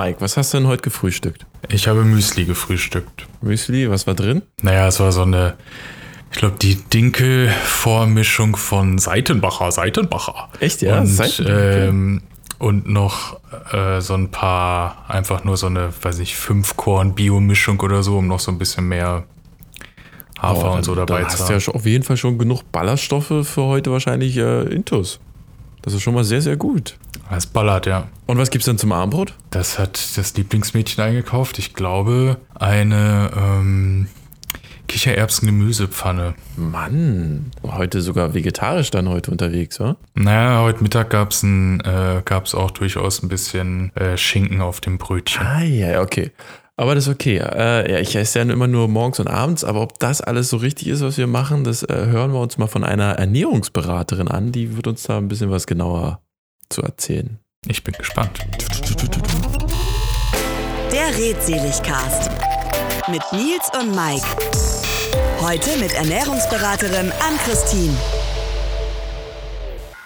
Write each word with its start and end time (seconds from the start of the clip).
Mike, 0.00 0.20
was 0.22 0.38
hast 0.38 0.54
du 0.54 0.58
denn 0.58 0.66
heute 0.66 0.80
gefrühstückt? 0.80 1.44
Ich 1.68 1.86
habe 1.86 2.04
Müsli 2.04 2.46
gefrühstückt. 2.46 3.26
Müsli, 3.42 3.90
was 3.90 4.06
war 4.06 4.14
drin? 4.14 4.40
Naja, 4.62 4.88
es 4.88 4.98
war 4.98 5.12
so 5.12 5.22
eine, 5.22 5.56
ich 6.32 6.38
glaube, 6.38 6.56
die 6.62 6.76
Dinkel-Vormischung 6.76 8.56
von 8.56 8.96
Seitenbacher. 8.96 9.70
Seitenbacher. 9.70 10.48
Echt, 10.58 10.80
ja? 10.80 11.00
Und, 11.00 11.06
Seitenbacher. 11.06 11.88
ähm, 11.88 12.22
und 12.58 12.88
noch 12.88 13.40
äh, 13.74 14.00
so 14.00 14.14
ein 14.14 14.30
paar, 14.30 15.04
einfach 15.08 15.44
nur 15.44 15.58
so 15.58 15.66
eine, 15.66 15.90
weiß 16.00 16.20
ich, 16.20 16.34
Fünf-Korn-Bio-Mischung 16.34 17.78
oder 17.80 18.02
so, 18.02 18.16
um 18.16 18.26
noch 18.26 18.40
so 18.40 18.50
ein 18.52 18.56
bisschen 18.58 18.88
mehr 18.88 19.24
Hafer 20.40 20.70
Oh, 20.72 20.76
und 20.76 20.82
so 20.84 20.94
dabei 20.94 21.24
zu 21.24 21.26
hast 21.26 21.40
du 21.40 21.44
ja 21.44 21.50
haben. 21.50 21.60
schon 21.60 21.74
auf 21.74 21.84
jeden 21.84 22.04
Fall 22.04 22.16
schon 22.16 22.38
genug 22.38 22.62
Ballaststoffe 22.72 23.46
für 23.46 23.64
heute 23.64 23.92
wahrscheinlich 23.92 24.38
äh, 24.38 24.62
Intus. 24.62 25.20
Das 25.82 25.94
ist 25.94 26.02
schon 26.02 26.14
mal 26.14 26.24
sehr, 26.24 26.42
sehr 26.42 26.56
gut. 26.56 26.96
Das 27.30 27.46
ballert, 27.46 27.86
ja. 27.86 28.08
Und 28.26 28.38
was 28.38 28.50
gibt's 28.50 28.66
denn 28.66 28.78
zum 28.78 28.92
Abendbrot? 28.92 29.34
Das 29.50 29.78
hat 29.78 30.16
das 30.16 30.36
Lieblingsmädchen 30.36 31.02
eingekauft. 31.02 31.58
Ich 31.58 31.74
glaube, 31.74 32.38
eine 32.54 33.30
ähm, 33.36 34.08
Kichererbsen-Gemüsepfanne. 34.90 36.34
Mann, 36.56 37.52
heute 37.62 38.00
sogar 38.00 38.34
vegetarisch 38.34 38.90
dann 38.90 39.08
heute 39.08 39.30
unterwegs, 39.30 39.78
wa? 39.78 39.96
Naja, 40.14 40.62
heute 40.62 40.82
Mittag 40.82 41.10
gab 41.10 41.30
es 41.30 41.44
äh, 41.44 42.22
gab's 42.24 42.56
auch 42.56 42.72
durchaus 42.72 43.22
ein 43.22 43.28
bisschen 43.28 43.94
äh, 43.94 44.16
Schinken 44.16 44.60
auf 44.60 44.80
dem 44.80 44.98
Brötchen. 44.98 45.46
Ah, 45.46 45.62
ja, 45.62 46.02
okay. 46.02 46.32
Aber 46.80 46.94
das 46.94 47.08
ist 47.08 47.12
okay. 47.12 47.36
Äh, 47.36 47.92
ja, 47.92 47.98
ich 47.98 48.16
esse 48.16 48.38
ja 48.38 48.42
immer 48.50 48.66
nur 48.66 48.88
morgens 48.88 49.20
und 49.20 49.28
abends, 49.28 49.64
aber 49.64 49.82
ob 49.82 49.98
das 49.98 50.22
alles 50.22 50.48
so 50.48 50.56
richtig 50.56 50.88
ist, 50.88 51.02
was 51.02 51.18
wir 51.18 51.26
machen, 51.26 51.62
das 51.62 51.82
äh, 51.82 52.06
hören 52.06 52.32
wir 52.32 52.40
uns 52.40 52.56
mal 52.56 52.68
von 52.68 52.84
einer 52.84 53.18
Ernährungsberaterin 53.18 54.28
an. 54.28 54.50
Die 54.50 54.76
wird 54.76 54.86
uns 54.86 55.02
da 55.02 55.18
ein 55.18 55.28
bisschen 55.28 55.50
was 55.50 55.66
genauer 55.66 56.22
zu 56.70 56.80
erzählen. 56.80 57.38
Ich 57.66 57.84
bin 57.84 57.92
gespannt. 57.92 58.40
Der 60.90 61.08
Redseligcast 61.18 62.30
mit 63.10 63.20
Nils 63.32 63.68
und 63.78 63.94
Mike. 63.94 64.26
Heute 65.42 65.76
mit 65.78 65.92
Ernährungsberaterin 65.92 67.12
Ann-Christine. 67.12 67.94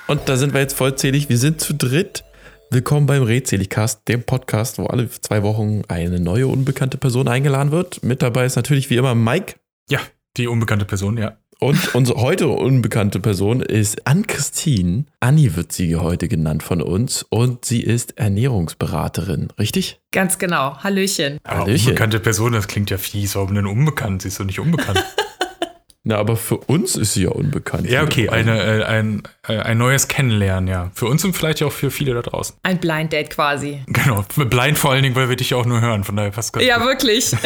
Und 0.09 0.29
da 0.29 0.37
sind 0.37 0.53
wir 0.53 0.61
jetzt 0.61 0.77
vollzählig. 0.77 1.29
Wir 1.29 1.39
sind 1.39 1.61
zu 1.61 1.73
dritt. 1.73 2.25
Willkommen 2.75 3.07
beim 3.07 3.23
Redseligcast, 3.23 4.09
dem 4.09 4.25
Podcast, 4.25 4.79
wo 4.79 4.87
alle 4.87 5.09
zwei 5.09 5.45
Wochen 5.45 5.83
eine 5.87 6.19
neue 6.19 6.49
unbekannte 6.49 6.99
Person 6.99 7.29
eingeladen 7.29 7.71
wird. 7.71 8.03
Mit 8.03 8.21
dabei 8.21 8.47
ist 8.47 8.57
natürlich 8.57 8.91
wie 8.91 8.97
immer 8.97 9.15
Mike. 9.15 9.55
Ja, 9.89 10.01
die 10.37 10.49
unbekannte 10.49 10.85
Person, 10.85 11.17
ja. 11.17 11.37
Und 11.61 11.95
unsere 11.95 12.21
heute 12.21 12.49
unbekannte 12.49 13.21
Person 13.21 13.61
ist 13.61 14.05
Ann-Christine. 14.09 15.05
Anni 15.21 15.55
wird 15.55 15.71
sie 15.71 15.95
heute 15.95 16.27
genannt 16.27 16.65
von 16.65 16.83
uns. 16.83 17.23
Und 17.23 17.65
sie 17.65 17.81
ist 17.81 18.19
Ernährungsberaterin, 18.19 19.53
richtig? 19.57 20.01
Ganz 20.11 20.39
genau. 20.41 20.77
Hallöchen. 20.79 21.39
Aber 21.45 21.61
Hallöchen. 21.61 21.91
unbekannte 21.91 22.19
Person, 22.19 22.55
das 22.55 22.67
klingt 22.67 22.91
ja 22.91 22.99
fies. 22.99 23.37
Warum 23.37 23.55
denn 23.55 23.67
unbekannt? 23.67 24.23
Sie 24.23 24.29
ist 24.29 24.41
doch 24.41 24.45
nicht 24.45 24.59
unbekannt. 24.59 24.99
Na, 26.07 26.17
aber 26.19 26.37
für 26.37 26.59
uns 26.59 26.97
ist 26.97 27.15
sie 27.15 27.23
ja 27.25 27.31
unbekannt. 27.31 27.89
ja, 27.89 28.03
okay, 28.03 28.29
Also, 28.29 28.51
eine, 28.51 28.63
äh, 28.63 28.85
ein, 28.85 29.23
äh, 29.49 29.57
ein 29.57 29.79
neues 29.79 30.07
Kennenlernen, 30.09 30.69
ja. 30.69 30.91
Für 30.95 31.07
uns 31.07 31.25
und 31.25 31.33
vielleicht 31.35 31.63
auch 31.63 31.73
für 31.73 31.91
viele 31.91 32.13
da 32.13 32.21
draußen. 32.21 32.57
Ein 32.63 32.79
Blind 32.79 33.11
Date 33.13 33.31
quasi. 33.31 33.81
Genau, 33.87 34.23
blind 34.37 34.77
vor 34.77 34.91
allen 34.93 35.03
Dingen, 35.03 35.15
weil 35.17 35.31
wir 35.31 35.37
dich 35.37 35.51
ja 35.51 35.57
auch 35.57 35.65
nur 35.65 35.81
hören. 35.81 36.05
Von 36.05 36.17
daher 36.17 36.31
passt 36.31 36.53
ganz 36.53 36.67
Ja, 36.67 36.77
gut. 36.79 36.89
wirklich. 36.89 37.33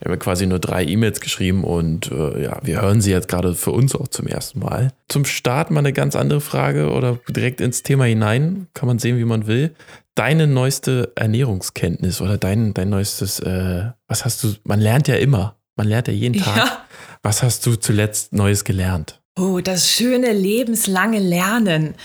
Wir 0.00 0.12
haben 0.12 0.18
quasi 0.20 0.46
nur 0.46 0.58
drei 0.60 0.84
E-Mails 0.84 1.20
geschrieben 1.20 1.64
und 1.64 2.12
äh, 2.12 2.42
ja, 2.44 2.60
wir 2.62 2.80
hören 2.82 3.00
sie 3.00 3.10
jetzt 3.10 3.26
gerade 3.28 3.54
für 3.54 3.72
uns 3.72 3.94
auch 3.96 4.06
zum 4.06 4.26
ersten 4.28 4.60
Mal. 4.60 4.92
Zum 5.08 5.24
Start 5.24 5.70
mal 5.72 5.80
eine 5.80 5.92
ganz 5.92 6.14
andere 6.14 6.40
Frage 6.40 6.90
oder 6.92 7.18
direkt 7.28 7.60
ins 7.60 7.82
Thema 7.82 8.04
hinein. 8.04 8.68
Kann 8.74 8.86
man 8.86 8.98
sehen, 9.00 9.18
wie 9.18 9.24
man 9.24 9.46
will. 9.48 9.74
Deine 10.14 10.46
neueste 10.46 11.12
Ernährungskenntnis 11.16 12.20
oder 12.20 12.36
dein, 12.38 12.72
dein 12.74 12.90
neuestes, 12.90 13.40
äh, 13.40 13.86
was 14.06 14.24
hast 14.24 14.44
du, 14.44 14.54
man 14.64 14.80
lernt 14.80 15.08
ja 15.08 15.16
immer. 15.16 15.56
Man 15.76 15.88
lernt 15.88 16.08
ja 16.08 16.14
jeden 16.14 16.40
Tag. 16.40 16.56
Ja. 16.56 16.78
Was 17.26 17.42
hast 17.42 17.66
du 17.66 17.74
zuletzt 17.74 18.32
Neues 18.32 18.62
gelernt? 18.62 19.20
Oh, 19.36 19.58
das 19.58 19.90
schöne 19.90 20.32
lebenslange 20.32 21.18
Lernen. 21.18 21.96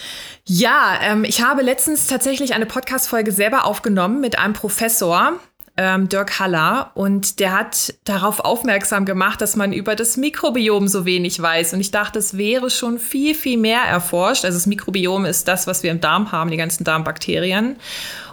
Ja, 0.47 0.97
ähm, 0.99 1.25
ich 1.25 1.43
habe 1.43 1.61
letztens 1.61 2.07
tatsächlich 2.07 2.55
eine 2.55 2.65
Podcast-Folge 2.65 3.31
selber 3.31 3.65
aufgenommen 3.65 4.19
mit 4.19 4.39
einem 4.39 4.53
Professor, 4.53 5.33
ähm, 5.77 6.09
Dirk 6.09 6.39
Haller, 6.39 6.89
und 6.95 7.39
der 7.39 7.53
hat 7.53 7.93
darauf 8.03 8.39
aufmerksam 8.39 9.05
gemacht, 9.05 9.41
dass 9.41 9.55
man 9.55 9.73
über 9.73 9.95
das 9.95 10.17
Mikrobiom 10.17 10.87
so 10.87 11.05
wenig 11.05 11.39
weiß. 11.39 11.75
Und 11.75 11.81
ich 11.81 11.91
dachte, 11.91 12.17
es 12.17 12.35
wäre 12.35 12.71
schon 12.71 12.97
viel, 12.97 13.35
viel 13.35 13.59
mehr 13.59 13.83
erforscht. 13.83 14.43
Also 14.43 14.57
das 14.57 14.65
Mikrobiom 14.65 15.25
ist 15.25 15.47
das, 15.47 15.67
was 15.67 15.83
wir 15.83 15.91
im 15.91 16.01
Darm 16.01 16.31
haben, 16.31 16.49
die 16.49 16.57
ganzen 16.57 16.83
Darmbakterien. 16.83 17.75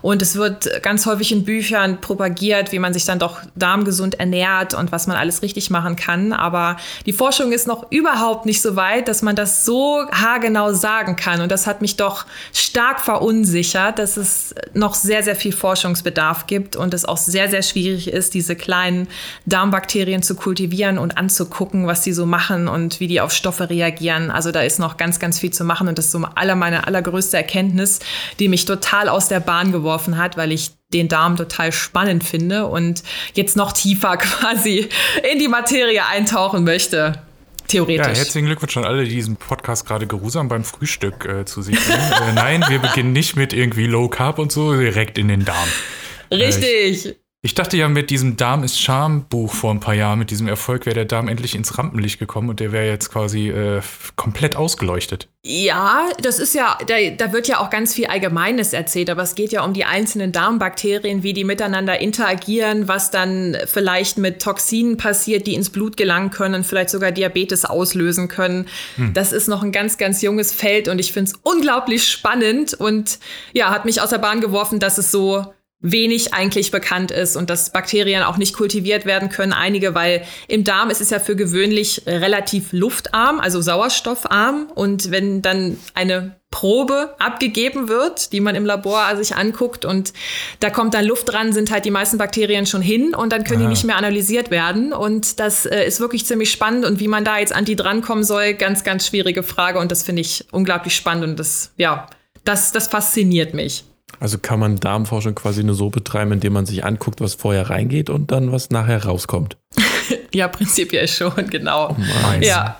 Und 0.02 0.22
es 0.22 0.36
wird 0.36 0.82
ganz 0.82 1.06
häufig 1.06 1.32
in 1.32 1.44
Büchern 1.44 2.00
propagiert, 2.00 2.72
wie 2.72 2.78
man 2.78 2.92
sich 2.92 3.04
dann 3.04 3.18
doch 3.18 3.40
darmgesund 3.56 4.18
ernährt 4.20 4.74
und 4.74 4.92
was 4.92 5.06
man 5.06 5.16
alles 5.16 5.42
richtig 5.42 5.70
machen 5.70 5.96
kann. 5.96 6.32
Aber 6.32 6.76
die 7.06 7.12
Forschung 7.12 7.52
ist 7.52 7.66
noch 7.66 7.90
überhaupt 7.90 8.46
nicht 8.46 8.62
so 8.62 8.76
weit, 8.76 9.08
dass 9.08 9.22
man 9.22 9.36
das 9.36 9.64
so 9.64 10.04
haargenau 10.10 10.72
sagen 10.72 11.16
kann. 11.16 11.40
Und 11.40 11.50
das 11.50 11.66
hat 11.66 11.82
mich 11.82 11.96
doch 11.96 12.26
stark 12.52 13.00
verunsichert, 13.00 13.98
dass 13.98 14.16
es 14.16 14.54
noch 14.74 14.94
sehr, 14.94 15.22
sehr 15.22 15.36
viel 15.36 15.52
Forschungsbedarf 15.52 16.46
gibt 16.46 16.76
und 16.76 16.94
es 16.94 17.04
auch 17.04 17.16
sehr, 17.16 17.48
sehr 17.48 17.62
schwierig 17.62 18.08
ist, 18.08 18.34
diese 18.34 18.56
kleinen 18.56 19.08
Darmbakterien 19.46 20.22
zu 20.22 20.34
kultivieren 20.34 20.98
und 20.98 21.18
anzugucken, 21.18 21.86
was 21.86 22.02
die 22.02 22.12
so 22.12 22.26
machen 22.26 22.68
und 22.68 23.00
wie 23.00 23.08
die 23.08 23.20
auf 23.20 23.32
Stoffe 23.32 23.68
reagieren. 23.70 24.30
Also 24.30 24.52
da 24.52 24.62
ist 24.62 24.78
noch 24.78 24.96
ganz, 24.96 25.18
ganz 25.18 25.38
viel 25.38 25.50
zu 25.50 25.64
machen 25.64 25.88
und 25.88 25.98
das 25.98 26.06
ist 26.06 26.12
so 26.12 26.22
aller 26.34 26.54
meine 26.54 26.86
allergrößte 26.86 27.36
Erkenntnis, 27.36 28.00
die 28.38 28.48
mich 28.48 28.64
total 28.64 29.08
aus 29.08 29.28
der 29.28 29.40
Bahn 29.40 29.72
geworfen 29.72 29.87
hat, 30.16 30.36
weil 30.36 30.52
ich 30.52 30.72
den 30.92 31.08
Darm 31.08 31.36
total 31.36 31.72
spannend 31.72 32.24
finde 32.24 32.66
und 32.66 33.02
jetzt 33.34 33.56
noch 33.56 33.72
tiefer 33.72 34.16
quasi 34.18 34.88
in 35.30 35.38
die 35.38 35.48
Materie 35.48 36.04
eintauchen 36.06 36.64
möchte. 36.64 36.96
Ja, 36.96 37.22
Theoretisch. 37.66 38.18
herzlichen 38.18 38.46
Glückwunsch 38.46 38.76
an 38.78 38.84
alle, 38.84 39.04
die 39.04 39.10
diesen 39.10 39.36
Podcast 39.36 39.86
gerade 39.86 40.06
geruhsam 40.06 40.48
beim 40.48 40.64
Frühstück 40.64 41.26
äh, 41.26 41.44
zu 41.44 41.60
sich 41.60 41.76
nehmen. 41.86 42.12
äh, 42.28 42.32
nein, 42.32 42.64
wir 42.66 42.78
beginnen 42.78 43.12
nicht 43.12 43.36
mit 43.36 43.52
irgendwie 43.52 43.86
Low 43.86 44.08
Carb 44.08 44.38
und 44.38 44.50
so, 44.50 44.74
direkt 44.74 45.18
in 45.18 45.28
den 45.28 45.44
Darm. 45.44 45.68
Richtig. 46.30 47.06
Ich 47.06 47.16
dachte 47.58 47.76
ja, 47.76 47.88
mit 47.88 48.10
diesem 48.10 48.36
Darm 48.36 48.64
ist 48.64 48.80
Charme 48.80 49.24
Buch 49.28 49.52
vor 49.52 49.70
ein 49.70 49.78
paar 49.78 49.94
Jahren, 49.94 50.18
mit 50.18 50.30
diesem 50.30 50.48
Erfolg 50.48 50.86
wäre 50.86 50.94
der 50.94 51.04
Darm 51.04 51.28
endlich 51.28 51.54
ins 51.54 51.78
Rampenlicht 51.78 52.18
gekommen 52.18 52.48
und 52.48 52.58
der 52.58 52.72
wäre 52.72 52.86
jetzt 52.86 53.12
quasi 53.12 53.48
äh, 53.48 53.80
komplett 54.16 54.56
ausgeleuchtet. 54.56 55.28
Ja, 55.44 56.08
das 56.20 56.40
ist 56.40 56.54
ja, 56.54 56.76
da, 56.88 56.94
da 57.16 57.32
wird 57.32 57.46
ja 57.46 57.60
auch 57.60 57.70
ganz 57.70 57.94
viel 57.94 58.06
Allgemeines 58.06 58.72
erzählt, 58.72 59.08
aber 59.08 59.22
es 59.22 59.36
geht 59.36 59.52
ja 59.52 59.64
um 59.64 59.72
die 59.72 59.84
einzelnen 59.84 60.32
Darmbakterien, 60.32 61.22
wie 61.22 61.32
die 61.32 61.44
miteinander 61.44 62.00
interagieren, 62.00 62.88
was 62.88 63.12
dann 63.12 63.56
vielleicht 63.66 64.18
mit 64.18 64.42
Toxinen 64.42 64.96
passiert, 64.96 65.46
die 65.46 65.54
ins 65.54 65.70
Blut 65.70 65.96
gelangen 65.96 66.30
können, 66.30 66.64
vielleicht 66.64 66.90
sogar 66.90 67.12
Diabetes 67.12 67.64
auslösen 67.64 68.26
können. 68.26 68.66
Das 69.14 69.32
ist 69.32 69.46
noch 69.46 69.62
ein 69.62 69.70
ganz, 69.70 69.96
ganz 69.96 70.22
junges 70.22 70.52
Feld 70.52 70.88
und 70.88 70.98
ich 70.98 71.12
finde 71.12 71.30
es 71.30 71.38
unglaublich 71.42 72.08
spannend 72.08 72.74
und 72.74 73.20
ja, 73.52 73.70
hat 73.70 73.84
mich 73.84 74.00
aus 74.00 74.10
der 74.10 74.18
Bahn 74.18 74.40
geworfen, 74.40 74.80
dass 74.80 74.98
es 74.98 75.12
so 75.12 75.46
wenig 75.80 76.34
eigentlich 76.34 76.72
bekannt 76.72 77.12
ist 77.12 77.36
und 77.36 77.50
dass 77.50 77.70
Bakterien 77.70 78.24
auch 78.24 78.36
nicht 78.36 78.52
kultiviert 78.54 79.06
werden 79.06 79.28
können. 79.28 79.52
Einige, 79.52 79.94
weil 79.94 80.24
im 80.48 80.64
Darm 80.64 80.90
ist 80.90 81.00
es 81.00 81.10
ja 81.10 81.20
für 81.20 81.36
gewöhnlich 81.36 82.02
relativ 82.06 82.72
luftarm, 82.72 83.38
also 83.38 83.60
sauerstoffarm. 83.60 84.72
Und 84.74 85.12
wenn 85.12 85.40
dann 85.40 85.78
eine 85.94 86.34
Probe 86.50 87.14
abgegeben 87.20 87.88
wird, 87.88 88.32
die 88.32 88.40
man 88.40 88.56
im 88.56 88.64
Labor 88.66 89.14
sich 89.16 89.36
anguckt 89.36 89.84
und 89.84 90.12
da 90.58 90.70
kommt 90.70 90.94
dann 90.94 91.04
Luft 91.04 91.30
dran, 91.30 91.52
sind 91.52 91.70
halt 91.70 91.84
die 91.84 91.90
meisten 91.92 92.18
Bakterien 92.18 92.66
schon 92.66 92.82
hin 92.82 93.14
und 93.14 93.32
dann 93.32 93.44
können 93.44 93.60
die 93.60 93.66
Ah. 93.66 93.68
nicht 93.68 93.84
mehr 93.84 93.96
analysiert 93.98 94.50
werden. 94.50 94.92
Und 94.92 95.38
das 95.38 95.64
äh, 95.64 95.86
ist 95.86 96.00
wirklich 96.00 96.26
ziemlich 96.26 96.50
spannend. 96.50 96.86
Und 96.86 96.98
wie 96.98 97.08
man 97.08 97.24
da 97.24 97.38
jetzt 97.38 97.52
an 97.54 97.64
die 97.64 97.76
drankommen 97.76 98.24
soll, 98.24 98.54
ganz, 98.54 98.82
ganz 98.82 99.06
schwierige 99.06 99.44
Frage. 99.44 99.78
Und 99.78 99.92
das 99.92 100.02
finde 100.02 100.22
ich 100.22 100.46
unglaublich 100.50 100.96
spannend 100.96 101.24
und 101.24 101.38
das, 101.38 101.70
ja, 101.76 102.08
das, 102.44 102.72
das 102.72 102.88
fasziniert 102.88 103.54
mich. 103.54 103.84
Also 104.20 104.38
kann 104.38 104.58
man 104.58 104.76
Darmforschung 104.80 105.34
quasi 105.34 105.62
nur 105.62 105.74
so 105.74 105.90
betreiben, 105.90 106.32
indem 106.32 106.52
man 106.54 106.66
sich 106.66 106.84
anguckt, 106.84 107.20
was 107.20 107.34
vorher 107.34 107.70
reingeht 107.70 108.10
und 108.10 108.32
dann 108.32 108.50
was 108.52 108.70
nachher 108.70 109.04
rauskommt. 109.04 109.56
Ja, 110.34 110.46
prinzipiell 110.48 111.08
schon, 111.08 111.48
genau. 111.50 111.96
Meins. 112.22 112.46
Ja. 112.46 112.76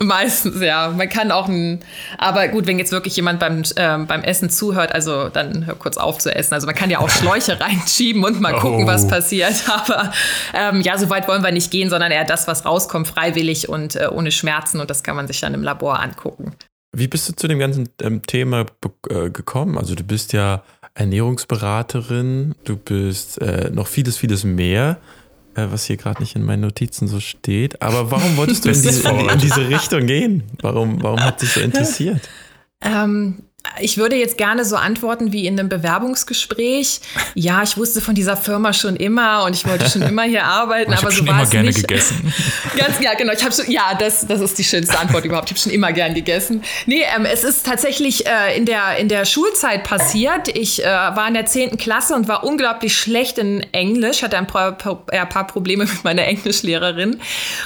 Meistens, 0.00 0.60
ja. 0.60 0.90
Man 0.96 1.08
kann 1.08 1.32
auch 1.32 1.48
ein, 1.48 1.80
aber 2.18 2.46
gut, 2.48 2.66
wenn 2.66 2.78
jetzt 2.78 2.92
wirklich 2.92 3.16
jemand 3.16 3.40
beim, 3.40 3.62
ähm, 3.76 4.06
beim 4.06 4.22
Essen 4.22 4.48
zuhört, 4.48 4.92
also 4.92 5.28
dann 5.28 5.66
hör 5.66 5.74
kurz 5.74 5.96
auf 5.96 6.18
zu 6.18 6.32
essen. 6.34 6.54
Also 6.54 6.66
man 6.66 6.74
kann 6.76 6.88
ja 6.90 6.98
auch 7.00 7.08
Schläuche 7.10 7.60
reinschieben 7.60 8.22
und 8.24 8.40
mal 8.40 8.52
gucken, 8.54 8.84
Oh. 8.84 8.86
was 8.86 9.08
passiert. 9.08 9.54
Aber 9.68 10.12
ähm, 10.54 10.80
ja, 10.82 10.98
so 10.98 11.10
weit 11.10 11.26
wollen 11.28 11.42
wir 11.42 11.50
nicht 11.52 11.70
gehen, 11.72 11.90
sondern 11.90 12.12
eher 12.12 12.24
das, 12.24 12.46
was 12.46 12.64
rauskommt, 12.64 13.08
freiwillig 13.08 13.68
und 13.68 13.96
äh, 13.96 14.08
ohne 14.10 14.30
Schmerzen. 14.30 14.80
Und 14.80 14.88
das 14.90 15.02
kann 15.02 15.16
man 15.16 15.26
sich 15.26 15.40
dann 15.40 15.54
im 15.54 15.62
Labor 15.64 16.00
angucken. 16.00 16.52
Wie 16.96 17.08
bist 17.08 17.28
du 17.28 17.32
zu 17.34 17.48
dem 17.48 17.58
ganzen 17.58 17.88
ähm, 18.00 18.22
Thema 18.22 18.66
äh, 19.10 19.30
gekommen? 19.30 19.76
Also 19.78 19.94
du 19.96 20.04
bist 20.04 20.32
ja 20.32 20.62
Ernährungsberaterin, 20.98 22.54
du 22.64 22.76
bist 22.76 23.40
äh, 23.40 23.70
noch 23.72 23.86
vieles, 23.86 24.16
vieles 24.16 24.42
mehr, 24.42 24.98
äh, 25.54 25.66
was 25.70 25.84
hier 25.84 25.96
gerade 25.96 26.20
nicht 26.20 26.34
in 26.34 26.44
meinen 26.44 26.62
Notizen 26.62 27.06
so 27.06 27.20
steht. 27.20 27.80
Aber 27.80 28.10
warum 28.10 28.36
wolltest 28.36 28.64
du 28.64 28.68
in 28.72 28.82
diese, 28.82 29.08
in, 29.08 29.38
diese 29.38 29.68
Richtung 29.68 30.06
gehen? 30.06 30.42
Warum, 30.60 31.00
warum 31.02 31.20
hat 31.20 31.40
dich 31.40 31.52
so 31.52 31.60
interessiert? 31.62 32.28
Ähm, 32.80 33.44
ich 33.80 33.98
würde 33.98 34.16
jetzt 34.16 34.38
gerne 34.38 34.64
so 34.64 34.76
antworten 34.76 35.32
wie 35.32 35.46
in 35.46 35.58
einem 35.58 35.68
Bewerbungsgespräch. 35.68 37.00
Ja, 37.34 37.62
ich 37.62 37.76
wusste 37.76 38.00
von 38.00 38.14
dieser 38.14 38.36
Firma 38.36 38.72
schon 38.72 38.96
immer 38.96 39.44
und 39.44 39.54
ich 39.54 39.66
wollte 39.66 39.88
schon 39.88 40.02
immer 40.02 40.22
hier 40.22 40.44
arbeiten, 40.44 40.92
ich 40.94 40.98
aber 40.98 41.10
so 41.10 41.26
war 41.26 41.34
immer 41.34 41.42
es 41.42 41.50
gerne 41.50 41.68
nicht. 41.68 41.80
gegessen. 41.80 42.32
Ganz, 42.76 43.00
ja, 43.00 43.14
genau. 43.14 43.32
Ich 43.32 43.42
habe 43.42 43.54
schon, 43.54 43.70
ja, 43.70 43.94
das, 43.98 44.26
das 44.26 44.40
ist 44.40 44.58
die 44.58 44.64
schönste 44.64 44.98
Antwort 44.98 45.24
überhaupt. 45.24 45.50
Ich 45.50 45.56
habe 45.56 45.60
schon 45.60 45.72
immer 45.72 45.92
gern 45.92 46.14
gegessen. 46.14 46.62
Nee, 46.86 47.02
ähm, 47.16 47.24
es 47.24 47.44
ist 47.44 47.66
tatsächlich 47.66 48.26
äh, 48.26 48.56
in, 48.56 48.64
der, 48.64 48.96
in 48.98 49.08
der 49.08 49.24
Schulzeit 49.24 49.84
passiert. 49.84 50.48
Ich 50.56 50.84
äh, 50.84 50.86
war 50.86 51.26
in 51.26 51.34
der 51.34 51.46
10. 51.46 51.76
Klasse 51.78 52.14
und 52.14 52.28
war 52.28 52.44
unglaublich 52.44 52.96
schlecht 52.96 53.38
in 53.38 53.64
Englisch, 53.72 54.22
hatte 54.22 54.38
ein 54.38 54.46
paar, 54.46 54.72
paar 54.76 55.46
Probleme 55.46 55.84
mit 55.92 56.04
meiner 56.04 56.24
Englischlehrerin 56.26 57.20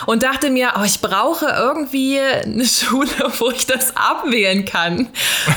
und 0.06 0.22
dachte 0.22 0.50
mir, 0.50 0.72
oh, 0.78 0.84
ich 0.84 1.00
brauche 1.00 1.46
irgendwie 1.46 2.18
eine 2.18 2.64
Schule, 2.66 3.10
wo 3.38 3.50
ich 3.50 3.66
das 3.66 3.94
abwählen 3.96 4.64
kann. 4.64 5.08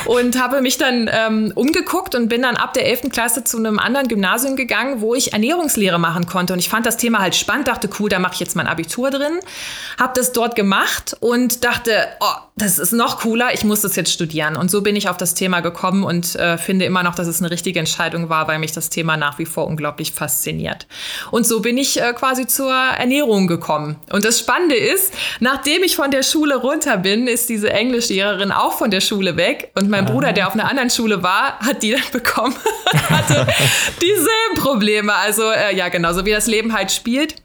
Und 0.06 0.25
habe 0.34 0.62
mich 0.62 0.78
dann 0.78 1.10
ähm, 1.12 1.52
umgeguckt 1.56 2.16
und 2.16 2.30
bin 2.30 2.42
dann 2.42 2.58
ab 2.58 2.74
der 2.74 2.88
11. 2.88 3.10
Klasse 3.12 3.44
zu 3.44 3.58
einem 3.58 3.80
anderen 3.80 4.08
Gymnasium 4.08 4.56
gegangen, 4.56 5.02
wo 5.02 5.16
ich 5.16 5.34
Ernährungslehre 5.34 6.00
machen 6.00 6.26
konnte. 6.26 6.54
Und 6.54 6.60
ich 6.60 6.70
fand 6.70 6.86
das 6.86 6.98
Thema 6.98 7.20
halt 7.20 7.36
spannend, 7.36 7.68
dachte, 7.68 7.90
cool, 8.00 8.10
da 8.10 8.20
mache 8.20 8.34
ich 8.34 8.40
jetzt 8.40 8.56
mein 8.56 8.68
Abitur 8.68 9.12
drin. 9.12 9.40
Habe 10.00 10.14
das 10.16 10.32
dort 10.32 10.56
gemacht 10.56 11.16
und 11.20 11.64
dachte, 11.64 11.92
oh, 12.20 12.46
das 12.58 12.80
ist 12.80 12.94
noch 12.94 13.20
cooler, 13.20 13.54
ich 13.54 13.66
muss 13.66 13.82
das 13.82 13.98
jetzt 13.98 14.14
studieren. 14.14 14.56
Und 14.56 14.72
so 14.72 14.82
bin 14.82 14.96
ich 14.96 15.10
auf 15.10 15.18
das 15.18 15.34
Thema 15.34 15.60
gekommen 15.60 16.04
und 16.04 16.36
äh, 16.36 16.58
finde 16.58 16.86
immer 16.86 17.04
noch, 17.04 17.14
dass 17.14 17.28
es 17.28 17.42
eine 17.42 17.52
richtige 17.52 17.80
Entscheidung 17.80 18.30
war, 18.30 18.48
weil 18.48 18.60
mich 18.60 18.72
das 18.72 18.90
Thema 18.90 19.18
nach 19.18 19.40
wie 19.40 19.46
vor 19.46 19.68
unglaublich 19.68 20.14
fasziniert. 20.14 20.88
Und 21.32 21.46
so 21.46 21.60
bin 21.60 21.78
ich 21.78 22.02
äh, 22.02 22.14
quasi 22.14 22.48
zur 22.48 22.74
Ernährung 22.74 23.48
gekommen. 23.48 23.98
Und 24.10 24.24
das 24.24 24.40
Spannende 24.40 24.76
ist, 24.76 25.14
nachdem 25.42 25.84
ich 25.84 25.98
von 25.98 26.12
der 26.12 26.24
Schule 26.24 26.56
runter 26.56 26.98
bin, 26.98 27.28
ist 27.28 27.50
diese 27.50 27.72
Englischlehrerin 27.72 28.54
auch 28.54 28.78
von 28.78 28.90
der 28.90 29.02
Schule 29.02 29.36
weg. 29.36 29.72
Und 29.76 29.90
mein 29.90 30.06
Bruder, 30.16 30.32
der 30.32 30.48
auf 30.48 30.54
einer 30.54 30.70
anderen 30.70 30.90
Schule 30.90 31.24
war, 31.24 31.60
hat 31.60 31.84
die 31.84 31.92
dann 31.92 32.02
bekommen, 32.14 32.56
hatte 33.10 33.46
dieselben 34.02 34.56
Probleme. 34.56 35.14
Also 35.14 35.44
äh, 35.52 35.76
ja, 35.76 35.90
genau, 35.90 36.14
so 36.14 36.26
wie 36.26 36.32
das 36.32 36.48
Leben 36.48 36.74
halt 36.74 36.92
spielt. 36.92 37.36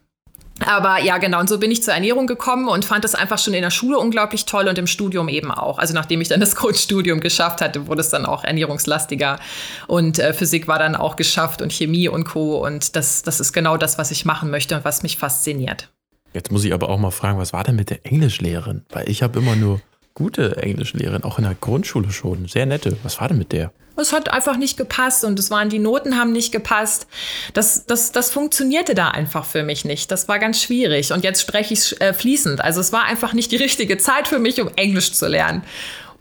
Aber 0.65 1.01
ja, 1.01 1.19
genau. 1.19 1.41
Und 1.41 1.49
so 1.49 1.59
bin 1.59 1.73
ich 1.73 1.83
zur 1.83 1.95
Ernährung 1.95 2.29
gekommen 2.29 2.69
und 2.69 2.85
fand 2.85 3.03
das 3.03 3.17
einfach 3.17 3.39
schon 3.39 3.55
in 3.55 3.63
der 3.63 3.71
Schule 3.71 3.99
unglaublich 3.99 4.45
toll 4.45 4.69
und 4.69 4.79
im 4.79 4.87
Studium 4.87 5.29
eben 5.29 5.51
auch. 5.51 5.79
Also 5.79 5.95
nachdem 5.95 6.21
ich 6.21 6.29
dann 6.29 6.39
das 6.39 6.55
Grundstudium 6.57 7.19
geschafft 7.21 7.61
hatte, 7.61 7.89
wurde 7.89 8.03
es 8.03 8.11
dann 8.11 8.25
auch 8.25 8.45
ernährungslastiger. 8.45 9.41
Und 9.89 10.21
äh, 10.21 10.33
Physik 10.33 10.69
war 10.69 10.79
dann 10.79 10.95
auch 10.95 11.17
geschafft 11.17 11.63
und 11.63 11.73
Chemie 11.73 12.09
und 12.09 12.25
Co. 12.25 12.65
Und 12.65 12.95
das, 12.95 13.23
das 13.23 13.41
ist 13.41 13.53
genau 13.53 13.79
das, 13.79 13.99
was 13.99 14.13
ich 14.13 14.25
machen 14.25 14.51
möchte 14.51 14.77
und 14.77 14.85
was 14.85 15.03
mich 15.03 15.17
fasziniert. 15.17 15.91
Jetzt 16.33 16.53
muss 16.53 16.65
ich 16.65 16.73
aber 16.73 16.89
auch 16.89 16.99
mal 16.99 17.11
fragen, 17.11 17.39
was 17.39 17.53
war 17.53 17.65
denn 17.65 17.75
mit 17.75 17.91
der 17.91 18.07
Englischlehrerin? 18.07 18.85
Weil 18.91 19.09
ich 19.09 19.25
habe 19.25 19.41
immer 19.41 19.57
nur 19.57 19.81
gute 20.15 20.57
Englischlehrerin, 20.57 21.23
auch 21.25 21.39
in 21.39 21.45
der 21.45 21.55
Grundschule 21.55 22.11
schon. 22.11 22.47
Sehr 22.47 22.67
nette. 22.67 22.97
Was 23.03 23.21
war 23.21 23.29
denn 23.29 23.39
mit 23.39 23.53
der? 23.53 23.73
Es 23.97 24.13
hat 24.13 24.33
einfach 24.33 24.57
nicht 24.57 24.77
gepasst 24.77 25.25
und 25.25 25.39
es 25.39 25.51
waren 25.51 25.69
die 25.69 25.79
Noten 25.79 26.17
haben 26.17 26.33
nicht 26.33 26.53
gepasst. 26.53 27.07
Das, 27.53 27.85
das, 27.87 28.13
das 28.13 28.31
funktionierte 28.31 28.95
da 28.95 29.09
einfach 29.09 29.45
für 29.45 29.63
mich 29.63 29.85
nicht. 29.85 30.11
Das 30.11 30.27
war 30.27 30.39
ganz 30.39 30.63
schwierig. 30.63 31.13
Und 31.13 31.23
jetzt 31.23 31.43
spreche 31.43 31.75
ich 31.75 32.01
äh, 32.01 32.15
fließend. 32.15 32.61
Also 32.63 32.81
es 32.81 32.93
war 32.93 33.05
einfach 33.05 33.35
nicht 33.35 33.53
die 33.53 33.57
richtige 33.57 33.99
Zeit 33.99 34.27
für 34.27 34.39
mich, 34.39 34.61
um 34.61 34.71
Englisch 34.77 35.13
zu 35.13 35.27
lernen. 35.27 35.63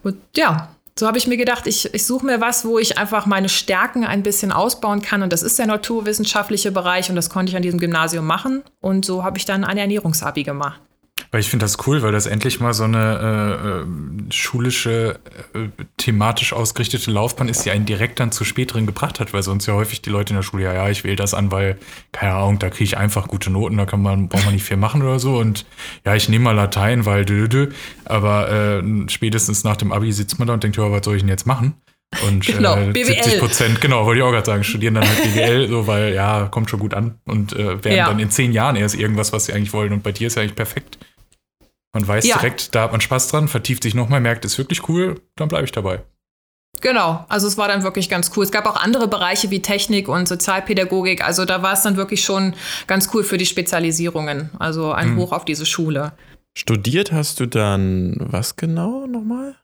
Und 0.04 0.18
ja, 0.36 0.70
so 0.98 1.08
habe 1.08 1.18
ich 1.18 1.28
mir 1.28 1.38
gedacht, 1.38 1.66
ich, 1.66 1.94
ich 1.94 2.06
suche 2.06 2.26
mir 2.26 2.42
was, 2.42 2.66
wo 2.66 2.78
ich 2.78 2.98
einfach 2.98 3.26
meine 3.26 3.48
Stärken 3.48 4.04
ein 4.04 4.24
bisschen 4.24 4.52
ausbauen 4.52 5.02
kann. 5.02 5.24
Und 5.24 5.32
das 5.32 5.44
ist 5.44 5.58
der 5.58 5.68
naturwissenschaftliche 5.68 6.72
Bereich 6.72 7.10
und 7.10 7.16
das 7.16 7.30
konnte 7.30 7.52
ich 7.52 7.56
an 7.56 7.62
diesem 7.62 7.80
Gymnasium 7.80 8.26
machen. 8.26 8.64
Und 8.82 9.06
so 9.06 9.24
habe 9.24 9.38
ich 9.38 9.46
dann 9.46 9.64
ein 9.64 9.78
Ernährungsabi 9.78 10.44
gemacht. 10.44 10.82
Weil 11.32 11.42
ich 11.42 11.50
finde 11.50 11.66
das 11.66 11.86
cool, 11.88 12.02
weil 12.02 12.12
das 12.12 12.26
endlich 12.26 12.60
mal 12.60 12.74
so 12.74 12.84
eine 12.84 13.86
äh, 13.86 14.34
schulische, 14.34 15.20
äh, 15.54 15.68
thematisch 15.98 16.54
ausgerichtete 16.54 17.12
Laufbahn 17.12 17.50
ist, 17.50 17.66
die 17.66 17.72
einen 17.72 17.86
direkt 17.86 18.20
dann 18.20 18.32
zu 18.32 18.44
späteren 18.46 18.86
gebracht 18.86 19.20
hat, 19.20 19.34
weil 19.34 19.44
sonst 19.44 19.66
ja 19.66 19.74
häufig 19.74 20.02
die 20.02 20.10
Leute 20.10 20.32
in 20.32 20.38
der 20.38 20.44
Schule, 20.44 20.64
ja, 20.64 20.74
ja, 20.74 20.90
ich 20.90 21.04
wähle 21.04 21.16
das 21.16 21.34
an, 21.34 21.52
weil, 21.52 21.78
keine 22.12 22.34
Ahnung, 22.34 22.60
da 22.60 22.70
kriege 22.70 22.84
ich 22.86 22.98
einfach 22.98 23.28
gute 23.28 23.50
Noten, 23.50 23.78
da 23.78 23.86
kann 23.86 24.02
man, 24.02 24.30
braucht 24.30 24.46
man 24.46 24.54
nicht 24.54 24.66
viel 24.66 24.78
machen 24.78 25.02
oder 25.02 25.20
so. 25.20 25.38
Und 25.38 25.66
ja, 26.06 26.16
ich 26.16 26.30
nehme 26.30 26.46
mal 26.46 26.56
Latein, 26.56 27.06
weil 27.06 27.26
dö, 27.26 27.48
dö, 27.48 27.68
dö. 27.68 27.74
aber 28.06 28.50
äh, 28.52 28.84
spätestens 29.10 29.64
nach 29.64 29.78
dem 29.78 29.92
Abi 29.92 30.12
sitzt 30.12 30.40
man 30.40 30.48
da 30.48 30.54
und 30.54 30.64
denkt, 30.64 30.78
ja, 30.78 30.92
was 30.92 31.06
soll 31.06 31.16
ich 31.16 31.22
denn 31.22 31.30
jetzt 31.30 31.46
machen? 31.46 31.76
Und 32.28 32.46
genau, 32.46 32.76
äh, 32.76 32.92
BWL. 32.92 33.06
70 33.24 33.40
Prozent, 33.40 33.82
genau, 33.82 34.06
wollte 34.06 34.20
ich 34.20 34.24
auch 34.26 34.32
gerade 34.32 34.46
sagen, 34.46 34.64
studieren 34.64 34.96
dann 34.96 35.08
halt 35.08 35.24
BWL, 35.24 35.68
so, 35.70 35.86
weil 35.88 36.14
ja, 36.14 36.48
kommt 36.50 36.70
schon 36.70 36.80
gut 36.80 36.94
an 36.96 37.20
und 37.26 37.54
äh, 37.54 37.84
werden 37.84 37.96
Ja. 37.98 38.08
dann 38.08 38.20
in 38.20 38.32
zehn 38.32 38.52
Jahren 38.52 38.76
erst 38.76 38.96
irgendwas, 38.96 39.32
was 39.32 39.46
sie 39.46 39.54
eigentlich 39.54 39.74
wollen. 39.74 39.94
Und 39.94 40.02
bei 40.04 40.12
dir 40.12 40.28
ist 40.28 40.36
ja 40.36 40.42
eigentlich 40.42 40.56
perfekt. 40.56 40.98
Man 41.94 42.08
weiß 42.08 42.26
Ja. 42.26 42.38
direkt, 42.38 42.74
da 42.76 42.84
hat 42.84 42.92
man 42.92 43.02
Spaß 43.02 43.30
dran, 43.30 43.48
vertieft 43.48 43.84
sich 43.84 43.94
nochmal, 43.94 44.22
merkt, 44.22 44.44
ist 44.46 44.58
wirklich 44.58 44.88
cool, 44.90 45.22
dann 45.36 45.48
bleibe 45.50 45.66
ich 45.66 45.72
dabei. 45.72 46.02
Genau, 46.82 47.26
also 47.30 47.48
es 47.48 47.58
war 47.58 47.68
dann 47.68 47.84
wirklich 47.84 48.10
ganz 48.10 48.32
cool. 48.36 48.44
Es 48.44 48.52
gab 48.52 48.66
auch 48.66 48.76
andere 48.78 49.08
Bereiche 49.08 49.50
wie 49.52 49.62
Technik 49.62 50.08
und 50.08 50.28
Sozialpädagogik. 50.28 51.24
Also 51.24 51.46
da 51.46 51.62
war 51.62 51.74
es 51.74 51.82
dann 51.82 51.98
wirklich 51.98 52.24
schon 52.24 52.54
ganz 52.88 53.10
cool 53.14 53.24
für 53.24 53.38
die 53.38 53.46
Spezialisierungen. 53.46 54.50
Also 54.60 54.92
ein 54.94 55.16
Hoch 55.18 55.32
auf 55.32 55.46
diese 55.46 55.66
Schule. 55.66 56.14
Studiert 56.58 57.12
hast 57.12 57.40
du 57.40 57.48
dann 57.48 58.16
was 58.20 58.56
genau 58.56 59.08
nochmal? 59.08 59.56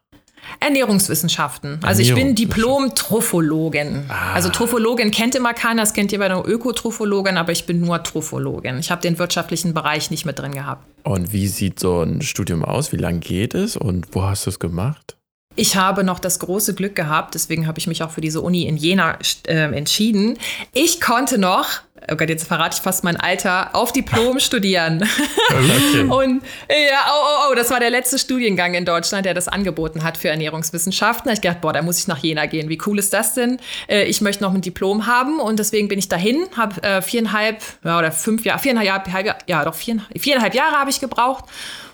Ernährungswissenschaften. 0.60 1.80
Also 1.82 2.02
ich 2.02 2.14
bin 2.14 2.34
Diplom-Trophologin. 2.34 4.04
Ah. 4.08 4.34
Also 4.34 4.48
Trophologin 4.48 5.10
kennt 5.10 5.34
immer 5.34 5.54
keiner, 5.54 5.82
das 5.82 5.92
kennt 5.92 6.12
ihr 6.12 6.18
bei 6.18 6.28
der 6.28 6.42
Ökotrophologin, 6.46 7.36
aber 7.36 7.52
ich 7.52 7.66
bin 7.66 7.80
nur 7.80 8.02
Trophologin. 8.02 8.78
Ich 8.78 8.90
habe 8.90 9.02
den 9.02 9.18
wirtschaftlichen 9.18 9.74
Bereich 9.74 10.10
nicht 10.10 10.24
mit 10.24 10.38
drin 10.38 10.52
gehabt. 10.52 10.86
Und 11.04 11.32
wie 11.32 11.48
sieht 11.48 11.78
so 11.78 12.02
ein 12.02 12.22
Studium 12.22 12.64
aus? 12.64 12.92
Wie 12.92 12.96
lange 12.96 13.20
geht 13.20 13.54
es 13.54 13.76
und 13.76 14.06
wo 14.12 14.24
hast 14.24 14.46
du 14.46 14.50
es 14.50 14.58
gemacht? 14.58 15.16
Ich 15.58 15.74
habe 15.74 16.04
noch 16.04 16.18
das 16.18 16.38
große 16.38 16.74
Glück 16.74 16.94
gehabt, 16.94 17.34
deswegen 17.34 17.66
habe 17.66 17.78
ich 17.78 17.86
mich 17.86 18.02
auch 18.02 18.10
für 18.10 18.20
diese 18.20 18.42
Uni 18.42 18.64
in 18.64 18.76
Jena 18.76 19.18
äh, 19.46 19.54
entschieden. 19.54 20.38
Ich 20.74 21.00
konnte 21.00 21.38
noch, 21.38 21.80
oh 22.10 22.16
Gott, 22.16 22.28
jetzt 22.28 22.46
verrate 22.46 22.76
ich 22.76 22.82
fast 22.82 23.04
mein 23.04 23.16
Alter, 23.16 23.74
auf 23.74 23.92
Diplom 23.92 24.38
studieren. 24.38 25.08
Okay. 25.48 26.02
Und 26.10 26.42
ja, 26.68 27.06
oh, 27.08 27.24
oh, 27.24 27.50
oh, 27.50 27.54
das 27.54 27.70
war 27.70 27.80
der 27.80 27.90
letzte 27.90 28.18
Studiengang 28.18 28.74
in 28.74 28.84
Deutschland, 28.84 29.26
der 29.26 29.34
das 29.34 29.48
angeboten 29.48 30.04
hat 30.04 30.16
für 30.16 30.28
Ernährungswissenschaften. 30.28 31.28
Da 31.28 31.32
ich 31.32 31.40
gedacht, 31.40 31.60
boah, 31.60 31.72
da 31.72 31.82
muss 31.82 31.98
ich 31.98 32.06
nach 32.06 32.18
Jena 32.18 32.46
gehen. 32.46 32.68
Wie 32.68 32.78
cool 32.86 32.98
ist 32.98 33.12
das 33.12 33.34
denn? 33.34 33.58
Äh, 33.88 34.04
ich 34.04 34.20
möchte 34.20 34.42
noch 34.44 34.54
ein 34.54 34.60
Diplom 34.60 35.06
haben 35.06 35.40
und 35.40 35.58
deswegen 35.58 35.88
bin 35.88 35.98
ich 35.98 36.08
dahin, 36.08 36.46
habe 36.56 36.82
äh, 36.82 37.02
viereinhalb 37.02 37.62
ja, 37.84 37.98
oder 37.98 38.12
fünf 38.12 38.44
Jahre, 38.44 38.60
viereinhalb, 38.60 39.12
halb, 39.12 39.38
ja, 39.46 39.64
doch 39.64 39.74
viereinhalb, 39.74 40.20
viereinhalb 40.20 40.54
Jahre 40.54 40.76
habe 40.76 40.90
ich 40.90 41.00
gebraucht. 41.00 41.44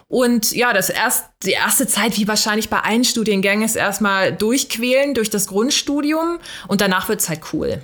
Und 0.08 0.52
ja, 0.52 0.74
das 0.74 0.90
erst, 0.90 1.24
die 1.42 1.52
erste 1.52 1.86
Zeit, 1.86 2.18
wie 2.18 2.28
wahrscheinlich 2.28 2.68
bei 2.68 2.80
allen 2.80 3.02
Studiengängen, 3.02 3.64
ist 3.64 3.76
erstmal 3.76 4.30
durchquälen 4.30 5.14
durch 5.14 5.30
das 5.30 5.46
Grundstudium 5.46 6.38
und 6.68 6.82
danach 6.82 7.08
wird's 7.08 7.30
halt 7.30 7.40
cool. 7.54 7.82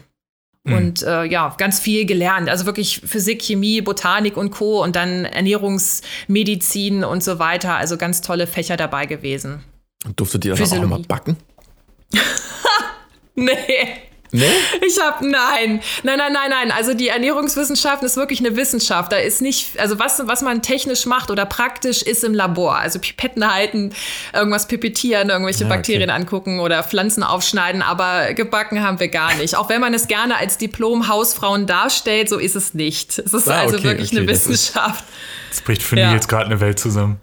Und 0.74 1.02
äh, 1.02 1.24
ja, 1.24 1.54
ganz 1.58 1.80
viel 1.80 2.06
gelernt. 2.06 2.48
Also 2.48 2.66
wirklich 2.66 3.00
Physik, 3.04 3.42
Chemie, 3.42 3.80
Botanik 3.80 4.36
und 4.36 4.50
Co. 4.50 4.82
und 4.82 4.96
dann 4.96 5.24
Ernährungsmedizin 5.24 7.04
und 7.04 7.22
so 7.22 7.38
weiter. 7.38 7.76
Also 7.76 7.96
ganz 7.96 8.20
tolle 8.20 8.46
Fächer 8.46 8.76
dabei 8.76 9.06
gewesen. 9.06 9.64
Und 10.04 10.18
durftet 10.18 10.44
ihr 10.44 10.54
dann 10.54 10.84
auch 10.84 10.86
mal 10.86 11.00
backen? 11.00 11.36
Nee. 13.38 14.07
Nee? 14.30 14.44
Ich 14.86 15.00
habe 15.00 15.26
nein, 15.26 15.80
nein, 16.02 16.18
nein, 16.18 16.32
nein, 16.32 16.50
nein. 16.50 16.70
Also 16.70 16.92
die 16.94 17.08
Ernährungswissenschaften 17.08 18.04
ist 18.06 18.16
wirklich 18.16 18.40
eine 18.40 18.56
Wissenschaft. 18.56 19.10
Da 19.12 19.16
ist 19.16 19.40
nicht, 19.40 19.78
also 19.80 19.98
was, 19.98 20.20
was 20.26 20.42
man 20.42 20.60
technisch 20.60 21.06
macht 21.06 21.30
oder 21.30 21.46
praktisch 21.46 22.02
ist 22.02 22.24
im 22.24 22.34
Labor. 22.34 22.76
Also 22.76 22.98
Pipetten 22.98 23.50
halten, 23.50 23.92
irgendwas 24.34 24.68
pipettieren, 24.68 25.30
irgendwelche 25.30 25.64
okay. 25.64 25.74
Bakterien 25.76 26.10
angucken 26.10 26.60
oder 26.60 26.82
Pflanzen 26.82 27.22
aufschneiden. 27.22 27.80
Aber 27.80 28.34
gebacken 28.34 28.82
haben 28.82 29.00
wir 29.00 29.08
gar 29.08 29.34
nicht. 29.36 29.56
Auch 29.56 29.68
wenn 29.70 29.80
man 29.80 29.94
es 29.94 30.08
gerne 30.08 30.36
als 30.36 30.58
Diplom-Hausfrauen 30.58 31.66
darstellt, 31.66 32.28
so 32.28 32.38
ist 32.38 32.54
es 32.56 32.74
nicht. 32.74 33.18
Es 33.18 33.32
ist 33.32 33.48
Ah, 33.48 33.60
also 33.60 33.76
okay, 33.76 33.84
wirklich 33.84 34.08
okay, 34.10 34.18
eine 34.18 34.26
das 34.26 34.40
ist- 34.40 34.48
Wissenschaft. 34.74 35.04
Jetzt 35.50 35.64
bricht 35.64 35.82
für 35.82 35.98
Ja. 35.98 36.10
Nils 36.12 36.28
gerade 36.28 36.46
eine 36.46 36.60
Welt 36.60 36.78
zusammen. 36.78 37.18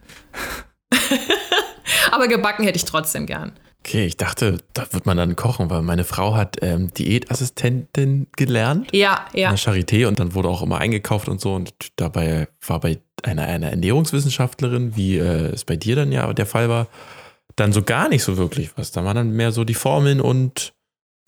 Aber 2.12 2.28
gebacken 2.28 2.64
hätte 2.64 2.78
ich 2.78 2.86
trotzdem 2.86 3.26
gern. 3.26 3.54
Okay, 3.86 4.08
ich 4.08 4.18
dachte, 4.18 4.58
da 4.74 4.88
wird 4.94 5.06
man 5.06 5.15
dann 5.15 5.36
kochen, 5.36 5.70
weil 5.70 5.84
meine 5.84 6.06
Frau 6.06 6.36
hat 6.36 6.58
ähm, 6.63 6.92
Diätassistentin 6.96 8.25
gelernt 8.36 8.89
Ja, 8.94 9.27
ja. 9.32 9.51
in 9.51 9.56
der 9.56 9.60
Charité 9.60 10.08
und 10.08 10.20
dann 10.20 10.34
wurde 10.34 10.50
auch 10.50 10.63
immer 10.63 10.80
eingekauft 10.80 11.30
und 11.30 11.39
so. 11.39 11.54
Und 11.54 11.72
dabei 11.96 12.48
war 12.65 12.80
bei 12.80 12.98
einer, 13.22 13.44
einer 13.44 13.70
Ernährungswissenschaftlerin, 13.70 14.96
wie 14.96 15.20
äh, 15.20 15.51
es 15.54 15.65
bei 15.65 15.75
dir 15.75 15.96
dann 15.96 16.12
ja 16.12 16.34
der 16.34 16.48
Fall 16.48 16.68
war, 16.68 16.88
dann 17.56 17.74
so 17.74 17.84
gar 17.84 18.10
nicht 18.10 18.24
so 18.24 18.38
wirklich 18.38 18.75
was. 18.75 18.92
Da 18.92 19.06
waren 19.06 19.18
dann 19.18 19.32
mehr 19.34 19.51
so 19.51 19.63
die 19.63 19.75
Formeln 19.75 20.20
und 20.20 20.74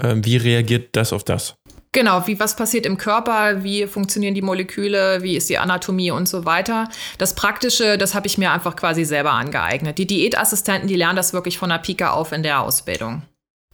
ähm, 0.02 0.26
wie 0.26 0.38
reagiert 0.38 0.96
das 0.96 1.14
auf 1.14 1.24
das. 1.24 1.57
Genau, 1.92 2.28
wie 2.28 2.40
was 2.40 2.56
passiert 2.56 2.86
im 2.86 2.98
Körper, 2.98 3.64
wie 3.64 3.88
funktionieren 3.88 4.34
die 4.34 4.42
Moleküle, 4.42 5.24
wie 5.24 5.38
ist 5.38 5.50
die 5.50 5.58
Anatomie 5.58 6.12
und 6.12 6.28
so 6.28 6.46
weiter. 6.46 6.90
Das 7.18 7.34
Praktische, 7.34 7.98
das 7.98 8.14
habe 8.14 8.28
ich 8.28 8.38
mir 8.38 8.52
einfach 8.52 8.76
quasi 8.76 9.06
selber 9.06 9.32
angeeignet. 9.32 9.98
Die 9.98 10.08
Diätassistenten, 10.08 10.88
die 10.88 10.96
lernen 10.96 11.16
das 11.16 11.34
wirklich 11.34 11.58
von 11.58 11.70
der 11.70 11.80
Pike 11.80 12.12
auf 12.12 12.32
in 12.32 12.44
der 12.44 12.62
Ausbildung. 12.62 13.24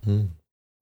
Hm. 0.06 0.32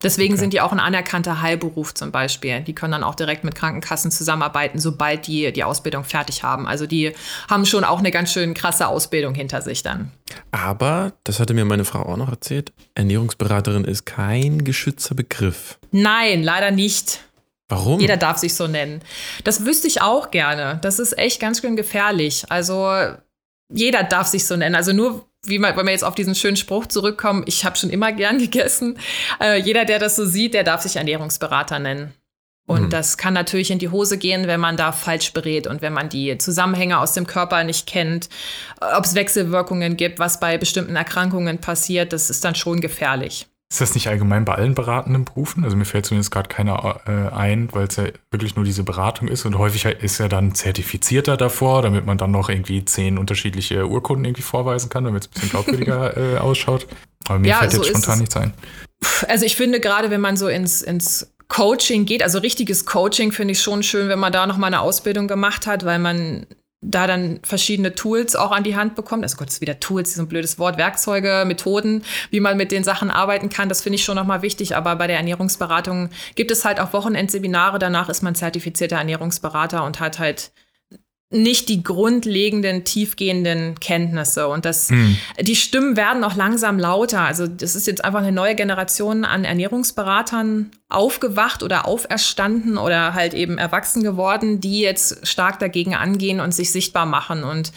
Deswegen 0.03 0.33
okay. 0.33 0.41
sind 0.41 0.53
die 0.53 0.61
auch 0.61 0.71
ein 0.71 0.79
anerkannter 0.79 1.41
Heilberuf 1.41 1.93
zum 1.93 2.11
Beispiel. 2.11 2.61
Die 2.61 2.73
können 2.73 2.91
dann 2.91 3.03
auch 3.03 3.15
direkt 3.15 3.43
mit 3.43 3.55
Krankenkassen 3.55 4.11
zusammenarbeiten, 4.11 4.79
sobald 4.79 5.27
die 5.27 5.51
die 5.51 5.63
Ausbildung 5.63 6.03
fertig 6.03 6.43
haben. 6.43 6.67
Also 6.67 6.87
die 6.87 7.13
haben 7.49 7.65
schon 7.65 7.83
auch 7.83 7.99
eine 7.99 8.11
ganz 8.11 8.31
schön 8.31 8.53
krasse 8.53 8.87
Ausbildung 8.87 9.35
hinter 9.35 9.61
sich 9.61 9.83
dann. 9.83 10.11
Aber, 10.51 11.13
das 11.23 11.39
hatte 11.39 11.53
mir 11.53 11.65
meine 11.65 11.85
Frau 11.85 12.03
auch 12.03 12.17
noch 12.17 12.29
erzählt, 12.29 12.73
Ernährungsberaterin 12.95 13.85
ist 13.85 14.05
kein 14.05 14.63
geschützter 14.63 15.15
Begriff. 15.15 15.77
Nein, 15.91 16.43
leider 16.43 16.71
nicht. 16.71 17.21
Warum? 17.69 17.99
Jeder 18.01 18.17
darf 18.17 18.37
sich 18.37 18.53
so 18.53 18.67
nennen. 18.67 19.01
Das 19.45 19.65
wüsste 19.65 19.87
ich 19.87 20.01
auch 20.01 20.31
gerne. 20.31 20.79
Das 20.81 20.99
ist 20.99 21.17
echt 21.17 21.39
ganz 21.39 21.61
schön 21.61 21.77
gefährlich. 21.77 22.45
Also 22.49 22.91
jeder 23.73 24.03
darf 24.03 24.27
sich 24.27 24.45
so 24.45 24.57
nennen. 24.57 24.75
Also 24.75 24.91
nur 24.91 25.25
wie 25.45 25.59
man, 25.59 25.75
wenn 25.75 25.85
wir 25.85 25.91
jetzt 25.91 26.03
auf 26.03 26.15
diesen 26.15 26.35
schönen 26.35 26.57
Spruch 26.57 26.85
zurückkommen, 26.85 27.43
ich 27.47 27.65
habe 27.65 27.77
schon 27.77 27.89
immer 27.89 28.11
gern 28.11 28.37
gegessen. 28.37 28.97
Äh, 29.39 29.59
jeder, 29.59 29.85
der 29.85 29.99
das 29.99 30.15
so 30.15 30.25
sieht, 30.25 30.53
der 30.53 30.63
darf 30.63 30.81
sich 30.81 30.97
Ernährungsberater 30.97 31.79
nennen. 31.79 32.13
Und 32.67 32.83
mhm. 32.83 32.89
das 32.89 33.17
kann 33.17 33.33
natürlich 33.33 33.71
in 33.71 33.79
die 33.79 33.89
Hose 33.89 34.17
gehen, 34.17 34.47
wenn 34.47 34.59
man 34.59 34.77
da 34.77 34.91
falsch 34.91 35.33
berät 35.33 35.67
und 35.67 35.81
wenn 35.81 35.93
man 35.93 36.09
die 36.09 36.37
Zusammenhänge 36.37 36.99
aus 36.99 37.13
dem 37.13 37.25
Körper 37.25 37.63
nicht 37.63 37.87
kennt, 37.87 38.29
ob 38.79 39.03
es 39.03 39.15
Wechselwirkungen 39.15 39.97
gibt, 39.97 40.19
was 40.19 40.39
bei 40.39 40.57
bestimmten 40.57 40.95
Erkrankungen 40.95 41.57
passiert, 41.57 42.13
das 42.13 42.29
ist 42.29 42.45
dann 42.45 42.55
schon 42.55 42.79
gefährlich. 42.79 43.47
Ist 43.71 43.79
das 43.79 43.95
nicht 43.95 44.09
allgemein 44.09 44.43
bei 44.43 44.55
allen 44.55 44.75
beratenden 44.75 45.23
Berufen? 45.23 45.63
Also 45.63 45.77
mir 45.77 45.85
fällt 45.85 46.05
zumindest 46.05 46.29
gerade 46.29 46.49
keiner 46.49 46.99
äh, 47.07 47.33
ein, 47.33 47.69
weil 47.71 47.87
es 47.87 47.95
ja 47.95 48.03
wirklich 48.29 48.57
nur 48.57 48.65
diese 48.65 48.83
Beratung 48.83 49.29
ist 49.29 49.45
und 49.45 49.57
häufig 49.57 49.85
ist 49.85 50.17
ja 50.17 50.27
dann 50.27 50.53
zertifizierter 50.53 51.37
davor, 51.37 51.81
damit 51.81 52.05
man 52.05 52.17
dann 52.17 52.31
noch 52.31 52.49
irgendwie 52.49 52.83
zehn 52.83 53.17
unterschiedliche 53.17 53.87
Urkunden 53.87 54.25
irgendwie 54.25 54.41
vorweisen 54.41 54.89
kann, 54.89 55.05
damit 55.05 55.23
es 55.23 55.29
ein 55.29 55.33
bisschen 55.33 55.49
glaubwürdiger 55.51 56.17
äh, 56.35 56.37
ausschaut. 56.39 56.85
Aber 57.29 57.39
mir 57.39 57.47
ja, 57.47 57.59
fällt 57.59 57.71
so 57.71 57.77
jetzt 57.77 57.87
spontan 57.91 58.19
nichts 58.19 58.35
ein. 58.35 58.53
Also 59.29 59.45
ich 59.45 59.55
finde 59.55 59.79
gerade, 59.79 60.09
wenn 60.09 60.21
man 60.21 60.35
so 60.35 60.49
ins, 60.49 60.81
ins 60.81 61.31
Coaching 61.47 62.05
geht, 62.05 62.23
also 62.23 62.39
richtiges 62.39 62.85
Coaching 62.85 63.31
finde 63.31 63.53
ich 63.53 63.61
schon 63.61 63.83
schön, 63.83 64.09
wenn 64.09 64.19
man 64.19 64.33
da 64.33 64.47
noch 64.47 64.57
mal 64.57 64.67
eine 64.67 64.81
Ausbildung 64.81 65.29
gemacht 65.29 65.65
hat, 65.65 65.85
weil 65.85 65.99
man 65.99 66.45
da 66.81 67.05
dann 67.05 67.39
verschiedene 67.43 67.93
Tools 67.93 68.35
auch 68.35 68.51
an 68.51 68.63
die 68.63 68.75
Hand 68.75 68.95
bekommt. 68.95 69.23
Also 69.23 69.37
Gott, 69.37 69.47
das 69.47 69.55
ist 69.55 69.61
wieder 69.61 69.79
Tools, 69.79 70.15
so 70.15 70.23
ein 70.23 70.27
blödes 70.27 70.57
Wort, 70.57 70.77
Werkzeuge, 70.77 71.43
Methoden, 71.45 72.03
wie 72.31 72.39
man 72.39 72.57
mit 72.57 72.71
den 72.71 72.83
Sachen 72.83 73.11
arbeiten 73.11 73.49
kann. 73.49 73.69
Das 73.69 73.83
finde 73.83 73.97
ich 73.97 74.03
schon 74.03 74.15
nochmal 74.15 74.41
wichtig. 74.41 74.75
Aber 74.75 74.95
bei 74.95 75.05
der 75.05 75.17
Ernährungsberatung 75.17 76.09
gibt 76.33 76.49
es 76.49 76.65
halt 76.65 76.79
auch 76.79 76.91
Wochenendseminare. 76.93 77.77
Danach 77.77 78.09
ist 78.09 78.23
man 78.23 78.33
zertifizierter 78.33 78.97
Ernährungsberater 78.97 79.83
und 79.83 79.99
hat 79.99 80.17
halt 80.17 80.51
nicht 81.29 81.69
die 81.69 81.83
grundlegenden, 81.83 82.83
tiefgehenden 82.83 83.79
Kenntnisse. 83.79 84.47
Und 84.47 84.65
das, 84.65 84.89
mhm. 84.89 85.17
die 85.39 85.55
Stimmen 85.55 85.95
werden 85.95 86.23
auch 86.23 86.35
langsam 86.35 86.77
lauter. 86.77 87.21
Also 87.21 87.47
das 87.47 87.75
ist 87.75 87.87
jetzt 87.87 88.03
einfach 88.03 88.19
eine 88.19 88.33
neue 88.33 88.55
Generation 88.55 89.23
an 89.23 89.45
Ernährungsberatern 89.45 90.71
aufgewacht 90.93 91.63
oder 91.63 91.87
auferstanden 91.87 92.77
oder 92.77 93.13
halt 93.13 93.33
eben 93.33 93.57
erwachsen 93.57 94.03
geworden, 94.03 94.59
die 94.59 94.81
jetzt 94.81 95.27
stark 95.27 95.59
dagegen 95.59 95.95
angehen 95.95 96.39
und 96.39 96.53
sich 96.53 96.71
sichtbar 96.71 97.05
machen 97.05 97.43
und 97.43 97.71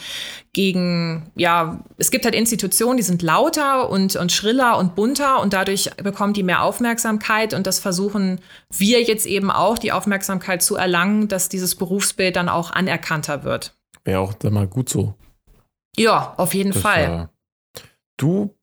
gegen, 0.53 1.31
ja, 1.35 1.83
es 1.97 2.11
gibt 2.11 2.23
halt 2.23 2.33
Institutionen, 2.33 2.95
die 2.95 3.03
sind 3.03 3.21
lauter 3.21 3.89
und, 3.89 4.15
und 4.15 4.31
schriller 4.31 4.77
und 4.77 4.95
bunter 4.95 5.41
und 5.41 5.53
dadurch 5.53 5.91
bekommen 5.97 6.33
die 6.33 6.43
mehr 6.43 6.63
Aufmerksamkeit 6.63 7.53
und 7.53 7.67
das 7.67 7.79
versuchen 7.79 8.39
wir 8.71 9.01
jetzt 9.01 9.25
eben 9.25 9.51
auch, 9.51 9.77
die 9.77 9.91
Aufmerksamkeit 9.91 10.63
zu 10.63 10.75
erlangen, 10.75 11.27
dass 11.27 11.49
dieses 11.49 11.75
Berufsbild 11.75 12.35
dann 12.37 12.47
auch 12.47 12.71
anerkannter 12.71 13.43
wird. 13.43 13.75
Wäre 14.05 14.19
auch 14.19 14.33
dann 14.33 14.53
mal 14.53 14.67
gut 14.67 14.87
so. 14.87 15.15
Ja, 15.97 16.33
auf 16.37 16.53
jeden 16.53 16.71
das 16.71 16.81
Fall. 16.81 17.29
Du 18.17 18.55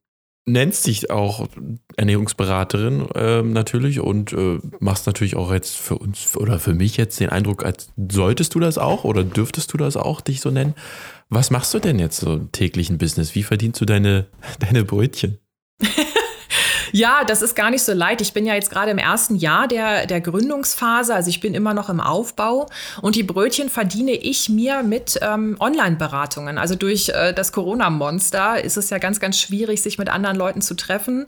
nennst 0.45 0.87
dich 0.87 1.09
auch 1.09 1.47
Ernährungsberaterin 1.95 3.09
äh, 3.15 3.41
natürlich 3.41 3.99
und 3.99 4.33
äh, 4.33 4.59
machst 4.79 5.07
natürlich 5.07 5.35
auch 5.35 5.51
jetzt 5.53 5.75
für 5.77 5.97
uns 5.97 6.35
oder 6.35 6.59
für 6.59 6.73
mich 6.73 6.97
jetzt 6.97 7.19
den 7.19 7.29
Eindruck, 7.29 7.63
als 7.63 7.89
solltest 8.11 8.53
du 8.55 8.59
das 8.59 8.77
auch 8.77 9.03
oder 9.03 9.23
dürftest 9.23 9.71
du 9.73 9.77
das 9.77 9.95
auch 9.95 10.21
dich 10.21 10.41
so 10.41 10.51
nennen. 10.51 10.75
Was 11.29 11.49
machst 11.49 11.73
du 11.73 11.79
denn 11.79 11.99
jetzt 11.99 12.19
so 12.19 12.33
im 12.33 12.51
täglichen 12.51 12.97
Business? 12.97 13.35
Wie 13.35 13.43
verdienst 13.43 13.79
du 13.79 13.85
deine, 13.85 14.27
deine 14.59 14.83
Brötchen? 14.83 15.39
Ja, 16.95 17.23
das 17.25 17.41
ist 17.41 17.55
gar 17.55 17.71
nicht 17.71 17.81
so 17.81 17.91
leid. 17.91 18.21
Ich 18.21 18.33
bin 18.33 18.45
ja 18.45 18.53
jetzt 18.53 18.69
gerade 18.69 18.91
im 18.91 18.99
ersten 18.99 19.35
Jahr 19.35 19.67
der, 19.67 20.05
der 20.05 20.21
Gründungsphase, 20.21 21.15
also 21.15 21.27
ich 21.27 21.39
bin 21.39 21.55
immer 21.55 21.73
noch 21.73 21.89
im 21.89 21.99
Aufbau 21.99 22.69
und 23.01 23.15
die 23.15 23.23
Brötchen 23.23 23.69
verdiene 23.69 24.11
ich 24.11 24.47
mir 24.47 24.83
mit 24.83 25.19
ähm, 25.23 25.57
Online-Beratungen. 25.59 26.59
Also 26.59 26.75
durch 26.75 27.09
äh, 27.09 27.33
das 27.33 27.51
Corona-Monster 27.51 28.63
ist 28.63 28.77
es 28.77 28.91
ja 28.91 28.99
ganz, 28.99 29.19
ganz 29.19 29.39
schwierig, 29.39 29.81
sich 29.81 29.97
mit 29.97 30.07
anderen 30.07 30.37
Leuten 30.37 30.61
zu 30.61 30.75
treffen 30.75 31.25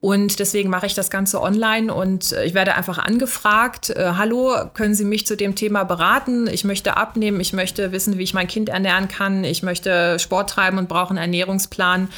und 0.00 0.38
deswegen 0.38 0.68
mache 0.68 0.84
ich 0.84 0.94
das 0.94 1.08
Ganze 1.08 1.40
online 1.40 1.92
und 1.92 2.32
äh, 2.32 2.44
ich 2.44 2.52
werde 2.52 2.74
einfach 2.74 2.98
angefragt, 2.98 3.88
äh, 3.88 4.12
hallo, 4.18 4.54
können 4.74 4.94
Sie 4.94 5.06
mich 5.06 5.26
zu 5.26 5.34
dem 5.34 5.54
Thema 5.54 5.84
beraten? 5.84 6.46
Ich 6.46 6.64
möchte 6.64 6.98
abnehmen, 6.98 7.40
ich 7.40 7.54
möchte 7.54 7.90
wissen, 7.90 8.18
wie 8.18 8.22
ich 8.22 8.34
mein 8.34 8.48
Kind 8.48 8.68
ernähren 8.68 9.08
kann, 9.08 9.44
ich 9.44 9.62
möchte 9.62 10.18
Sport 10.18 10.50
treiben 10.50 10.76
und 10.76 10.90
brauche 10.90 11.08
einen 11.08 11.18
Ernährungsplan. 11.18 12.10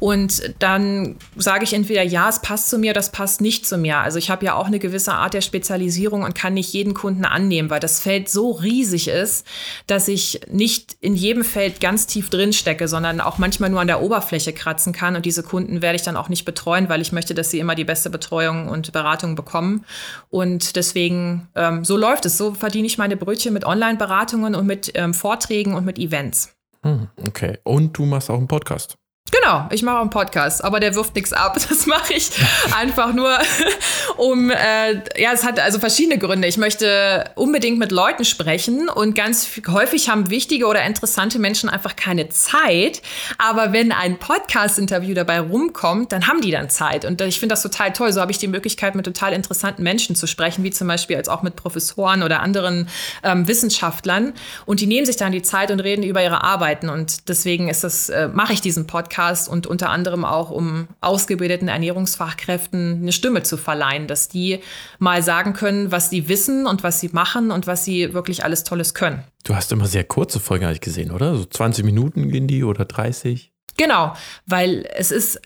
Und 0.00 0.54
dann 0.58 1.16
sage 1.36 1.64
ich 1.64 1.74
entweder 1.74 2.02
ja, 2.02 2.28
es 2.28 2.40
passt 2.40 2.70
zu 2.70 2.78
mir, 2.78 2.94
das 2.94 3.12
passt 3.12 3.42
nicht 3.42 3.66
zu 3.66 3.76
mir. 3.76 3.98
Also 3.98 4.18
ich 4.18 4.30
habe 4.30 4.46
ja 4.46 4.54
auch 4.54 4.66
eine 4.66 4.78
gewisse 4.78 5.12
Art 5.12 5.34
der 5.34 5.42
Spezialisierung 5.42 6.22
und 6.22 6.34
kann 6.34 6.54
nicht 6.54 6.72
jeden 6.72 6.94
Kunden 6.94 7.26
annehmen, 7.26 7.68
weil 7.68 7.80
das 7.80 8.00
Feld 8.00 8.30
so 8.30 8.50
riesig 8.50 9.08
ist, 9.08 9.46
dass 9.86 10.08
ich 10.08 10.40
nicht 10.48 10.96
in 11.00 11.14
jedem 11.14 11.44
Feld 11.44 11.80
ganz 11.80 12.06
tief 12.06 12.30
drin 12.30 12.54
stecke, 12.54 12.88
sondern 12.88 13.20
auch 13.20 13.36
manchmal 13.36 13.68
nur 13.68 13.80
an 13.80 13.86
der 13.86 14.00
Oberfläche 14.02 14.54
kratzen 14.54 14.94
kann. 14.94 15.16
Und 15.16 15.26
diese 15.26 15.42
Kunden 15.42 15.82
werde 15.82 15.96
ich 15.96 16.02
dann 16.02 16.16
auch 16.16 16.30
nicht 16.30 16.46
betreuen, 16.46 16.88
weil 16.88 17.02
ich 17.02 17.12
möchte, 17.12 17.34
dass 17.34 17.50
sie 17.50 17.58
immer 17.58 17.74
die 17.74 17.84
beste 17.84 18.08
Betreuung 18.08 18.68
und 18.68 18.92
Beratung 18.92 19.34
bekommen. 19.34 19.84
Und 20.30 20.76
deswegen, 20.76 21.48
ähm, 21.54 21.84
so 21.84 21.98
läuft 21.98 22.24
es. 22.24 22.38
So 22.38 22.54
verdiene 22.54 22.86
ich 22.86 22.96
meine 22.96 23.18
Brötchen 23.18 23.52
mit 23.52 23.66
Online-Beratungen 23.66 24.54
und 24.54 24.66
mit 24.66 24.92
ähm, 24.94 25.12
Vorträgen 25.12 25.74
und 25.74 25.84
mit 25.84 25.98
Events. 25.98 26.54
Hm, 26.82 27.08
okay. 27.26 27.58
Und 27.64 27.98
du 27.98 28.06
machst 28.06 28.30
auch 28.30 28.38
einen 28.38 28.48
Podcast. 28.48 28.96
Genau, 29.40 29.68
ich 29.70 29.82
mache 29.82 30.00
einen 30.00 30.10
Podcast, 30.10 30.62
aber 30.62 30.80
der 30.80 30.94
wirft 30.94 31.14
nichts 31.14 31.32
ab. 31.32 31.56
Das 31.70 31.86
mache 31.86 32.14
ich 32.14 32.30
einfach 32.76 33.12
nur, 33.12 33.32
um, 34.16 34.50
äh, 34.50 34.94
ja, 35.16 35.32
es 35.32 35.44
hat 35.44 35.60
also 35.60 35.78
verschiedene 35.78 36.18
Gründe. 36.18 36.48
Ich 36.48 36.58
möchte 36.58 37.30
unbedingt 37.36 37.78
mit 37.78 37.92
Leuten 37.92 38.24
sprechen 38.24 38.88
und 38.88 39.14
ganz 39.14 39.48
häufig 39.68 40.08
haben 40.08 40.30
wichtige 40.30 40.66
oder 40.66 40.82
interessante 40.82 41.38
Menschen 41.38 41.68
einfach 41.68 41.94
keine 41.96 42.28
Zeit. 42.28 43.02
Aber 43.38 43.72
wenn 43.72 43.92
ein 43.92 44.18
Podcast-Interview 44.18 45.14
dabei 45.14 45.40
rumkommt, 45.40 46.12
dann 46.12 46.26
haben 46.26 46.40
die 46.40 46.50
dann 46.50 46.70
Zeit. 46.70 47.04
Und 47.04 47.20
ich 47.20 47.38
finde 47.38 47.52
das 47.52 47.62
total 47.62 47.92
toll. 47.92 48.12
So 48.12 48.20
habe 48.20 48.32
ich 48.32 48.38
die 48.38 48.48
Möglichkeit, 48.48 48.96
mit 48.96 49.04
total 49.04 49.32
interessanten 49.32 49.82
Menschen 49.82 50.16
zu 50.16 50.26
sprechen, 50.26 50.64
wie 50.64 50.70
zum 50.70 50.88
Beispiel 50.88 51.16
als 51.16 51.28
auch 51.28 51.42
mit 51.42 51.56
Professoren 51.56 52.22
oder 52.22 52.40
anderen 52.40 52.88
ähm, 53.22 53.46
Wissenschaftlern. 53.46 54.32
Und 54.66 54.80
die 54.80 54.86
nehmen 54.86 55.06
sich 55.06 55.16
dann 55.16 55.32
die 55.32 55.42
Zeit 55.42 55.70
und 55.70 55.80
reden 55.80 56.02
über 56.02 56.22
ihre 56.22 56.42
Arbeiten. 56.42 56.88
Und 56.88 57.28
deswegen 57.28 57.68
ist 57.68 57.84
das, 57.84 58.08
äh, 58.08 58.28
mache 58.28 58.52
ich 58.54 58.60
diesen 58.60 58.86
Podcast 58.86 59.29
Podcast 59.30 59.48
und 59.48 59.66
unter 59.66 59.90
anderem 59.90 60.24
auch, 60.24 60.50
um 60.50 60.88
ausgebildeten 61.00 61.68
Ernährungsfachkräften 61.68 63.00
eine 63.02 63.12
Stimme 63.12 63.42
zu 63.42 63.56
verleihen, 63.56 64.06
dass 64.06 64.28
die 64.28 64.60
mal 64.98 65.22
sagen 65.22 65.52
können, 65.52 65.92
was 65.92 66.10
sie 66.10 66.28
wissen 66.28 66.66
und 66.66 66.82
was 66.82 67.00
sie 67.00 67.10
machen 67.12 67.50
und 67.50 67.66
was 67.66 67.84
sie 67.84 68.12
wirklich 68.12 68.44
alles 68.44 68.64
Tolles 68.64 68.94
können. 68.94 69.22
Du 69.44 69.54
hast 69.54 69.72
immer 69.72 69.86
sehr 69.86 70.04
kurze 70.04 70.40
Folgen, 70.40 70.64
habe 70.64 70.74
ich 70.74 70.80
gesehen, 70.80 71.10
oder? 71.10 71.36
So 71.36 71.44
20 71.44 71.84
Minuten 71.84 72.30
gehen 72.30 72.46
die 72.46 72.64
oder 72.64 72.84
30? 72.84 73.52
Genau, 73.76 74.14
weil 74.46 74.86
es 74.94 75.10
ist 75.10 75.40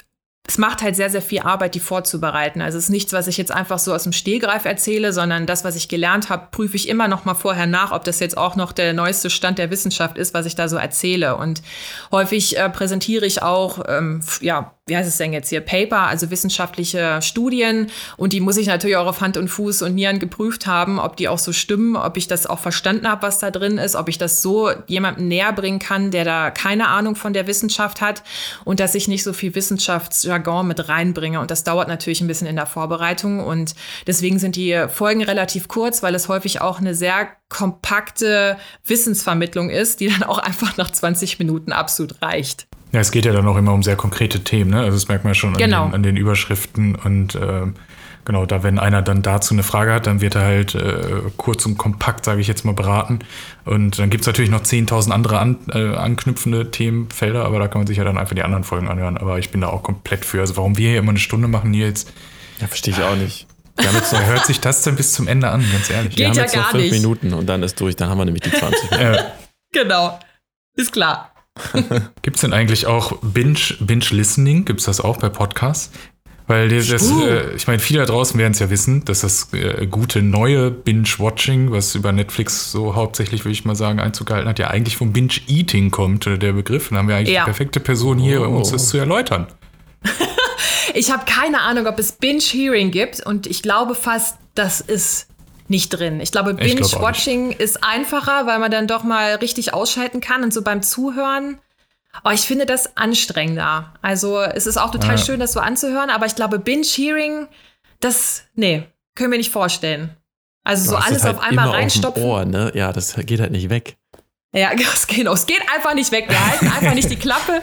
es 0.46 0.58
macht 0.58 0.82
halt 0.82 0.94
sehr, 0.94 1.08
sehr 1.08 1.22
viel 1.22 1.40
Arbeit, 1.40 1.74
die 1.74 1.80
vorzubereiten. 1.80 2.60
Also 2.60 2.76
es 2.76 2.84
ist 2.84 2.90
nichts, 2.90 3.14
was 3.14 3.28
ich 3.28 3.38
jetzt 3.38 3.50
einfach 3.50 3.78
so 3.78 3.94
aus 3.94 4.02
dem 4.02 4.12
Stehgreif 4.12 4.66
erzähle, 4.66 5.14
sondern 5.14 5.46
das, 5.46 5.64
was 5.64 5.74
ich 5.74 5.88
gelernt 5.88 6.28
habe, 6.28 6.48
prüfe 6.50 6.76
ich 6.76 6.88
immer 6.90 7.08
noch 7.08 7.24
mal 7.24 7.34
vorher 7.34 7.66
nach, 7.66 7.92
ob 7.92 8.04
das 8.04 8.20
jetzt 8.20 8.36
auch 8.36 8.54
noch 8.54 8.72
der 8.72 8.92
neueste 8.92 9.30
Stand 9.30 9.58
der 9.58 9.70
Wissenschaft 9.70 10.18
ist, 10.18 10.34
was 10.34 10.44
ich 10.44 10.54
da 10.54 10.68
so 10.68 10.76
erzähle. 10.76 11.36
Und 11.36 11.62
häufig 12.12 12.58
äh, 12.58 12.68
präsentiere 12.68 13.24
ich 13.24 13.42
auch, 13.42 13.84
ähm, 13.88 14.20
ja, 14.42 14.74
wie 14.86 14.94
heißt 14.94 15.08
es 15.08 15.16
denn 15.16 15.32
jetzt 15.32 15.48
hier, 15.48 15.62
Paper, 15.62 16.00
also 16.00 16.30
wissenschaftliche 16.30 17.22
Studien. 17.22 17.86
Und 18.18 18.34
die 18.34 18.40
muss 18.40 18.58
ich 18.58 18.66
natürlich 18.66 18.96
auch 18.96 19.06
auf 19.06 19.22
Hand 19.22 19.38
und 19.38 19.48
Fuß 19.48 19.80
und 19.80 19.94
Nieren 19.94 20.18
geprüft 20.18 20.66
haben, 20.66 20.98
ob 20.98 21.16
die 21.16 21.28
auch 21.28 21.38
so 21.38 21.54
stimmen, 21.54 21.96
ob 21.96 22.18
ich 22.18 22.28
das 22.28 22.46
auch 22.46 22.58
verstanden 22.58 23.08
habe, 23.08 23.22
was 23.22 23.38
da 23.38 23.50
drin 23.50 23.78
ist, 23.78 23.96
ob 23.96 24.10
ich 24.10 24.18
das 24.18 24.42
so 24.42 24.70
jemandem 24.86 25.28
näher 25.28 25.54
bringen 25.54 25.78
kann, 25.78 26.10
der 26.10 26.26
da 26.26 26.50
keine 26.50 26.88
Ahnung 26.88 27.16
von 27.16 27.32
der 27.32 27.46
Wissenschaft 27.46 28.02
hat 28.02 28.22
und 28.66 28.78
dass 28.78 28.94
ich 28.94 29.08
nicht 29.08 29.24
so 29.24 29.32
viel 29.32 29.54
Wissenschaftsjargon 30.34 30.66
mit 30.66 30.88
reinbringe. 30.88 31.40
Und 31.40 31.50
das 31.50 31.64
dauert 31.64 31.88
natürlich 31.88 32.20
ein 32.20 32.26
bisschen 32.26 32.46
in 32.46 32.56
der 32.56 32.66
Vorbereitung. 32.66 33.40
Und 33.40 33.74
deswegen 34.06 34.38
sind 34.38 34.56
die 34.56 34.86
Folgen 34.88 35.22
relativ 35.22 35.68
kurz, 35.68 36.02
weil 36.02 36.14
es 36.14 36.28
häufig 36.28 36.60
auch 36.60 36.80
eine 36.80 36.94
sehr 36.94 37.28
kompakte 37.48 38.56
Wissensvermittlung 38.86 39.70
ist, 39.70 40.00
die 40.00 40.08
dann 40.08 40.22
auch 40.22 40.38
einfach 40.38 40.76
nach 40.76 40.90
20 40.90 41.38
Minuten 41.38 41.72
absolut 41.72 42.20
reicht. 42.22 42.66
Ja, 42.92 43.00
es 43.00 43.10
geht 43.10 43.24
ja 43.24 43.32
dann 43.32 43.46
auch 43.48 43.56
immer 43.56 43.72
um 43.72 43.82
sehr 43.82 43.96
konkrete 43.96 44.44
Themen, 44.44 44.70
ne? 44.70 44.78
Also 44.78 44.92
das 44.92 45.08
merkt 45.08 45.24
man 45.24 45.34
schon 45.34 45.54
genau. 45.54 45.84
an, 45.84 45.90
den, 45.90 45.94
an, 45.94 46.02
den, 46.04 46.16
Überschriften 46.16 46.94
und 46.94 47.34
äh, 47.34 47.66
genau, 48.24 48.46
da 48.46 48.62
wenn 48.62 48.78
einer 48.78 49.02
dann 49.02 49.22
dazu 49.22 49.54
eine 49.54 49.62
Frage 49.62 49.92
hat, 49.92 50.06
dann 50.06 50.20
wird 50.20 50.34
er 50.34 50.42
halt 50.42 50.74
äh, 50.74 51.22
kurz 51.36 51.64
und 51.66 51.76
kompakt, 51.78 52.24
sage 52.24 52.40
ich 52.40 52.46
jetzt 52.48 52.64
mal, 52.64 52.72
beraten. 52.74 53.20
Und 53.64 53.98
dann 53.98 54.10
gibt 54.10 54.22
es 54.22 54.26
natürlich 54.26 54.50
noch 54.50 54.62
10.000 54.62 55.10
andere 55.10 55.38
an, 55.38 55.58
äh, 55.72 55.94
anknüpfende 55.94 56.70
Themenfelder, 56.70 57.44
aber 57.44 57.58
da 57.58 57.68
kann 57.68 57.80
man 57.80 57.86
sich 57.86 57.98
ja 57.98 58.04
dann 58.04 58.18
einfach 58.18 58.34
die 58.34 58.42
anderen 58.42 58.64
Folgen 58.64 58.88
anhören. 58.88 59.16
Aber 59.18 59.38
ich 59.38 59.50
bin 59.50 59.60
da 59.60 59.68
auch 59.68 59.82
komplett 59.82 60.24
für. 60.24 60.40
Also 60.40 60.56
warum 60.56 60.76
wir 60.76 60.90
hier 60.90 60.98
immer 60.98 61.10
eine 61.10 61.18
Stunde 61.18 61.48
machen, 61.48 61.70
Nils? 61.70 62.06
Ja, 62.60 62.66
verstehe 62.66 62.94
ich 62.94 63.02
auch 63.02 63.16
nicht. 63.16 63.46
Wir 63.76 63.86
jetzt 63.90 64.12
noch, 64.12 64.20
Wer 64.20 64.26
hört 64.28 64.46
sich 64.46 64.60
das 64.60 64.82
denn 64.82 64.94
bis 64.96 65.12
zum 65.14 65.26
Ende 65.26 65.48
an, 65.48 65.64
ganz 65.72 65.90
ehrlich? 65.90 66.16
wir 66.16 66.16
Geht 66.16 66.26
haben 66.28 66.36
ja 66.36 66.42
jetzt 66.42 66.54
noch 66.56 66.62
gar 66.62 66.70
fünf 66.70 66.82
nicht. 66.84 66.92
Minuten 66.92 67.34
und 67.34 67.46
dann 67.46 67.62
ist 67.64 67.80
durch. 67.80 67.96
Dann 67.96 68.08
haben 68.08 68.18
wir 68.18 68.24
nämlich 68.24 68.42
die 68.42 68.52
20 68.52 68.90
Minuten. 68.90 69.14
Äh, 69.14 69.24
Genau. 69.72 70.18
Ist 70.76 70.92
klar. 70.92 71.32
Gibt 72.22 72.36
es 72.36 72.40
denn 72.42 72.52
eigentlich 72.52 72.86
auch 72.86 73.16
Binge, 73.22 73.58
Binge-Listening? 73.80 74.64
Gibt 74.64 74.80
es 74.80 74.86
das 74.86 75.00
auch 75.00 75.16
bei 75.18 75.28
Podcasts? 75.28 75.90
Weil 76.46 76.68
dieses, 76.68 77.10
äh, 77.10 77.54
ich 77.54 77.66
meine, 77.66 77.78
viele 77.78 78.00
da 78.00 78.06
draußen 78.06 78.38
werden 78.38 78.52
es 78.52 78.58
ja 78.58 78.68
wissen, 78.68 79.02
dass 79.06 79.22
das 79.22 79.48
äh, 79.54 79.86
gute 79.86 80.20
neue 80.20 80.70
Binge-Watching, 80.70 81.70
was 81.70 81.94
über 81.94 82.12
Netflix 82.12 82.70
so 82.70 82.94
hauptsächlich, 82.94 83.44
würde 83.46 83.52
ich 83.52 83.64
mal 83.64 83.74
sagen, 83.76 83.98
Einzug 83.98 84.26
gehalten 84.26 84.48
hat, 84.48 84.58
ja 84.58 84.68
eigentlich 84.68 84.98
vom 84.98 85.12
Binge-Eating 85.14 85.90
kommt, 85.90 86.26
äh, 86.26 86.36
der 86.38 86.52
Begriff. 86.52 86.90
Und 86.90 86.96
dann 86.96 86.98
haben 87.04 87.08
wir 87.08 87.16
eigentlich 87.16 87.34
Ja. 87.34 87.44
die 87.44 87.46
perfekte 87.46 87.80
Person 87.80 88.18
hier, 88.18 88.42
um 88.46 88.56
uns 88.56 88.68
Oh. 88.68 88.72
das 88.72 88.88
zu 88.88 88.98
erläutern. 88.98 89.46
Ich 90.96 91.10
habe 91.10 91.24
keine 91.24 91.62
Ahnung, 91.62 91.86
ob 91.88 91.98
es 91.98 92.12
Binge-Hearing 92.12 92.92
gibt 92.92 93.24
und 93.26 93.48
ich 93.48 93.62
glaube 93.62 93.96
fast, 93.96 94.36
das 94.54 94.80
ist 94.80 95.26
nicht 95.66 95.88
drin. 95.88 96.20
Ich 96.20 96.30
glaube, 96.30 96.54
Binge-Watching 96.54 97.50
ist 97.52 97.82
einfacher, 97.82 98.46
weil 98.46 98.60
man 98.60 98.70
dann 98.70 98.86
doch 98.86 99.02
mal 99.02 99.34
richtig 99.36 99.74
ausschalten 99.74 100.20
kann 100.20 100.44
und 100.44 100.52
so 100.52 100.62
beim 100.62 100.82
Zuhören. 100.82 101.58
Oh, 102.22 102.30
ich 102.30 102.42
finde 102.42 102.66
das 102.66 102.96
anstrengender. 102.96 103.92
Also 104.02 104.40
es 104.40 104.66
ist 104.66 104.76
auch 104.76 104.90
total 104.90 105.16
Ja. 105.16 105.18
schön, 105.18 105.40
das 105.40 105.52
so 105.52 105.60
anzuhören, 105.60 106.10
aber 106.10 106.26
ich 106.26 106.36
glaube, 106.36 106.58
Binge-Hearing, 106.58 107.48
das, 108.00 108.44
nee, 108.54 108.84
können 109.14 109.32
wir 109.32 109.38
nicht 109.38 109.50
vorstellen. 109.50 110.16
Also 110.64 110.90
so 110.90 110.96
alles 110.96 111.18
es 111.18 111.24
halt 111.24 111.36
auf 111.36 111.42
einmal 111.42 111.68
reinstopfen. 111.70 112.22
Auf 112.22 112.28
Ohr, 112.28 112.44
ne? 112.44 112.72
Ja, 112.74 112.92
das 112.92 113.14
geht 113.16 113.40
halt 113.40 113.50
nicht 113.52 113.68
weg. 113.68 113.96
Ja, 114.54 114.70
es 114.94 115.06
geht, 115.06 115.26
es 115.26 115.46
geht 115.46 115.62
einfach 115.74 115.94
nicht 115.94 116.12
weg. 116.12 116.26
Wir 116.28 116.46
halten 116.46 116.68
einfach 116.68 116.94
nicht 116.94 117.10
die 117.10 117.16
Klappe 117.18 117.60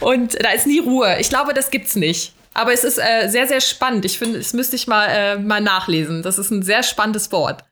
und 0.00 0.42
da 0.42 0.50
ist 0.52 0.66
nie 0.66 0.78
Ruhe. 0.78 1.18
Ich 1.20 1.28
glaube, 1.28 1.52
das 1.52 1.70
gibt's 1.70 1.94
nicht. 1.96 2.32
Aber 2.54 2.72
es 2.72 2.84
ist 2.84 2.98
äh, 2.98 3.28
sehr, 3.28 3.46
sehr 3.46 3.60
spannend. 3.60 4.04
Ich 4.04 4.18
finde, 4.18 4.38
das 4.38 4.52
müsste 4.52 4.74
ich 4.76 4.86
mal, 4.86 5.06
äh, 5.06 5.36
mal 5.38 5.60
nachlesen. 5.60 6.22
Das 6.22 6.38
ist 6.38 6.50
ein 6.50 6.62
sehr 6.62 6.82
spannendes 6.82 7.30
Wort. 7.30 7.64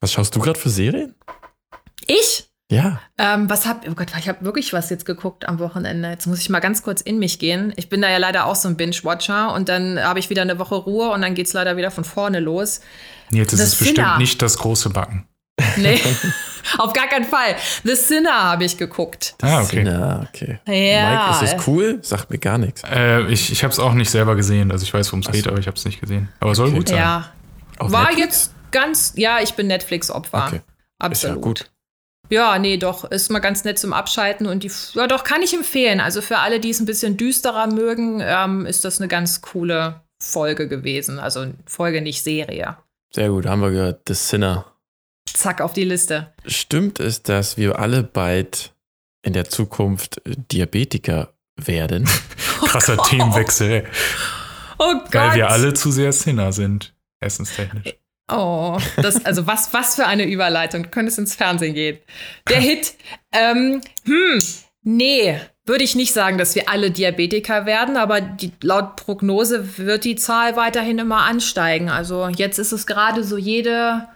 Was 0.00 0.12
schaust 0.12 0.34
du 0.34 0.40
gerade 0.40 0.58
für 0.58 0.70
Serien? 0.70 1.14
Ich? 2.06 2.49
Ja. 2.70 3.00
Ähm, 3.18 3.50
was 3.50 3.66
hab, 3.66 3.86
oh 3.88 3.94
Gott, 3.94 4.08
ich 4.18 4.28
habe 4.28 4.44
wirklich 4.44 4.72
was 4.72 4.90
jetzt 4.90 5.04
geguckt 5.04 5.48
am 5.48 5.58
Wochenende. 5.58 6.08
Jetzt 6.08 6.26
muss 6.26 6.38
ich 6.40 6.48
mal 6.50 6.60
ganz 6.60 6.82
kurz 6.84 7.00
in 7.00 7.18
mich 7.18 7.40
gehen. 7.40 7.72
Ich 7.76 7.88
bin 7.88 8.00
da 8.00 8.08
ja 8.08 8.18
leider 8.18 8.46
auch 8.46 8.54
so 8.54 8.68
ein 8.68 8.76
Binge-Watcher 8.76 9.52
und 9.52 9.68
dann 9.68 10.00
habe 10.02 10.20
ich 10.20 10.30
wieder 10.30 10.42
eine 10.42 10.58
Woche 10.60 10.76
Ruhe 10.76 11.10
und 11.10 11.20
dann 11.20 11.34
geht's 11.34 11.52
leider 11.52 11.76
wieder 11.76 11.90
von 11.90 12.04
vorne 12.04 12.38
los. 12.38 12.80
Jetzt 13.30 13.52
ist 13.52 13.58
The 13.58 13.64
es 13.64 13.76
bestimmt 13.76 13.96
Sinner. 13.98 14.18
nicht 14.18 14.40
das 14.40 14.56
große 14.58 14.90
Backen. 14.90 15.26
Nee, 15.76 16.00
auf 16.78 16.92
gar 16.92 17.08
keinen 17.08 17.24
Fall. 17.26 17.56
The 17.84 17.94
Sinner 17.96 18.44
habe 18.44 18.64
ich 18.64 18.78
geguckt. 18.78 19.34
Ah, 19.42 19.62
okay. 19.62 19.84
Ja, 19.84 20.20
okay. 20.28 20.60
Ja. 20.66 21.32
Mike, 21.32 21.44
ist 21.44 21.54
es 21.54 21.66
cool? 21.66 21.98
Sagt 22.02 22.30
mir 22.30 22.38
gar 22.38 22.56
nichts. 22.56 22.82
Äh, 22.84 23.26
ich 23.26 23.50
ich 23.50 23.62
habe 23.64 23.72
es 23.72 23.78
auch 23.80 23.92
nicht 23.92 24.10
selber 24.10 24.36
gesehen. 24.36 24.70
Also 24.70 24.84
ich 24.84 24.94
weiß, 24.94 25.08
worum 25.08 25.20
es 25.20 25.30
geht, 25.30 25.48
aber 25.48 25.58
ich 25.58 25.66
habe 25.66 25.76
es 25.76 25.84
nicht 25.84 26.00
gesehen. 26.00 26.28
Aber 26.38 26.54
soll 26.54 26.70
gut 26.70 26.88
sein. 26.88 26.98
Ja, 26.98 27.32
Auf 27.78 27.90
War 27.92 28.04
Netflix? 28.04 28.20
jetzt 28.24 28.54
ganz, 28.70 29.12
ja, 29.16 29.40
ich 29.42 29.54
bin 29.54 29.66
Netflix-Opfer. 29.66 30.46
Okay. 30.46 30.60
Absolut. 30.98 31.36
Ist 31.36 31.36
ja 31.36 31.42
gut. 31.42 31.70
Ja, 32.30 32.58
nee, 32.58 32.76
doch, 32.76 33.04
ist 33.04 33.30
mal 33.30 33.40
ganz 33.40 33.64
nett 33.64 33.78
zum 33.78 33.92
Abschalten 33.92 34.46
und 34.46 34.62
die, 34.62 34.70
ja, 34.94 35.08
doch, 35.08 35.24
kann 35.24 35.42
ich 35.42 35.52
empfehlen. 35.52 36.00
Also 36.00 36.22
für 36.22 36.38
alle, 36.38 36.60
die 36.60 36.70
es 36.70 36.78
ein 36.78 36.86
bisschen 36.86 37.16
düsterer 37.16 37.66
mögen, 37.66 38.20
ähm, 38.22 38.66
ist 38.66 38.84
das 38.84 39.00
eine 39.00 39.08
ganz 39.08 39.42
coole 39.42 40.00
Folge 40.22 40.68
gewesen. 40.68 41.18
Also 41.18 41.46
Folge, 41.66 42.00
nicht 42.00 42.22
Serie. 42.22 42.76
Sehr 43.12 43.30
gut, 43.30 43.46
haben 43.46 43.60
wir 43.60 43.70
gehört. 43.70 44.02
The 44.06 44.14
Sinner. 44.14 44.66
Zack, 45.26 45.60
auf 45.60 45.72
die 45.72 45.84
Liste. 45.84 46.32
Stimmt 46.46 47.00
es, 47.00 47.22
dass 47.22 47.56
wir 47.56 47.78
alle 47.78 48.04
bald 48.04 48.74
in 49.22 49.32
der 49.32 49.48
Zukunft 49.48 50.22
Diabetiker 50.24 51.34
werden? 51.56 52.08
Krasser 52.64 52.96
Themenwechsel, 52.96 53.70
ey. 53.70 53.84
Oh 54.78 54.94
Gott. 54.94 55.14
weil 55.14 55.34
wir 55.34 55.50
alle 55.50 55.74
zu 55.74 55.90
sehr 55.90 56.12
Sinner 56.12 56.52
sind, 56.52 56.94
essenstechnisch. 57.18 57.96
Oh, 58.30 58.78
das, 58.96 59.24
also 59.24 59.46
was, 59.46 59.72
was 59.72 59.96
für 59.96 60.06
eine 60.06 60.24
Überleitung. 60.24 60.84
Du 60.84 60.88
könntest 60.88 61.18
ins 61.18 61.34
Fernsehen 61.34 61.74
gehen. 61.74 61.98
Der 62.48 62.60
Hit. 62.60 62.94
Ähm, 63.32 63.80
hm, 64.04 64.38
nee, 64.82 65.40
würde 65.66 65.84
ich 65.84 65.94
nicht 65.94 66.12
sagen, 66.12 66.38
dass 66.38 66.54
wir 66.54 66.68
alle 66.68 66.90
Diabetiker 66.90 67.66
werden, 67.66 67.96
aber 67.96 68.20
die, 68.20 68.52
laut 68.62 68.96
Prognose 68.96 69.78
wird 69.78 70.04
die 70.04 70.16
Zahl 70.16 70.56
weiterhin 70.56 70.98
immer 70.98 71.22
ansteigen. 71.22 71.88
Also 71.88 72.28
jetzt 72.28 72.58
ist 72.58 72.72
es 72.72 72.86
gerade 72.86 73.24
so 73.24 73.36
jede 73.36 74.08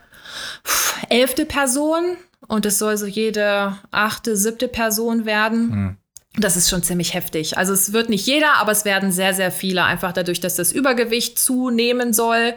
pff, 0.65 0.97
elfte 1.09 1.45
Person 1.45 2.17
und 2.47 2.65
es 2.65 2.77
soll 2.77 2.97
so 2.97 3.05
jede 3.05 3.77
achte, 3.91 4.35
siebte 4.35 4.67
Person 4.67 5.25
werden. 5.25 5.71
Hm. 5.71 5.97
Das 6.37 6.57
ist 6.57 6.69
schon 6.69 6.83
ziemlich 6.83 7.13
heftig. 7.13 7.57
Also 7.57 7.71
es 7.71 7.93
wird 7.93 8.09
nicht 8.09 8.27
jeder, 8.27 8.57
aber 8.57 8.73
es 8.73 8.83
werden 8.83 9.11
sehr, 9.11 9.33
sehr 9.33 9.51
viele, 9.51 9.85
einfach 9.85 10.11
dadurch, 10.11 10.41
dass 10.41 10.55
das 10.55 10.73
Übergewicht 10.73 11.39
zunehmen 11.39 12.11
soll. 12.11 12.53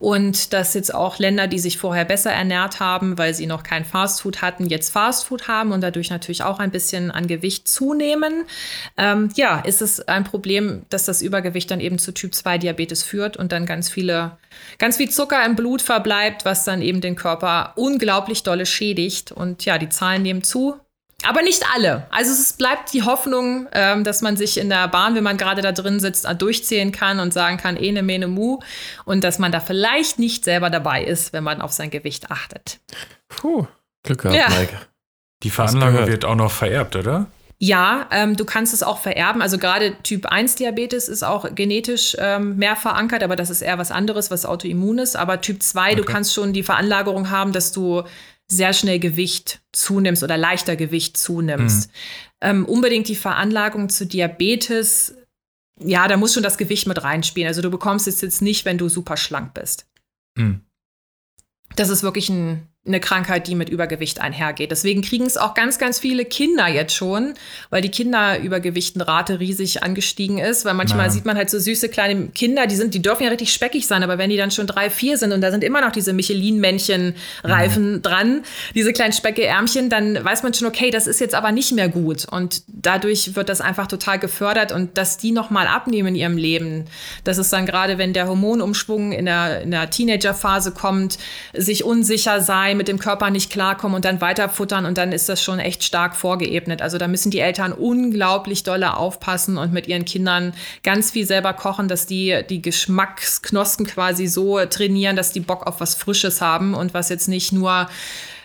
Und 0.00 0.54
dass 0.54 0.72
jetzt 0.72 0.94
auch 0.94 1.18
Länder, 1.18 1.46
die 1.46 1.58
sich 1.58 1.76
vorher 1.76 2.06
besser 2.06 2.32
ernährt 2.32 2.80
haben, 2.80 3.18
weil 3.18 3.34
sie 3.34 3.44
noch 3.44 3.62
kein 3.62 3.84
Fastfood 3.84 4.40
hatten, 4.40 4.64
jetzt 4.64 4.88
Fastfood 4.88 5.46
haben 5.46 5.72
und 5.72 5.82
dadurch 5.82 6.08
natürlich 6.08 6.42
auch 6.42 6.58
ein 6.58 6.70
bisschen 6.70 7.10
an 7.10 7.26
Gewicht 7.26 7.68
zunehmen. 7.68 8.46
Ähm, 8.96 9.28
ja, 9.34 9.60
ist 9.60 9.82
es 9.82 10.00
ein 10.00 10.24
Problem, 10.24 10.86
dass 10.88 11.04
das 11.04 11.20
Übergewicht 11.20 11.70
dann 11.70 11.80
eben 11.80 11.98
zu 11.98 12.12
Typ 12.12 12.34
2 12.34 12.56
Diabetes 12.56 13.02
führt 13.02 13.36
und 13.36 13.52
dann 13.52 13.66
ganz 13.66 13.90
viele, 13.90 14.38
ganz 14.78 14.96
viel 14.96 15.10
Zucker 15.10 15.44
im 15.44 15.54
Blut 15.54 15.82
verbleibt, 15.82 16.46
was 16.46 16.64
dann 16.64 16.80
eben 16.80 17.02
den 17.02 17.14
Körper 17.14 17.74
unglaublich 17.76 18.42
dolle 18.42 18.64
schädigt. 18.64 19.32
Und 19.32 19.66
ja, 19.66 19.76
die 19.76 19.90
Zahlen 19.90 20.22
nehmen 20.22 20.42
zu. 20.42 20.80
Aber 21.26 21.42
nicht 21.42 21.64
alle. 21.74 22.06
Also 22.10 22.32
es 22.32 22.54
bleibt 22.54 22.92
die 22.92 23.02
Hoffnung, 23.02 23.68
ähm, 23.72 24.04
dass 24.04 24.22
man 24.22 24.36
sich 24.36 24.56
in 24.58 24.68
der 24.70 24.88
Bahn, 24.88 25.14
wenn 25.14 25.24
man 25.24 25.36
gerade 25.36 25.60
da 25.60 25.72
drin 25.72 26.00
sitzt, 26.00 26.24
äh, 26.24 26.34
durchzählen 26.34 26.92
kann 26.92 27.20
und 27.20 27.32
sagen 27.34 27.56
kann, 27.58 27.76
ene, 27.76 28.02
mene, 28.02 28.26
mu. 28.26 28.60
Und 29.04 29.22
dass 29.22 29.38
man 29.38 29.52
da 29.52 29.60
vielleicht 29.60 30.18
nicht 30.18 30.44
selber 30.44 30.70
dabei 30.70 31.04
ist, 31.04 31.32
wenn 31.32 31.44
man 31.44 31.60
auf 31.60 31.72
sein 31.72 31.90
Gewicht 31.90 32.30
achtet. 32.30 32.78
Puh, 33.28 33.66
Glück 34.02 34.22
gehabt, 34.22 34.36
Ja. 34.38 34.48
Mike. 34.58 34.76
Die 35.42 35.50
Veranlagung 35.50 36.06
wird 36.06 36.24
auch 36.24 36.34
noch 36.34 36.50
vererbt, 36.52 36.96
oder? 36.96 37.26
Ja, 37.62 38.06
ähm, 38.10 38.36
du 38.36 38.46
kannst 38.46 38.72
es 38.72 38.82
auch 38.82 38.98
vererben. 38.98 39.42
Also 39.42 39.58
gerade 39.58 39.94
Typ 40.02 40.24
1 40.26 40.54
Diabetes 40.54 41.08
ist 41.08 41.22
auch 41.22 41.54
genetisch 41.54 42.16
ähm, 42.18 42.56
mehr 42.56 42.74
verankert, 42.74 43.22
aber 43.22 43.36
das 43.36 43.50
ist 43.50 43.60
eher 43.60 43.76
was 43.76 43.90
anderes, 43.90 44.30
was 44.30 44.46
autoimmun 44.46 44.98
ist. 44.98 45.14
Aber 45.16 45.42
Typ 45.42 45.62
2, 45.62 45.94
du 45.96 46.02
Okay. 46.02 46.12
kannst 46.12 46.32
schon 46.32 46.54
die 46.54 46.62
Veranlagerung 46.62 47.28
haben, 47.28 47.52
dass 47.52 47.70
du 47.72 48.02
sehr 48.50 48.72
schnell 48.72 48.98
Gewicht 48.98 49.62
zunimmst 49.72 50.22
oder 50.22 50.36
leichter 50.36 50.76
Gewicht 50.76 51.16
zunimmst. 51.16 51.90
Ähm, 52.40 52.66
unbedingt 52.66 53.08
die 53.08 53.16
Veranlagung 53.16 53.88
zu 53.88 54.06
Diabetes, 54.06 55.14
ja, 55.78 56.08
da 56.08 56.16
muss 56.16 56.34
schon 56.34 56.42
das 56.42 56.58
Gewicht 56.58 56.86
mit 56.86 57.02
reinspielen. 57.02 57.48
Also 57.48 57.62
du 57.62 57.70
bekommst 57.70 58.08
es 58.08 58.20
jetzt 58.20 58.42
nicht, 58.42 58.64
wenn 58.64 58.78
du 58.78 58.88
super 58.88 59.16
schlank 59.16 59.54
bist. 59.54 59.86
Hm. 60.36 60.60
Das 61.76 61.88
ist 61.88 62.02
wirklich 62.02 62.28
ein, 62.28 62.66
eine 62.86 62.98
Krankheit, 62.98 63.46
die 63.46 63.54
mit 63.54 63.68
Übergewicht 63.68 64.22
einhergeht. 64.22 64.70
Deswegen 64.70 65.02
kriegen 65.02 65.26
es 65.26 65.36
auch 65.36 65.52
ganz, 65.52 65.78
ganz 65.78 65.98
viele 65.98 66.24
Kinder 66.24 66.66
jetzt 66.66 66.94
schon, 66.94 67.34
weil 67.68 67.82
die 67.82 67.90
Kinderübergewichtenrate 67.90 69.38
riesig 69.38 69.82
angestiegen 69.82 70.38
ist. 70.38 70.64
Weil 70.64 70.72
manchmal 70.72 71.06
Ja. 71.06 71.10
sieht 71.10 71.26
man 71.26 71.36
halt 71.36 71.50
so 71.50 71.58
süße 71.58 71.90
kleine 71.90 72.28
Kinder, 72.28 72.66
die 72.66 72.76
sind, 72.76 72.94
die 72.94 73.02
dürfen 73.02 73.24
ja 73.24 73.28
richtig 73.28 73.52
speckig 73.52 73.86
sein, 73.86 74.02
aber 74.02 74.16
wenn 74.16 74.30
die 74.30 74.38
dann 74.38 74.50
schon 74.50 74.66
drei, 74.66 74.88
vier 74.88 75.18
sind 75.18 75.32
und 75.32 75.42
da 75.42 75.50
sind 75.50 75.62
immer 75.62 75.82
noch 75.82 75.92
diese 75.92 76.14
Michelin-Männchen-Reifen 76.14 78.00
dran, 78.00 78.42
diese 78.74 78.94
kleinen 78.94 79.12
Specke-Ärmchen, 79.12 79.90
dann 79.90 80.24
weiß 80.24 80.42
man 80.42 80.54
schon, 80.54 80.66
okay, 80.66 80.90
das 80.90 81.06
ist 81.06 81.20
jetzt 81.20 81.34
aber 81.34 81.52
nicht 81.52 81.72
mehr 81.72 81.90
gut. 81.90 82.26
Und 82.30 82.62
dadurch 82.66 83.36
wird 83.36 83.50
das 83.50 83.60
einfach 83.60 83.88
total 83.88 84.18
gefördert 84.18 84.72
und 84.72 84.96
dass 84.96 85.18
die 85.18 85.32
nochmal 85.32 85.66
abnehmen 85.66 86.08
in 86.08 86.14
ihrem 86.14 86.36
Leben, 86.38 86.86
das 87.24 87.36
ist 87.36 87.52
dann 87.52 87.66
gerade, 87.66 87.98
wenn 87.98 88.14
der 88.14 88.26
Hormonumschwung 88.26 89.12
in 89.12 89.26
der, 89.26 89.60
in 89.60 89.70
der 89.70 89.90
Teenagerphase 89.90 90.72
kommt, 90.72 91.18
sich 91.52 91.84
unsicher 91.84 92.40
sein, 92.40 92.69
mit 92.74 92.88
dem 92.88 92.98
Körper 92.98 93.30
nicht 93.30 93.50
klarkommen 93.50 93.96
und 93.96 94.04
dann 94.04 94.20
weiterfuttern 94.20 94.86
und 94.86 94.98
dann 94.98 95.12
ist 95.12 95.28
das 95.28 95.42
schon 95.42 95.58
echt 95.58 95.84
stark 95.84 96.16
vorgeebnet. 96.16 96.82
Also 96.82 96.98
da 96.98 97.08
müssen 97.08 97.30
die 97.30 97.40
Eltern 97.40 97.72
unglaublich 97.72 98.62
dolle 98.62 98.96
aufpassen 98.96 99.58
und 99.58 99.72
mit 99.72 99.88
ihren 99.88 100.04
Kindern 100.04 100.52
ganz 100.82 101.10
viel 101.10 101.26
selber 101.26 101.52
kochen, 101.52 101.88
dass 101.88 102.06
die 102.06 102.40
die 102.48 102.62
Geschmacksknospen 102.62 103.86
quasi 103.86 104.26
so 104.26 104.64
trainieren, 104.66 105.16
dass 105.16 105.32
die 105.32 105.40
Bock 105.40 105.66
auf 105.66 105.80
was 105.80 105.94
Frisches 105.94 106.40
haben 106.40 106.74
und 106.74 106.94
was 106.94 107.08
jetzt 107.08 107.28
nicht 107.28 107.52
nur 107.52 107.88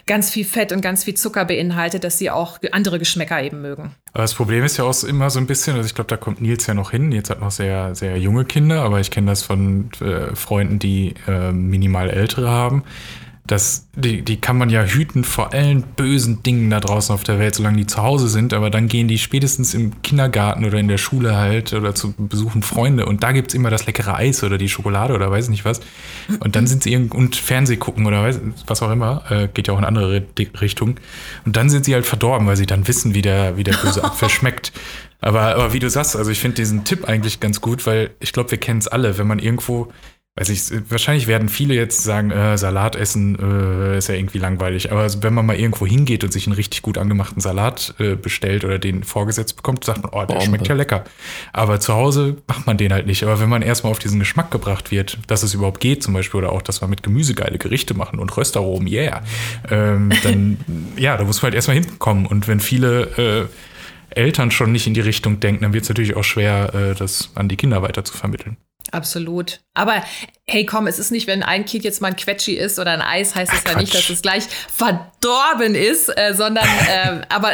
ganz 0.07 0.29
viel 0.29 0.45
Fett 0.45 0.71
und 0.71 0.81
ganz 0.81 1.03
viel 1.03 1.15
Zucker 1.15 1.45
beinhaltet, 1.45 2.03
dass 2.03 2.17
sie 2.17 2.29
auch 2.29 2.59
andere 2.71 2.99
Geschmäcker 2.99 3.41
eben 3.41 3.61
mögen. 3.61 3.95
Aber 4.13 4.21
das 4.21 4.33
Problem 4.33 4.63
ist 4.63 4.77
ja 4.77 4.85
auch 4.85 5.03
immer 5.03 5.29
so 5.29 5.39
ein 5.39 5.47
bisschen, 5.47 5.75
also 5.75 5.87
ich 5.87 5.95
glaube, 5.95 6.07
da 6.07 6.17
kommt 6.17 6.41
Nils 6.41 6.67
ja 6.67 6.73
noch 6.73 6.91
hin. 6.91 7.09
Nils 7.09 7.29
hat 7.29 7.41
noch 7.41 7.51
sehr, 7.51 7.95
sehr 7.95 8.17
junge 8.17 8.45
Kinder, 8.45 8.83
aber 8.83 8.99
ich 8.99 9.11
kenne 9.11 9.27
das 9.27 9.43
von 9.43 9.89
äh, 10.01 10.35
Freunden, 10.35 10.79
die 10.79 11.15
äh, 11.27 11.51
minimal 11.51 12.09
ältere 12.09 12.49
haben. 12.49 12.83
Das, 13.47 13.87
die, 13.95 14.23
die 14.23 14.37
kann 14.41 14.57
man 14.57 14.71
ja 14.71 14.81
hüten 14.83 15.23
vor 15.23 15.53
allen 15.53 15.83
bösen 15.83 16.41
Dingen 16.41 16.71
da 16.71 16.79
draußen 16.79 17.13
auf 17.13 17.23
der 17.23 17.37
Welt, 17.37 17.53
solange 17.53 17.77
die 17.77 17.85
zu 17.85 18.01
Hause 18.01 18.27
sind, 18.27 18.53
aber 18.53 18.71
dann 18.71 18.87
gehen 18.87 19.07
die 19.07 19.19
spätestens 19.19 19.75
im 19.75 20.01
Kindergarten 20.01 20.65
oder 20.65 20.79
in 20.79 20.87
der 20.87 20.97
Schule 20.97 21.35
halt 21.37 21.71
oder 21.73 21.93
zu 21.93 22.13
besuchen 22.17 22.63
Freunde 22.63 23.05
und 23.05 23.21
da 23.21 23.33
gibt's 23.33 23.53
immer 23.53 23.69
das 23.69 23.85
leckere 23.85 24.15
Eis 24.15 24.43
oder 24.43 24.57
die 24.57 24.67
Schokolade 24.67 25.13
oder 25.13 25.29
weiß 25.29 25.49
nicht 25.49 25.63
was. 25.63 25.79
Und 26.39 26.55
dann 26.55 26.65
sind 26.65 26.81
sie 26.81 26.91
irgend 26.91 27.13
und 27.13 27.35
Fernseh 27.35 27.77
gucken 27.77 28.07
oder 28.07 28.23
weiß, 28.23 28.39
was 28.65 28.81
auch 28.81 28.89
immer, 28.91 29.23
äh, 29.29 29.47
geht 29.53 29.67
ja 29.67 29.75
auch 29.75 29.79
in 29.79 29.85
andere 29.85 30.23
Ri- 30.35 30.59
Richtung. 30.59 30.95
Und 31.45 31.55
dann 31.55 31.69
sind 31.69 31.85
sie 31.85 31.93
halt 31.93 32.07
verdorben, 32.07 32.47
weil 32.47 32.57
sie 32.57 32.65
dann 32.65 32.87
wissen, 32.87 33.13
wie 33.13 33.21
der, 33.21 33.57
wie 33.57 33.63
der 33.63 33.75
böse 33.75 34.03
Apfel 34.03 34.29
schmeckt. 34.29 34.71
Aber, 35.21 35.41
aber 35.41 35.71
wie 35.73 35.79
du 35.79 35.89
sagst, 35.89 36.15
also 36.15 36.31
ich 36.31 36.39
finde 36.39 36.55
diesen 36.55 36.83
Tipp 36.83 37.07
eigentlich 37.07 37.39
ganz 37.39 37.61
gut, 37.61 37.85
weil 37.85 38.09
ich 38.19 38.33
glaube, 38.33 38.49
wir 38.51 38.57
kennen 38.57 38.79
es 38.79 38.87
alle, 38.87 39.17
wenn 39.19 39.27
man 39.27 39.37
irgendwo 39.39 39.91
weiß 40.37 40.49
ich, 40.49 40.91
wahrscheinlich 40.91 41.27
werden 41.27 41.47
viele 41.47 41.75
jetzt 41.75 42.03
sagen, 42.03 42.29
äh, 42.29 42.57
Salat 42.57 42.97
essen 42.97 43.39
äh, 43.39 43.97
ist 43.97 44.09
ja 44.09 44.15
irgendwie 44.15 44.37
langweilig. 44.37 44.91
Aber 44.91 45.07
wenn 45.23 45.33
man 45.33 45.45
mal 45.45 45.55
irgendwo 45.55 45.87
hingeht 45.87 46.25
und 46.25 46.33
sich 46.33 46.45
einen 46.45 46.55
richtig 46.55 46.81
gut 46.81 46.97
angemachten 46.97 47.39
Salat 47.39 47.95
äh, 47.99 48.15
bestellt 48.15 48.65
oder 48.65 48.77
den 48.77 49.05
vorgesetzt 49.05 49.55
bekommt, 49.55 49.85
sagt 49.85 50.03
man, 50.03 50.11
oh, 50.11 50.19
der 50.25 50.35
Bombe. 50.35 50.43
schmeckt 50.43 50.67
ja 50.67 50.75
lecker. 50.75 51.05
Aber 51.53 51.79
zu 51.79 51.93
Hause 51.93 52.35
macht 52.47 52.67
man 52.67 52.77
den 52.77 52.91
halt 52.91 53.07
nicht. 53.07 53.23
Aber 53.23 53.39
wenn 53.39 53.47
man 53.47 53.61
erstmal 53.61 53.91
auf 53.91 53.99
diesen 53.99 54.19
Geschmack 54.19 54.51
gebracht 54.51 54.91
wird, 54.91 55.19
dass 55.27 55.41
es 55.41 55.53
überhaupt 55.53 55.79
geht 55.79 56.03
zum 56.03 56.13
Beispiel, 56.13 56.39
oder 56.39 56.51
auch, 56.51 56.61
dass 56.61 56.81
wir 56.81 56.89
mit 56.89 57.01
Gemüse 57.01 57.33
geile 57.33 57.57
Gerichte 57.57 57.93
machen 57.93 58.19
und 58.19 58.35
Röstaromen, 58.35 58.89
yeah, 58.89 59.23
ähm, 59.71 60.11
dann, 60.23 60.57
ja, 60.97 61.15
da 61.15 61.23
muss 61.23 61.37
man 61.37 61.43
halt 61.43 61.55
erstmal 61.55 61.77
hinkommen. 61.77 62.25
Und 62.25 62.49
wenn 62.49 62.59
viele 62.59 63.47
äh, 64.11 64.19
Eltern 64.19 64.51
schon 64.51 64.73
nicht 64.73 64.85
in 64.85 64.95
die 64.95 65.01
Richtung 65.01 65.39
denken, 65.39 65.63
dann 65.63 65.71
wird 65.71 65.83
es 65.83 65.89
natürlich 65.89 66.17
auch 66.17 66.25
schwer, 66.25 66.73
äh, 66.75 66.93
das 66.93 67.31
an 67.35 67.47
die 67.47 67.55
Kinder 67.55 67.81
weiter 67.81 68.03
zu 68.03 68.17
vermitteln. 68.17 68.57
Absolut. 68.95 69.59
Aber 69.73 70.01
hey, 70.47 70.65
komm, 70.65 70.87
es 70.87 70.99
ist 70.99 71.11
nicht, 71.11 71.27
wenn 71.27 71.43
ein 71.43 71.65
Kind 71.65 71.83
jetzt 71.83 72.01
mal 72.01 72.09
ein 72.09 72.15
Quetschi 72.15 72.53
isst 72.53 72.79
oder 72.79 72.91
ein 72.91 73.01
Eis, 73.01 73.35
heißt 73.35 73.51
es 73.51 73.63
ja 73.69 73.77
nicht, 73.77 73.91
Quatsch. 73.91 74.03
dass 74.03 74.09
es 74.15 74.21
gleich 74.21 74.43
verdorben 74.73 75.75
ist, 75.75 76.07
äh, 76.17 76.33
sondern 76.33 76.63
äh, 76.87 77.21
aber, 77.29 77.51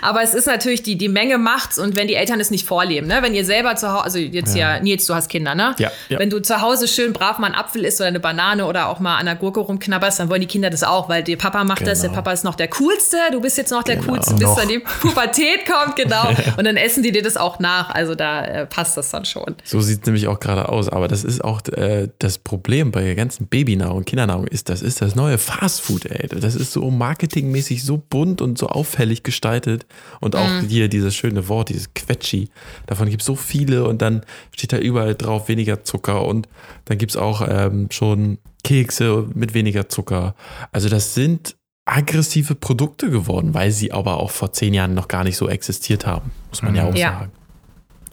aber 0.00 0.22
es 0.22 0.32
ist 0.32 0.46
natürlich, 0.46 0.82
die, 0.82 0.96
die 0.96 1.08
Menge 1.08 1.36
macht's 1.36 1.78
und 1.78 1.96
wenn 1.96 2.06
die 2.08 2.14
Eltern 2.14 2.40
es 2.40 2.50
nicht 2.50 2.66
vorleben, 2.66 3.06
ne? 3.06 3.18
Wenn 3.22 3.34
ihr 3.34 3.44
selber 3.44 3.76
zu 3.76 3.92
Hause, 3.92 4.04
also 4.04 4.18
jetzt 4.18 4.56
ja. 4.56 4.80
Nils, 4.80 5.04
du 5.06 5.14
hast 5.14 5.28
Kinder, 5.28 5.54
ne? 5.54 5.74
Ja, 5.78 5.90
ja. 6.08 6.18
Wenn 6.18 6.30
du 6.30 6.40
zu 6.40 6.60
Hause 6.62 6.88
schön 6.88 7.12
brav 7.12 7.38
mal 7.38 7.46
einen 7.48 7.54
Apfel 7.56 7.84
isst 7.84 8.00
oder 8.00 8.08
eine 8.08 8.20
Banane 8.20 8.64
oder 8.66 8.88
auch 8.88 9.00
mal 9.00 9.16
an 9.18 9.26
der 9.26 9.34
Gurke 9.34 9.60
rumknabberst, 9.60 10.20
dann 10.20 10.30
wollen 10.30 10.40
die 10.40 10.46
Kinder 10.46 10.70
das 10.70 10.84
auch, 10.84 11.08
weil 11.08 11.22
der 11.24 11.36
Papa 11.36 11.64
macht 11.64 11.86
das, 11.86 12.00
der 12.00 12.10
Genau. 12.10 12.22
Papa 12.22 12.32
ist 12.32 12.44
noch 12.44 12.54
der 12.54 12.68
Coolste, 12.68 13.16
du 13.32 13.40
bist 13.40 13.58
jetzt 13.58 13.70
noch 13.70 13.82
der 13.82 13.96
Genau. 13.96 14.12
Coolste, 14.12 14.34
bis 14.34 14.44
Noch. 14.44 14.56
dann 14.58 14.68
die 14.68 14.78
Pubertät 14.78 15.66
kommt, 15.66 15.96
genau. 15.96 16.28
Und 16.56 16.64
dann 16.64 16.76
essen 16.76 17.02
die 17.02 17.10
dir 17.12 17.22
das 17.22 17.36
auch 17.36 17.58
nach. 17.58 17.90
Also 17.90 18.14
da 18.14 18.44
äh, 18.44 18.66
passt 18.66 18.96
das 18.96 19.10
dann 19.10 19.24
schon. 19.24 19.56
So 19.64 19.80
sieht 19.80 20.00
es 20.00 20.06
nämlich 20.06 20.28
auch 20.28 20.38
gerade 20.40 20.61
aus. 20.68 20.88
Aber 20.88 21.08
das 21.08 21.24
ist 21.24 21.42
auch 21.42 21.62
äh, 21.68 22.08
das 22.18 22.38
Problem 22.38 22.90
bei 22.90 23.02
der 23.02 23.14
ganzen 23.14 23.46
Babynahrung, 23.46 24.04
Kindernahrung, 24.04 24.46
ist, 24.46 24.68
das 24.68 24.82
ist 24.82 25.00
das 25.02 25.14
neue 25.14 25.38
Fastfood, 25.38 26.06
ey. 26.06 26.28
Das 26.28 26.54
ist 26.54 26.72
so 26.72 26.90
marketingmäßig 26.90 27.84
so 27.84 27.96
bunt 27.98 28.40
und 28.40 28.58
so 28.58 28.68
auffällig 28.68 29.22
gestaltet. 29.22 29.86
Und 30.20 30.36
auch 30.36 30.48
hier 30.68 30.88
dieses 30.88 31.14
schöne 31.14 31.48
Wort, 31.48 31.68
dieses 31.70 31.92
Quetschi. 31.94 32.48
Davon 32.86 33.08
gibt 33.08 33.22
es 33.22 33.26
so 33.26 33.34
viele 33.36 33.84
und 33.86 34.02
dann 34.02 34.22
steht 34.54 34.72
da 34.72 34.78
überall 34.78 35.14
drauf 35.14 35.48
weniger 35.48 35.84
Zucker 35.84 36.24
und 36.26 36.48
dann 36.84 36.98
gibt 36.98 37.12
es 37.12 37.16
auch 37.16 37.46
ähm, 37.48 37.88
schon 37.90 38.38
Kekse 38.64 39.26
mit 39.34 39.54
weniger 39.54 39.88
Zucker. 39.88 40.34
Also 40.70 40.88
das 40.88 41.14
sind 41.14 41.56
aggressive 41.84 42.54
Produkte 42.54 43.10
geworden, 43.10 43.54
weil 43.54 43.72
sie 43.72 43.90
aber 43.90 44.18
auch 44.20 44.30
vor 44.30 44.52
zehn 44.52 44.72
Jahren 44.72 44.94
noch 44.94 45.08
gar 45.08 45.24
nicht 45.24 45.36
so 45.36 45.48
existiert 45.48 46.06
haben, 46.06 46.30
muss 46.50 46.62
man 46.62 46.76
ja 46.76 46.84
auch 46.84 46.94
Ja. 46.94 47.12
sagen. 47.18 47.32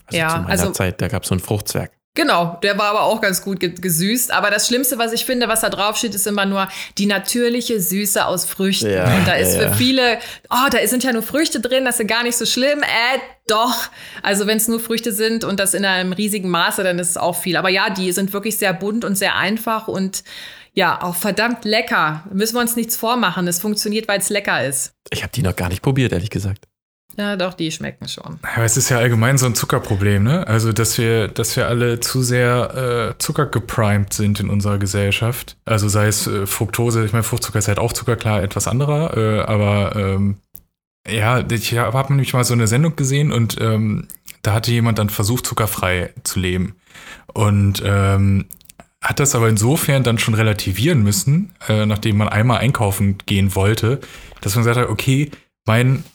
Also 0.08 0.18
Ja, 0.18 0.30
zu 0.30 0.36
meiner 0.38 0.50
also- 0.50 0.72
Zeit, 0.72 1.02
da 1.02 1.08
gab 1.08 1.22
es 1.22 1.30
so 1.30 1.36
einen 1.36 1.40
Fruchtzwerg. 1.40 1.92
Genau, 2.15 2.58
der 2.63 2.78
war 2.78 2.89
aber 2.89 3.04
auch 3.04 3.22
ganz 3.22 3.41
gut 3.43 3.60
ge 3.60 3.69
gesüßt. 3.69 4.32
Aber 4.32 4.50
das 4.50 4.67
Schlimmste, 4.67 4.98
was 4.98 5.13
ich 5.13 5.26
finde, 5.26 5.48
was 5.48 5.62
da 5.62 5.69
drauf 5.69 5.95
steht, 5.95 6.15
ist 6.15 6.28
immer 6.28 6.45
nur 6.45 6.67
die 6.98 7.06
natürliche 7.06 7.80
Süße 7.80 8.26
aus 8.26 8.45
Früchten. 8.45 8.91
Ja, 8.91 9.15
und 9.15 9.28
da 9.28 9.34
ist 9.34 9.56
ja, 9.56 9.62
ja. 9.62 9.69
für 9.69 9.76
viele, 9.76 10.17
oh, 10.50 10.69
da 10.72 10.86
sind 10.88 11.04
ja 11.04 11.13
nur 11.13 11.22
Früchte 11.22 11.60
drin, 11.60 11.86
das 11.86 12.00
ist 12.00 12.08
gar 12.08 12.24
nicht 12.24 12.36
so 12.36 12.45
schlimm. 12.45 12.82
Äh, 12.82 13.19
doch. 13.48 13.89
Also 14.24 14.48
wenn 14.48 14.58
es 14.58 14.67
nur 14.67 14.80
Früchte 14.80 15.13
sind 15.13 15.43
und 15.43 15.60
das 15.60 15.74
in 15.74 15.86
einem 15.86 16.12
riesigen 16.12 16.50
Maße, 16.50 16.84
dann 16.84 17.00
ist 17.00 17.12
es 17.12 17.17
auch 17.17 17.39
viel. 17.39 17.56
Aber 17.56 17.69
ja, 17.69 17.89
die 17.89 18.12
sind 18.12 18.34
wirklich 18.34 18.58
sehr 18.58 18.74
bunt 18.74 19.06
und 19.06 19.15
sehr 19.15 19.36
einfach 19.36 19.88
und 19.88 20.24
ja, 20.74 21.02
auch 21.02 21.15
verdammt 21.15 21.63
lecker. 21.63 22.24
Müssen 22.34 22.56
wir 22.56 22.62
uns 22.62 22.76
nichts 22.76 22.95
vormachen. 22.95 23.48
Es 23.48 23.60
funktioniert, 23.60 24.08
weil 24.08 24.19
es 24.19 24.30
lecker 24.30 24.65
ist. 24.65 24.93
Ich 25.12 25.24
habe 25.24 25.32
die 25.34 25.41
noch 25.41 25.56
gar 25.56 25.69
nicht 25.69 25.82
probiert, 25.82 26.12
ehrlich 26.12 26.30
gesagt. 26.30 26.65
Ja, 27.19 27.36
doch, 27.36 27.53
die 27.53 27.69
schmecken 27.69 28.08
schon. 28.08 28.39
Aber 28.55 28.63
es 28.63 28.77
ist 28.77 28.88
ja 28.88 28.97
allgemein 28.97 29.38
so 29.38 29.45
ein 29.45 29.53
Zuckerproblem, 29.53 30.23
ne? 30.23 30.47
Also, 30.47 30.71
dass 30.71 30.97
wir, 30.97 31.27
dass 31.27 31.53
wir 31.58 31.67
alle 31.67 31.99
zu 31.99 32.21
sehr 32.21 33.12
äh, 33.12 33.17
zuckergeprimed 33.17 34.13
sind 34.13 34.39
in 34.39 34.49
unserer 34.49 34.77
Gesellschaft. 34.77 35.58
Also 35.65 35.89
sei 35.89 36.08
es 36.08 36.27
äh, 36.27 36.47
Fructose, 36.47 37.03
ich 37.03 37.12
meine, 37.12 37.23
Fruchtzucker 37.23 37.60
ist 37.60 37.67
halt 37.67 37.77
auch 37.77 37.91
Zucker, 37.91 38.15
klar, 38.15 38.41
etwas 38.41 38.69
anderer, 38.69 39.17
äh, 39.17 39.41
aber 39.41 39.97
ähm, 39.97 40.38
ja, 41.05 41.43
ich 41.51 41.77
habe 41.77 42.13
nämlich 42.13 42.32
mal 42.32 42.45
so 42.45 42.53
eine 42.53 42.67
Sendung 42.67 42.95
gesehen 42.95 43.34
und 43.34 43.60
ähm, 43.60 44.08
da 44.41 44.53
hatte 44.53 44.71
jemand 44.71 44.97
dann 44.97 45.10
versucht, 45.10 45.45
zuckerfrei 45.45 46.13
zu 46.23 46.39
leben. 46.39 46.75
Und 47.34 47.84
ähm, 47.86 48.45
hat 49.03 49.19
das 49.19 49.36
aber 49.36 49.49
insofern 49.49 50.03
dann 50.03 50.19
schon 50.19 50.36
relativieren 50.36 51.03
müssen, 51.03 51.53
äh, 51.67 51.86
nachdem 51.86 52.15
man 52.15 52.29
einmal 52.29 52.60
einkaufen 52.60 53.17
gehen 53.25 53.55
wollte, 53.55 53.99
dass 54.39 54.55
man 54.55 54.63
gesagt 54.63 54.79
hat, 54.79 54.89
okay, 54.89 55.32
mein 55.65 56.05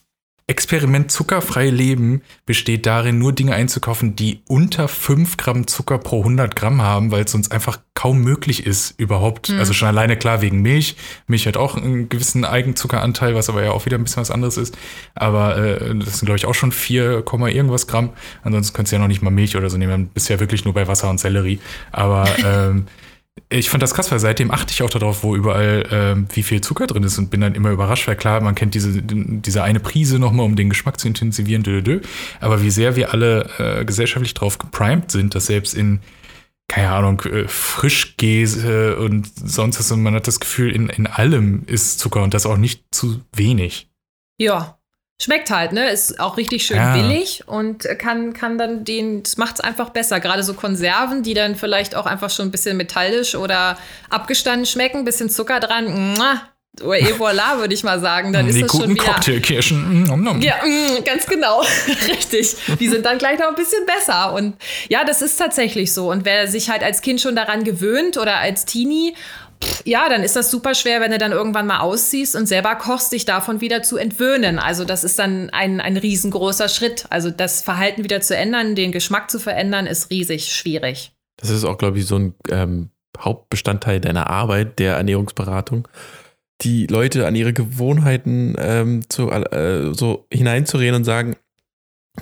Experiment 0.47 1.11
zuckerfrei 1.11 1.71
leben 1.71 2.21
besteht 2.45 2.85
darin, 2.85 3.19
nur 3.19 3.33
Dinge 3.33 3.55
einzukaufen, 3.55 4.15
die 4.15 4.43
unter 4.47 4.89
5 4.89 5.39
Gramm 5.39 5.67
Zucker 5.67 5.97
pro 5.97 6.19
100 6.19 6.55
Gramm 6.55 6.83
haben, 6.83 7.11
weil 7.11 7.25
es 7.25 7.33
sonst 7.33 7.51
einfach 7.51 7.79
kaum 7.95 8.21
möglich 8.21 8.67
ist, 8.67 8.99
überhaupt. 8.99 9.49
Also 9.51 9.73
schon 9.73 9.89
alleine 9.89 10.19
klar 10.19 10.43
wegen 10.43 10.61
Milch. 10.61 10.97
Milch 11.29 11.47
hat 11.47 11.57
auch 11.57 11.77
einen 11.79 12.11
gewissen 12.11 12.45
Eigenzuckeranteil, 12.45 13.35
was 13.35 13.49
aber 13.49 13.63
ja 13.65 13.71
auch 13.71 13.87
wieder 13.87 13.97
ein 13.97 14.05
bisschen 14.05 14.21
was 14.21 14.31
anderes 14.31 14.59
ist. 14.59 14.77
Aber 15.15 15.57
äh, 15.57 15.95
das 15.97 16.19
sind, 16.19 16.27
glaube 16.27 16.37
ich, 16.37 16.45
auch 16.45 16.55
schon 16.55 16.73
4, 16.73 17.23
Komma 17.23 17.49
irgendwas 17.49 17.87
Gramm. 17.87 18.11
Ansonsten 18.43 18.75
könntest 18.75 18.93
du 18.93 18.97
ja 18.97 19.01
noch 19.01 19.09
nicht 19.09 19.23
mal 19.23 19.31
Milch 19.31 19.57
oder 19.57 19.71
so 19.71 19.79
nehmen. 19.79 20.09
Bisher 20.13 20.41
wirklich 20.41 20.67
nur 20.67 20.75
bei 20.75 20.87
Wasser 20.87 21.09
und 21.09 21.21
Sellerie. 21.21 21.59
Aber 21.91 22.29
ähm, 22.45 22.87
ich 23.49 23.69
fand 23.69 23.83
das 23.83 23.95
krass, 23.95 24.11
weil 24.11 24.21
seitdem 24.21 24.51
achte 24.51 24.73
ich 24.73 24.83
auch 24.83 24.91
darauf, 24.91 25.23
wo 25.23 25.35
überall 25.35 25.87
ähm, 25.91 26.27
wie 26.33 26.43
viel 26.43 26.61
Zucker 26.61 26.87
drin 26.87 27.03
ist 27.03 27.19
und 27.19 27.31
bin 27.31 27.41
dann 27.41 27.55
immer 27.55 27.71
überrascht, 27.71 28.07
weil 28.07 28.17
klar, 28.17 28.41
man 28.41 28.55
kennt 28.55 28.75
diese, 28.75 29.03
diese 29.03 29.63
eine 29.63 29.81
Prise 29.81 30.19
nochmal, 30.19 30.47
um 30.47 30.57
den 30.57 30.71
Geschmack 30.71 31.01
zu 31.01 31.09
intensivieren, 31.09 31.63
dö, 31.63 31.83
dö, 31.83 32.01
dö. 32.01 32.09
aber 32.41 32.63
wie 32.63 32.71
sehr 32.71 32.97
wir 32.97 33.13
alle 33.13 33.51
äh, 33.59 33.85
gesellschaftlich 33.85 34.35
drauf 34.35 34.59
geprimed 34.59 35.11
sind, 35.11 35.35
dass 35.35 35.47
selbst 35.47 35.75
in, 35.75 36.01
keine 36.69 36.91
Ahnung, 36.91 37.21
äh, 37.23 37.47
Frischkäse 37.49 38.97
und 38.97 39.31
sonst 39.37 39.79
was, 39.79 39.91
und 39.91 40.03
man 40.03 40.15
hat 40.15 40.27
das 40.29 40.41
Gefühl, 40.41 40.75
in, 40.75 40.89
in 40.89 41.07
allem 41.07 41.65
ist 41.67 41.99
Zucker 41.99 42.23
und 42.23 42.35
das 42.35 42.47
auch 42.47 42.57
nicht 42.57 42.85
zu 42.93 43.21
wenig. 43.33 43.89
Ja. 44.39 44.79
Schmeckt 45.23 45.49
halt, 45.51 45.73
ne? 45.73 45.91
Ist 45.91 46.19
auch 46.19 46.37
richtig 46.37 46.67
schön 46.67 46.77
Ja. 46.77 46.93
billig 46.95 47.45
und 47.47 47.87
kann, 47.99 48.33
kann 48.33 48.59
dann 48.59 48.85
den, 48.85 49.23
das 49.23 49.37
macht 49.37 49.55
es 49.55 49.61
einfach 49.61 49.91
besser. 49.91 50.19
Gerade 50.19 50.43
so 50.43 50.55
Konserven, 50.55 51.23
die 51.23 51.35
dann 51.35 51.55
vielleicht 51.55 51.95
auch 51.95 52.07
einfach 52.07 52.31
schon 52.31 52.49
ein 52.49 52.51
bisschen 52.51 52.77
metallisch 52.77 53.37
oder 53.37 53.79
abgestanden 54.11 54.67
schmecken, 54.67 55.05
bisschen 55.05 55.31
Zucker 55.31 55.61
dran, 55.61 56.15
mua, 56.15 56.43
oder 56.83 56.99
et 56.99 57.15
voilà, 57.17 57.57
würde 57.59 57.73
ich 57.75 57.85
mal 57.85 58.01
sagen. 58.01 58.33
Dann 58.33 58.49
ist 58.49 58.57
die 58.57 58.63
das 58.63 58.73
schon 58.73 58.81
guten 58.81 58.95
wieder. 58.95 59.05
Cocktailkirschen. 59.05 60.03
mm, 60.03 60.03
nom, 60.03 60.23
nom. 60.25 60.41
Ja, 60.41 60.57
mm, 60.65 61.05
ganz 61.05 61.27
genau. 61.27 61.61
Richtig. 62.09 62.57
Die 62.81 62.89
sind 62.89 63.07
dann 63.07 63.19
gleich 63.19 63.39
noch 63.39 63.49
ein 63.49 63.55
bisschen 63.55 63.87
besser. 63.87 64.33
Und 64.33 64.57
ja, 64.89 65.05
das 65.05 65.23
ist 65.23 65.37
tatsächlich 65.37 65.93
so. 65.93 66.11
Und 66.11 66.25
wer 66.25 66.49
sich 66.49 66.71
halt 66.71 66.83
als 66.83 67.03
Kind 67.03 67.21
schon 67.21 67.37
daran 67.37 67.63
gewöhnt 67.63 68.17
oder 68.17 68.39
als 68.39 68.65
Teenie, 68.65 69.15
ja, 69.85 70.09
dann 70.09 70.23
ist 70.23 70.37
das 70.37 70.51
super 70.51 70.75
schwer, 70.75 71.01
wenn 71.01 71.11
du 71.11 71.19
dann 71.19 71.33
irgendwann 71.33 71.67
mal 71.67 71.81
ausziehst 71.81 72.37
und 72.37 72.47
selber 72.47 72.75
kochst, 72.77 73.13
dich 73.13 73.25
davon 73.25 73.61
wieder 73.61 73.83
zu 73.83 73.97
entwöhnen. 73.97 74.59
Also 74.59 74.85
das 74.85 75.05
ist 75.05 75.19
dann 75.19 75.51
ein, 75.51 75.81
ein 75.81 75.97
riesengroßer 75.97 76.69
Schritt. 76.69 77.07
Also 77.11 77.31
das 77.31 77.63
Verhalten 77.63 78.05
wieder 78.05 78.21
zu 78.21 78.37
ändern, 78.37 78.75
den 78.75 78.93
Geschmack 78.93 79.31
zu 79.31 79.39
verändern, 79.39 79.87
ist 79.87 80.11
riesig 80.11 80.53
schwierig. 80.53 81.13
Das 81.37 81.51
ist 81.51 81.65
auch, 81.65 81.79
glaube 81.79 81.99
ich, 81.99 82.07
so 82.07 82.19
ein 82.19 82.35
ähm, 82.49 82.91
Hauptbestandteil 83.19 84.01
deiner 84.01 84.29
Arbeit, 84.31 84.79
der 84.79 84.97
Ernährungsberatung, 84.97 85.89
die 86.63 86.87
Leute 86.87 87.27
an 87.27 87.35
ihre 87.35 87.53
Gewohnheiten 87.53 88.55
ähm, 88.59 89.09
zu, 89.09 89.31
äh, 89.31 89.93
so 89.95 90.27
hineinzureden 90.33 90.97
und 90.97 91.05
sagen, 91.05 91.37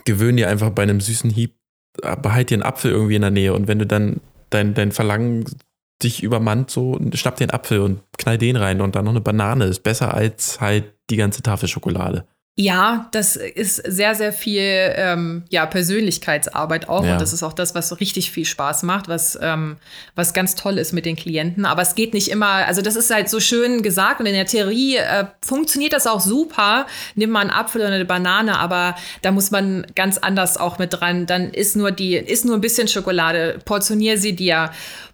gewöhn 0.05 0.37
dir 0.37 0.49
einfach 0.49 0.71
bei 0.71 0.83
einem 0.83 1.01
süßen 1.01 1.31
Hieb, 1.31 1.55
äh, 2.03 2.17
behalt 2.17 2.51
dir 2.51 2.55
einen 2.55 2.63
Apfel 2.63 2.91
irgendwie 2.91 3.17
in 3.17 3.23
der 3.23 3.31
Nähe 3.31 3.55
und 3.55 3.69
wenn 3.69 3.79
du 3.79 3.87
dann 3.87 4.21
dein, 4.51 4.75
dein 4.75 4.93
Verlangen 4.93 5.45
dich 6.03 6.23
übermannt, 6.23 6.71
so 6.71 6.99
schnapp 7.15 7.37
dir 7.37 7.45
einen 7.45 7.51
Apfel 7.51 7.81
und 7.81 8.01
knall 8.19 8.39
den 8.39 8.57
rein 8.57 8.81
und 8.81 8.97
dann 8.97 9.05
noch 9.05 9.13
eine 9.13 9.21
Banane. 9.21 9.65
Ist 9.65 9.83
besser 9.83 10.15
als 10.15 10.61
halt 10.61 10.93
die 11.11 11.17
ganze 11.17 11.43
Tafel 11.43 11.69
Schokolade. 11.69 12.27
Ja, 12.55 13.09
das 13.13 13.37
ist 13.37 13.77
sehr, 13.77 14.15
sehr 14.15 14.31
viel 14.31 14.61
ähm, 14.61 15.45
ja, 15.49 15.65
Persönlichkeitsarbeit 15.65 16.87
auch. 16.87 17.03
Ja. 17.03 17.15
Und 17.15 17.21
das 17.23 17.33
ist 17.33 17.43
auch 17.43 17.55
das, 17.55 17.75
was 17.75 17.89
so 17.89 17.95
richtig 17.95 18.31
viel 18.31 18.45
Spaß 18.45 18.83
macht, 18.83 19.09
was, 19.09 19.39
ähm, 19.41 19.79
was 20.17 20.35
ganz 20.35 20.55
toll 20.55 20.77
ist 20.77 20.93
mit 20.93 21.07
den 21.07 21.17
Klienten. 21.17 21.65
Aber 21.65 21.81
es 21.81 21.95
geht 21.95 22.13
nicht 22.13 22.29
immer, 22.29 22.67
also 22.67 22.83
das 22.83 22.95
ist 22.95 23.11
halt 23.11 23.31
so 23.31 23.41
schön 23.41 23.83
gesagt 23.83 24.21
und 24.21 24.27
in 24.27 24.35
der 24.35 24.45
Theorie 24.45 24.97
äh, 24.97 25.25
funktioniert 25.41 25.95
das 25.95 26.07
auch 26.07 26.21
super. 26.21 26.87
Nimm 27.15 27.31
mal 27.31 27.41
einen 27.41 27.51
Apfel 27.51 27.81
oder 27.81 27.95
eine 27.95 28.05
Banane, 28.05 28.59
aber 28.59 28.97
da 29.23 29.33
muss 29.33 29.51
man 29.51 29.87
ganz 29.95 30.19
anders 30.19 30.59
auch 30.59 30.79
mit 30.79 30.93
dran. 30.93 31.25
Dann 31.25 31.53
ist 31.53 31.75
nur 31.75 31.91
die, 31.91 32.17
ist 32.17 32.45
nur 32.45 32.57
ein 32.57 32.61
bisschen 32.61 32.87
Schokolade, 32.87 33.61
portionier 33.65 34.19
sie 34.19 34.37
dir. 34.37 34.73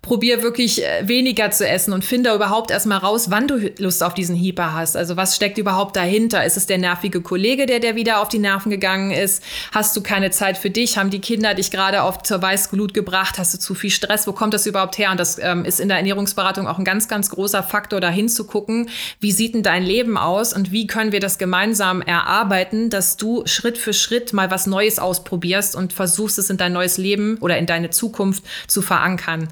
Probier 0.09 0.42
wirklich 0.42 0.83
äh, 0.83 1.07
weniger 1.07 1.51
zu 1.51 1.68
essen 1.68 1.92
und 1.92 2.03
finde 2.03 2.33
überhaupt 2.33 2.71
erstmal 2.71 2.97
raus, 2.97 3.27
wann 3.29 3.47
du 3.47 3.71
Lust 3.77 4.03
auf 4.03 4.14
diesen 4.14 4.35
Hieper 4.35 4.73
hast. 4.73 4.97
Also 4.97 5.18
was 5.18 5.37
steckt 5.37 5.59
überhaupt 5.59 5.97
dahinter? 5.97 6.47
Ist 6.47 6.57
es 6.57 6.64
der 6.64 6.79
nervige 6.79 7.21
Kollege, 7.21 7.66
der 7.66 7.79
dir 7.79 7.94
wieder 7.94 8.23
auf 8.23 8.29
die 8.29 8.38
Nerven 8.38 8.71
gegangen 8.71 9.11
ist? 9.11 9.44
Hast 9.71 9.94
du 9.94 10.03
keine 10.03 10.31
Zeit 10.31 10.57
für 10.57 10.71
dich? 10.71 10.97
Haben 10.97 11.11
die 11.11 11.21
Kinder 11.21 11.53
dich 11.53 11.71
gerade 11.71 12.03
auf 12.03 12.23
zur 12.23 12.40
Weißglut 12.40 12.94
gebracht? 12.94 13.38
Hast 13.38 13.53
du 13.53 13.59
zu 13.59 13.75
viel 13.75 13.90
Stress? 13.90 14.27
Wo 14.27 14.33
kommt 14.33 14.55
das 14.55 14.64
überhaupt 14.64 14.97
her? 14.97 15.11
Und 15.11 15.21
das 15.21 15.38
ähm, 15.38 15.66
ist 15.66 15.79
in 15.79 15.88
der 15.88 15.99
Ernährungsberatung 15.99 16.66
auch 16.66 16.79
ein 16.79 16.87
ganz, 16.87 17.09
ganz 17.09 17.29
großer 17.29 17.62
Faktor, 17.62 18.01
da 18.01 18.09
hinzugucken, 18.09 18.88
wie 19.21 19.33
sieht 19.33 19.55
denn 19.55 19.62
dein 19.62 19.85
Leben 19.85 20.16
aus 20.16 20.55
und 20.55 20.73
wie 20.73 20.87
können 20.87 21.12
wir 21.12 21.21
das 21.21 21.37
gemeinsam 21.37 22.01
erarbeiten, 22.01 22.88
dass 22.88 23.18
du 23.18 23.42
Schritt 23.44 23.77
für 23.77 23.92
Schritt 23.92 24.33
mal 24.33 24.51
was 24.51 24.66
Neues 24.66 24.99
ausprobierst 24.99 25.77
und 25.77 25.92
versuchst 25.92 26.38
es 26.38 26.49
in 26.49 26.57
dein 26.57 26.73
neues 26.73 26.97
Leben 26.97 27.37
oder 27.40 27.59
in 27.59 27.66
deine 27.66 27.90
Zukunft 27.90 28.42
zu 28.68 28.81
verankern. 28.81 29.49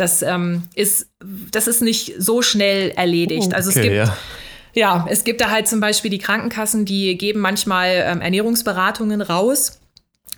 Das 0.00 0.22
ähm, 0.22 0.62
ist, 0.74 1.10
das 1.50 1.66
ist 1.66 1.82
nicht 1.82 2.14
so 2.16 2.40
schnell 2.40 2.90
erledigt. 2.96 3.50
Oh, 3.52 3.54
also 3.54 3.68
es 3.68 3.76
okay, 3.76 3.88
gibt 3.88 3.96
ja. 3.96 4.16
ja, 4.72 5.06
es 5.10 5.24
gibt 5.24 5.42
da 5.42 5.50
halt 5.50 5.68
zum 5.68 5.80
Beispiel 5.80 6.10
die 6.10 6.18
Krankenkassen, 6.18 6.86
die 6.86 7.18
geben 7.18 7.40
manchmal 7.40 7.90
ähm, 8.06 8.22
Ernährungsberatungen 8.22 9.20
raus. 9.20 9.78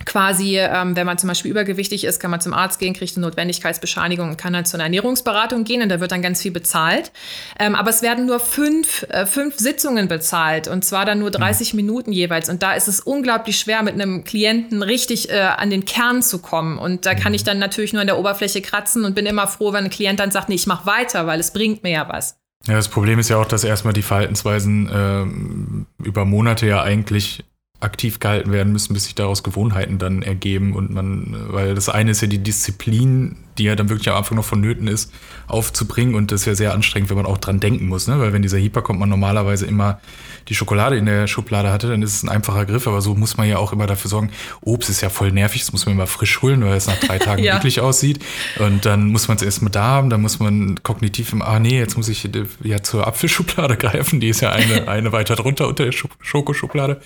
Quasi, 0.04 0.58
ähm, 0.58 0.96
wenn 0.96 1.06
man 1.06 1.18
zum 1.18 1.28
Beispiel 1.28 1.50
übergewichtig 1.50 2.04
ist, 2.04 2.18
kann 2.18 2.30
man 2.30 2.40
zum 2.40 2.54
Arzt 2.54 2.78
gehen, 2.78 2.92
kriegt 2.92 3.16
eine 3.16 3.24
Notwendigkeitsbescheinigung 3.26 4.30
und 4.30 4.36
kann 4.36 4.52
dann 4.52 4.64
zu 4.64 4.76
einer 4.76 4.84
Ernährungsberatung 4.84 5.64
gehen 5.64 5.82
und 5.82 5.88
da 5.90 6.00
wird 6.00 6.10
dann 6.10 6.22
ganz 6.22 6.42
viel 6.42 6.50
bezahlt. 6.50 7.12
Ähm, 7.58 7.74
aber 7.74 7.90
es 7.90 8.02
werden 8.02 8.26
nur 8.26 8.40
fünf, 8.40 9.04
äh, 9.10 9.26
fünf 9.26 9.58
Sitzungen 9.58 10.08
bezahlt 10.08 10.66
und 10.66 10.84
zwar 10.84 11.04
dann 11.04 11.20
nur 11.20 11.30
30 11.30 11.74
Minuten 11.74 12.12
jeweils. 12.12 12.48
Und 12.48 12.62
da 12.62 12.72
ist 12.72 12.88
es 12.88 13.00
unglaublich 13.00 13.58
schwer, 13.58 13.82
mit 13.82 13.94
einem 13.94 14.24
Klienten 14.24 14.82
richtig 14.82 15.30
äh, 15.30 15.40
an 15.40 15.70
den 15.70 15.84
Kern 15.84 16.22
zu 16.22 16.40
kommen. 16.40 16.78
Und 16.78 17.06
da 17.06 17.14
kann 17.14 17.32
ich 17.32 17.44
dann 17.44 17.58
natürlich 17.58 17.92
nur 17.92 18.00
an 18.00 18.08
der 18.08 18.18
Oberfläche 18.18 18.60
kratzen 18.60 19.04
und 19.04 19.14
bin 19.14 19.26
immer 19.26 19.46
froh, 19.46 19.72
wenn 19.72 19.84
ein 19.84 19.90
Klient 19.90 20.18
dann 20.18 20.30
sagt, 20.30 20.48
nee, 20.48 20.56
ich 20.56 20.66
mach 20.66 20.84
weiter, 20.84 21.26
weil 21.26 21.38
es 21.38 21.52
bringt 21.52 21.82
mir 21.82 21.92
ja 21.92 22.08
was. 22.08 22.36
Ja, 22.66 22.74
das 22.74 22.88
Problem 22.88 23.18
ist 23.18 23.28
ja 23.28 23.38
auch, 23.38 23.46
dass 23.46 23.64
erstmal 23.64 23.92
die 23.92 24.02
Verhaltensweisen 24.02 24.88
ähm, 24.92 25.86
über 26.02 26.24
Monate 26.24 26.66
ja 26.66 26.82
eigentlich 26.82 27.44
aktiv 27.82 28.20
gehalten 28.20 28.52
werden 28.52 28.72
müssen, 28.72 28.94
bis 28.94 29.04
sich 29.04 29.14
daraus 29.14 29.42
Gewohnheiten 29.42 29.98
dann 29.98 30.22
ergeben 30.22 30.74
und 30.74 30.90
man, 30.90 31.36
weil 31.48 31.74
das 31.74 31.88
eine 31.88 32.12
ist 32.12 32.22
ja 32.22 32.28
die 32.28 32.42
Disziplin, 32.42 33.36
die 33.58 33.64
ja 33.64 33.76
dann 33.76 33.88
wirklich 33.88 34.08
am 34.08 34.16
Anfang 34.16 34.36
noch 34.36 34.44
vonnöten 34.44 34.88
ist, 34.88 35.12
aufzubringen 35.46 36.14
und 36.14 36.32
das 36.32 36.40
ist 36.42 36.46
ja 36.46 36.54
sehr 36.54 36.72
anstrengend, 36.74 37.10
wenn 37.10 37.16
man 37.16 37.26
auch 37.26 37.38
dran 37.38 37.60
denken 37.60 37.86
muss, 37.88 38.08
ne? 38.08 38.18
weil 38.18 38.32
wenn 38.32 38.42
dieser 38.42 38.58
Hyper 38.58 38.80
kommt, 38.82 38.98
man 38.98 39.08
normalerweise 39.08 39.66
immer 39.66 40.00
die 40.48 40.54
Schokolade 40.54 40.96
in 40.96 41.06
der 41.06 41.26
Schublade 41.26 41.70
hatte, 41.70 41.88
dann 41.88 42.02
ist 42.02 42.14
es 42.14 42.22
ein 42.22 42.28
einfacher 42.30 42.64
Griff, 42.64 42.86
aber 42.86 43.00
so 43.02 43.14
muss 43.14 43.36
man 43.36 43.46
ja 43.48 43.58
auch 43.58 43.72
immer 43.72 43.86
dafür 43.86 44.08
sorgen, 44.08 44.30
Obst 44.62 44.88
ist 44.90 45.00
ja 45.02 45.10
voll 45.10 45.30
nervig, 45.32 45.60
das 45.60 45.72
muss 45.72 45.84
man 45.86 45.94
immer 45.94 46.06
frisch 46.06 46.40
holen, 46.42 46.64
weil 46.64 46.74
es 46.76 46.86
nach 46.86 46.98
drei 46.98 47.18
Tagen 47.20 47.42
Ja. 47.42 47.58
eklig 47.58 47.80
aussieht 47.80 48.24
und 48.58 48.84
dann 48.86 49.08
muss 49.08 49.28
man 49.28 49.36
es 49.36 49.42
erstmal 49.42 49.70
da 49.70 49.82
haben, 49.84 50.08
dann 50.10 50.22
muss 50.22 50.38
man 50.38 50.82
kognitiv 50.82 51.32
im, 51.32 51.42
ah 51.42 51.58
nee, 51.58 51.78
jetzt 51.78 51.96
muss 51.96 52.08
ich 52.08 52.24
äh, 52.24 52.44
ja 52.62 52.82
zur 52.82 53.06
Apfelschublade 53.06 53.76
greifen, 53.78 54.20
die 54.20 54.28
ist 54.28 54.40
ja 54.40 54.50
eine, 54.50 54.88
eine 54.88 55.12
weiter 55.12 55.36
drunter 55.36 55.68
unter 55.68 55.84
der 55.84 55.92
Scho- 55.92 56.08
Schokoschublade. 56.20 57.00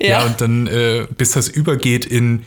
Ja, 0.00 0.08
Ja. 0.08 0.24
und 0.26 0.40
dann, 0.40 0.66
äh, 0.66 1.06
bis 1.16 1.30
das 1.32 1.48
übergeht 1.48 2.04
in, 2.04 2.42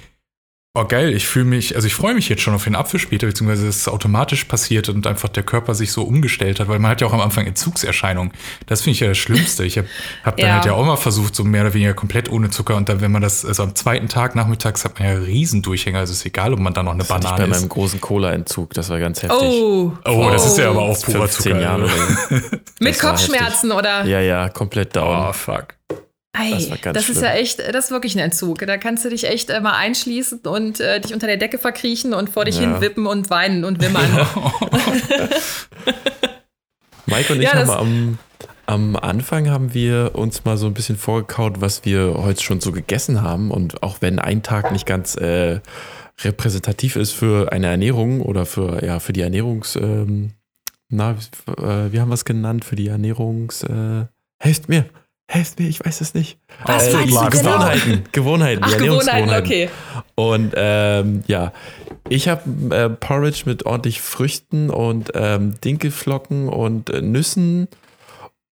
oh 0.75 0.85
geil, 0.85 1.13
ich 1.13 1.25
fühle 1.25 1.45
mich, 1.45 1.75
also 1.75 1.87
ich 1.87 1.95
freue 1.95 2.13
mich 2.13 2.29
jetzt 2.29 2.41
schon 2.41 2.53
auf 2.53 2.65
den 2.65 2.75
Apfel 2.75 2.99
später, 2.99 3.25
beziehungsweise 3.27 3.67
es 3.67 3.77
ist 3.77 3.87
automatisch 3.87 4.43
passiert 4.43 4.89
und 4.89 5.07
einfach 5.07 5.29
der 5.29 5.43
Körper 5.43 5.73
sich 5.73 5.91
so 5.91 6.03
umgestellt 6.03 6.59
hat, 6.59 6.67
weil 6.67 6.79
man 6.79 6.91
hat 6.91 7.01
ja 7.01 7.07
auch 7.07 7.13
am 7.13 7.21
Anfang 7.21 7.45
Entzugserscheinungen. 7.47 8.31
Das 8.67 8.81
finde 8.81 8.91
ich 8.95 8.99
ja 8.99 9.07
das 9.07 9.17
Schlimmste. 9.17 9.63
Ich 9.65 9.77
habe 9.77 9.87
hab 10.23 10.37
dann 10.37 10.47
Ja. 10.47 10.55
halt 10.55 10.65
ja 10.65 10.73
auch 10.73 10.85
mal 10.85 10.97
versucht, 10.97 11.33
so 11.35 11.43
mehr 11.43 11.61
oder 11.61 11.73
weniger 11.73 11.93
komplett 11.93 12.29
ohne 12.29 12.49
Zucker 12.49 12.75
und 12.75 12.89
dann, 12.89 13.01
wenn 13.01 13.11
man 13.11 13.21
das, 13.21 13.45
also 13.45 13.63
am 13.63 13.73
zweiten 13.73 14.09
Tag 14.09 14.35
nachmittags 14.35 14.85
hat 14.85 14.99
man 14.99 15.07
ja 15.07 15.15
Riesendurchhänger, 15.15 15.99
also 15.99 16.13
ist 16.13 16.25
egal, 16.25 16.53
ob 16.53 16.59
man 16.59 16.73
da 16.73 16.83
noch 16.83 16.91
eine 16.91 16.99
Das 17.03 17.09
hatte 17.09 17.25
ich 17.25 17.31
bei 17.31 17.35
Banane 17.37 17.51
meinem 17.53 17.63
ist. 17.63 17.69
großen 17.69 18.01
Cola-Entzug. 18.01 18.73
Das 18.73 18.89
war 18.89 18.99
ganz 18.99 19.23
heftig. 19.23 19.39
Oh, 19.41 19.91
Oh, 20.05 20.29
das 20.31 20.45
ist 20.45 20.57
ja 20.57 20.69
aber 20.69 20.81
auch 20.83 21.01
purer 21.01 21.27
15 21.27 21.43
Zucker. 21.53 21.61
Jahre 21.61 21.89
mit 22.79 22.99
Kopfschmerzen 22.99 23.71
oder? 23.71 24.05
Ja, 24.05 24.19
ja, 24.19 24.49
komplett 24.49 24.95
down. 24.95 25.27
Oh, 25.29 25.33
fuck. 25.33 25.67
Ei, 26.37 26.51
Das 26.83 26.93
das 26.93 27.09
ist 27.09 27.21
ja 27.21 27.31
echt, 27.33 27.59
das 27.59 27.85
ist 27.85 27.91
wirklich 27.91 28.15
ein 28.15 28.19
Entzug. 28.19 28.59
Da 28.59 28.77
kannst 28.77 29.05
du 29.05 29.09
dich 29.09 29.25
echt 29.25 29.49
äh, 29.49 29.59
mal 29.61 29.73
einschließen 29.77 30.39
und 30.39 30.79
äh, 30.79 30.99
dich 30.99 31.13
unter 31.13 31.27
der 31.27 31.37
Decke 31.37 31.57
verkriechen 31.57 32.13
und 32.13 32.29
vor 32.29 32.45
dich 32.45 32.55
Ja. 32.55 32.61
hin 32.61 32.81
wippen 32.81 33.07
und 33.07 33.29
weinen 33.29 33.63
und 33.63 33.81
wimmern. 33.81 34.05
Mike 37.05 37.33
und 37.33 37.39
ich 37.41 37.45
Ja, 37.45 37.53
haben 37.67 37.69
am, 37.69 38.17
am 38.65 38.95
Anfang 38.95 39.49
haben 39.49 39.73
wir 39.73 40.11
uns 40.15 40.43
mal 40.45 40.57
so 40.57 40.65
ein 40.67 40.73
bisschen 40.73 40.97
vorgekaut, 40.97 41.61
was 41.61 41.85
wir 41.85 42.15
heute 42.17 42.41
schon 42.43 42.61
so 42.61 42.71
gegessen 42.71 43.21
haben. 43.21 43.51
Und 43.51 43.83
auch 43.83 43.97
wenn 44.01 44.19
ein 44.19 44.41
Tag 44.43 44.71
nicht 44.71 44.85
ganz 44.85 45.15
äh, 45.15 45.59
repräsentativ 46.23 46.95
ist 46.95 47.11
für 47.11 47.51
eine 47.51 47.67
Ernährung 47.67 48.21
oder 48.21 48.45
für, 48.45 48.83
ja, 48.83 48.99
für 48.99 49.13
die 49.13 49.21
Ernährungs, 49.21 49.75
ähm, 49.75 50.31
na, 50.89 51.11
äh, 51.11 51.91
wie 51.91 51.99
haben 51.99 52.09
wir 52.09 52.13
es 52.15 52.25
genannt? 52.25 52.65
Für 52.65 52.75
die 52.75 52.87
Ernährungs, 52.87 53.63
äh, 53.63 54.05
helft 54.39 54.69
mir, 54.69 54.85
helft 55.27 55.59
mir, 55.59 55.67
ich 55.67 55.83
weiß 55.83 56.01
es 56.01 56.13
nicht. 56.13 56.37
Was 56.63 56.87
Äh, 56.87 57.05
genau? 57.05 57.29
Gewohnheiten, 57.29 58.03
Gewohnheiten, 58.11 58.63
Ach, 58.63 58.77
Gewohnheiten, 58.77 59.29
okay. 59.29 59.69
Und 60.15 60.53
ähm, 60.55 61.23
ja, 61.27 61.51
ich 62.09 62.27
habe 62.27 62.75
äh, 62.75 62.89
Porridge 62.89 63.43
mit 63.45 63.65
ordentlich 63.65 64.01
Früchten 64.01 64.69
und 64.69 65.11
ähm, 65.15 65.55
Dinkelflocken 65.61 66.47
und 66.49 66.89
äh, 66.89 67.01
Nüssen 67.01 67.67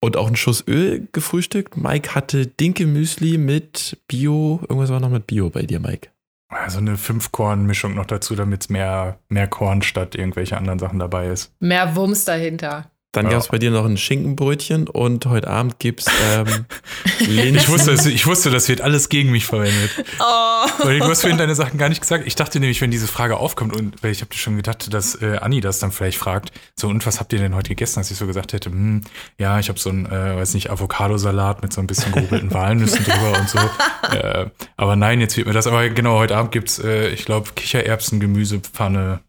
und 0.00 0.16
auch 0.16 0.26
einen 0.26 0.36
Schuss 0.36 0.64
Öl 0.66 1.06
gefrühstückt. 1.12 1.76
Mike 1.76 2.14
hatte 2.14 2.46
Dinkelmüsli 2.46 3.38
mit 3.38 3.98
Bio. 4.08 4.60
Irgendwas 4.62 4.90
war 4.90 5.00
noch 5.00 5.10
mit 5.10 5.26
Bio 5.26 5.50
bei 5.50 5.62
dir, 5.62 5.78
Mike. 5.78 6.08
Also 6.48 6.78
eine 6.78 6.98
Fünf-Korn-Mischung 6.98 7.94
noch 7.94 8.04
dazu, 8.04 8.34
damit 8.34 8.68
mehr, 8.68 9.18
mehr 9.28 9.46
Korn 9.46 9.80
statt 9.80 10.14
irgendwelche 10.14 10.56
anderen 10.56 10.78
Sachen 10.78 10.98
dabei 10.98 11.28
ist. 11.28 11.52
Mehr 11.60 11.96
Wumms 11.96 12.24
dahinter. 12.24 12.90
Dann 13.12 13.26
Ja. 13.26 13.32
gab 13.32 13.40
es 13.42 13.48
bei 13.48 13.58
dir 13.58 13.70
noch 13.70 13.84
ein 13.84 13.98
Schinkenbrötchen 13.98 14.88
und 14.88 15.26
heute 15.26 15.48
Abend 15.48 15.78
gibt 15.78 16.00
es 16.00 16.06
ähm, 16.34 16.46
Linsen. 17.18 17.56
Ich 17.56 17.68
wusste, 17.68 18.08
ich 18.08 18.26
wusste, 18.26 18.50
das 18.50 18.68
wird 18.70 18.80
alles 18.80 19.10
gegen 19.10 19.30
mich 19.30 19.44
verwendet. 19.44 19.90
Oh. 20.18 20.84
Weil 20.84 20.98
du 20.98 21.04
hast 21.04 21.20
vorhin 21.20 21.36
deine 21.36 21.54
Sachen 21.62 21.76
gar 21.78 21.90
nicht 21.90 22.00
gesagt. 22.00 22.26
Ich 22.26 22.36
dachte 22.36 22.58
nämlich, 22.58 22.80
wenn 22.80 22.90
diese 22.90 23.06
Frage 23.06 23.36
aufkommt 23.36 23.76
und 23.76 24.02
weil 24.02 24.12
ich 24.12 24.22
habe 24.22 24.32
schon 24.34 24.56
gedacht, 24.56 24.92
dass 24.94 25.20
äh, 25.20 25.36
Anni 25.42 25.60
das 25.60 25.78
dann 25.78 25.92
vielleicht 25.92 26.16
fragt, 26.16 26.52
so 26.74 26.88
und 26.88 27.04
was 27.04 27.20
habt 27.20 27.34
ihr 27.34 27.38
denn 27.38 27.54
heute 27.54 27.68
gegessen, 27.68 27.98
als 27.98 28.10
ich 28.10 28.16
so 28.16 28.26
gesagt 28.26 28.54
hätte, 28.54 28.70
hm, 28.70 29.02
ja, 29.38 29.58
ich 29.58 29.68
habe 29.68 29.78
so 29.78 29.90
ein, 29.90 30.06
äh, 30.06 30.36
weiß 30.36 30.54
nicht, 30.54 30.70
Avocadosalat 30.70 31.62
mit 31.62 31.74
so 31.74 31.82
ein 31.82 31.86
bisschen 31.86 32.12
gehobelten 32.12 32.50
Walnüssen 32.54 33.04
drüber 33.04 33.38
und 33.38 33.48
so. 33.48 33.58
Äh, 34.16 34.46
aber 34.78 34.96
nein, 34.96 35.20
jetzt 35.20 35.36
wird 35.36 35.46
mir 35.46 35.52
das, 35.52 35.66
aber 35.66 35.86
genau, 35.90 36.16
heute 36.18 36.34
Abend 36.36 36.50
gibt's, 36.52 36.78
äh, 36.78 37.10
ich 37.10 37.26
glaube, 37.26 37.50
Kichererbsen, 37.54 38.20
Gemüsepfanne. 38.20 39.20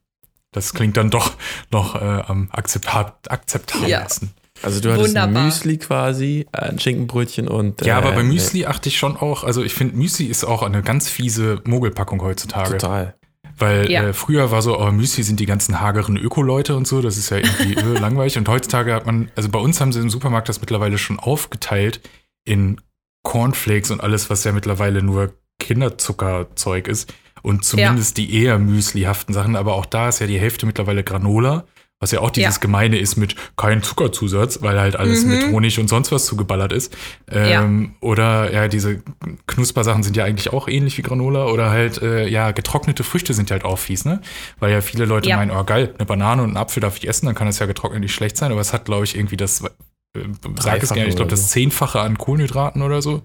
Das 0.54 0.74
klingt 0.74 0.96
dann 0.98 1.10
doch 1.10 1.34
noch 1.72 1.96
äh, 1.96 2.00
am 2.00 2.50
akzeptab 2.52 3.20
akzeptabelsten. 3.30 4.32
Also 4.62 4.80
du 4.80 4.94
hattest 4.94 5.16
ein 5.18 5.24
Wunderbar. 5.24 5.44
Müsli 5.46 5.78
quasi, 5.78 6.46
äh, 6.54 6.58
ein 6.70 6.80
Schinkenbrötchen 6.80 7.48
und 7.50 7.82
Ja, 7.86 7.98
aber 7.98 8.14
äh, 8.14 8.16
bei 8.16 8.24
Müsli 8.24 8.66
achte 8.66 8.88
ich 8.88 8.98
schon 8.98 9.18
auch, 9.18 9.44
also 9.44 9.62
ich 9.62 9.74
finde, 9.74 9.98
Müsli 9.98 10.26
ist 10.28 10.46
auch 10.46 10.64
eine 10.64 10.82
ganz 10.82 11.10
fiese 11.10 11.62
Mogelpackung 11.66 12.22
heutzutage. 12.22 12.78
Total. 12.78 13.16
Weil 13.58 13.92
Ja. 13.92 14.04
äh, 14.04 14.14
früher 14.14 14.52
war 14.52 14.62
so, 14.62 14.80
oh, 14.80 14.92
Müsli 14.92 15.24
sind 15.24 15.40
die 15.40 15.46
ganzen 15.46 15.82
hageren 15.82 16.16
Öko-Leute 16.18 16.76
und 16.76 16.88
so, 16.88 17.02
das 17.02 17.18
ist 17.18 17.30
ja 17.30 17.38
irgendwie 17.38 17.74
äh, 17.78 18.00
langweilig. 18.00 18.38
Und 18.38 18.48
heutzutage 18.48 18.94
hat 18.94 19.06
man, 19.06 19.30
also 19.36 19.50
bei 19.50 19.60
uns 19.60 19.82
haben 19.82 19.92
sie 19.92 20.00
im 20.00 20.10
Supermarkt 20.10 20.48
das 20.50 20.62
mittlerweile 20.62 20.98
schon 20.98 21.20
aufgeteilt 21.20 22.00
in 22.46 22.80
Cornflakes 23.24 23.92
und 23.92 24.02
alles, 24.02 24.30
was 24.30 24.44
ja 24.44 24.52
mittlerweile 24.54 25.02
nur 25.04 25.34
Kinderzuckerzeug 25.60 26.88
ist. 26.88 27.14
Und 27.44 27.64
zumindest 27.66 28.18
die 28.18 28.34
eher 28.44 28.58
müslihaften 28.58 29.34
Sachen, 29.36 29.56
aber 29.56 29.76
auch 29.76 29.86
da 29.86 30.10
ist 30.10 30.20
ja 30.20 30.26
die 30.28 30.40
Hälfte 30.40 30.66
mittlerweile 30.66 31.04
Granola, 31.04 31.66
was 32.00 32.12
ja 32.12 32.20
auch 32.20 32.32
dieses 32.32 32.56
Ja. 32.56 32.60
Gemeine 32.62 32.98
ist 32.98 33.16
mit 33.18 33.36
kein 33.56 33.84
Zuckerzusatz, 33.84 34.62
weil 34.62 34.80
halt 34.80 34.96
alles 34.96 35.24
Mhm. 35.24 35.32
mit 35.32 35.48
Honig 35.48 35.80
und 35.80 35.88
sonst 35.90 36.12
was 36.12 36.26
zugeballert 36.26 36.72
ist. 36.74 36.96
Ähm, 37.30 37.96
Oder 38.02 38.52
ja, 38.52 38.68
diese 38.68 39.02
Knuspersachen 39.48 40.04
sind 40.04 40.18
ja 40.18 40.26
eigentlich 40.26 40.52
auch 40.52 40.68
ähnlich 40.68 40.98
wie 40.98 41.02
Granola. 41.02 41.46
Oder 41.46 41.70
halt, 41.70 42.02
äh, 42.02 42.28
ja, 42.28 42.52
getrocknete 42.52 43.04
Früchte 43.04 43.34
sind 43.34 43.52
halt 43.52 43.64
auch 43.64 43.78
fies, 43.80 44.04
ne? 44.06 44.22
Weil 44.60 44.72
ja 44.72 44.82
viele 44.82 45.06
Leute 45.06 45.30
Ja. 45.30 45.38
meinen, 45.38 45.52
oh 45.52 45.64
geil, 45.64 45.94
eine 45.98 46.06
Banane 46.06 46.42
und 46.44 46.50
einen 46.50 46.58
Apfel 46.58 46.82
darf 46.82 46.98
ich 46.98 47.08
essen, 47.08 47.26
dann 47.28 47.36
kann 47.36 47.48
das 47.48 47.60
ja 47.60 47.66
getrocknet 47.68 48.02
nicht 48.02 48.14
schlecht 48.14 48.36
sein. 48.38 48.52
Aber 48.52 48.62
es 48.62 48.74
hat, 48.74 48.86
glaube 48.86 49.06
ich, 49.06 49.16
irgendwie 49.16 49.38
das, 49.38 49.62
äh, 49.62 50.20
sag 50.60 50.82
es 50.84 50.94
gerne, 50.94 51.10
ich 51.10 51.16
glaube, 51.16 51.32
das. 51.32 51.50
Zehnfache 51.52 52.00
an 52.02 52.18
Kohlenhydraten 52.18 52.82
oder 52.82 53.02
so. 53.02 53.22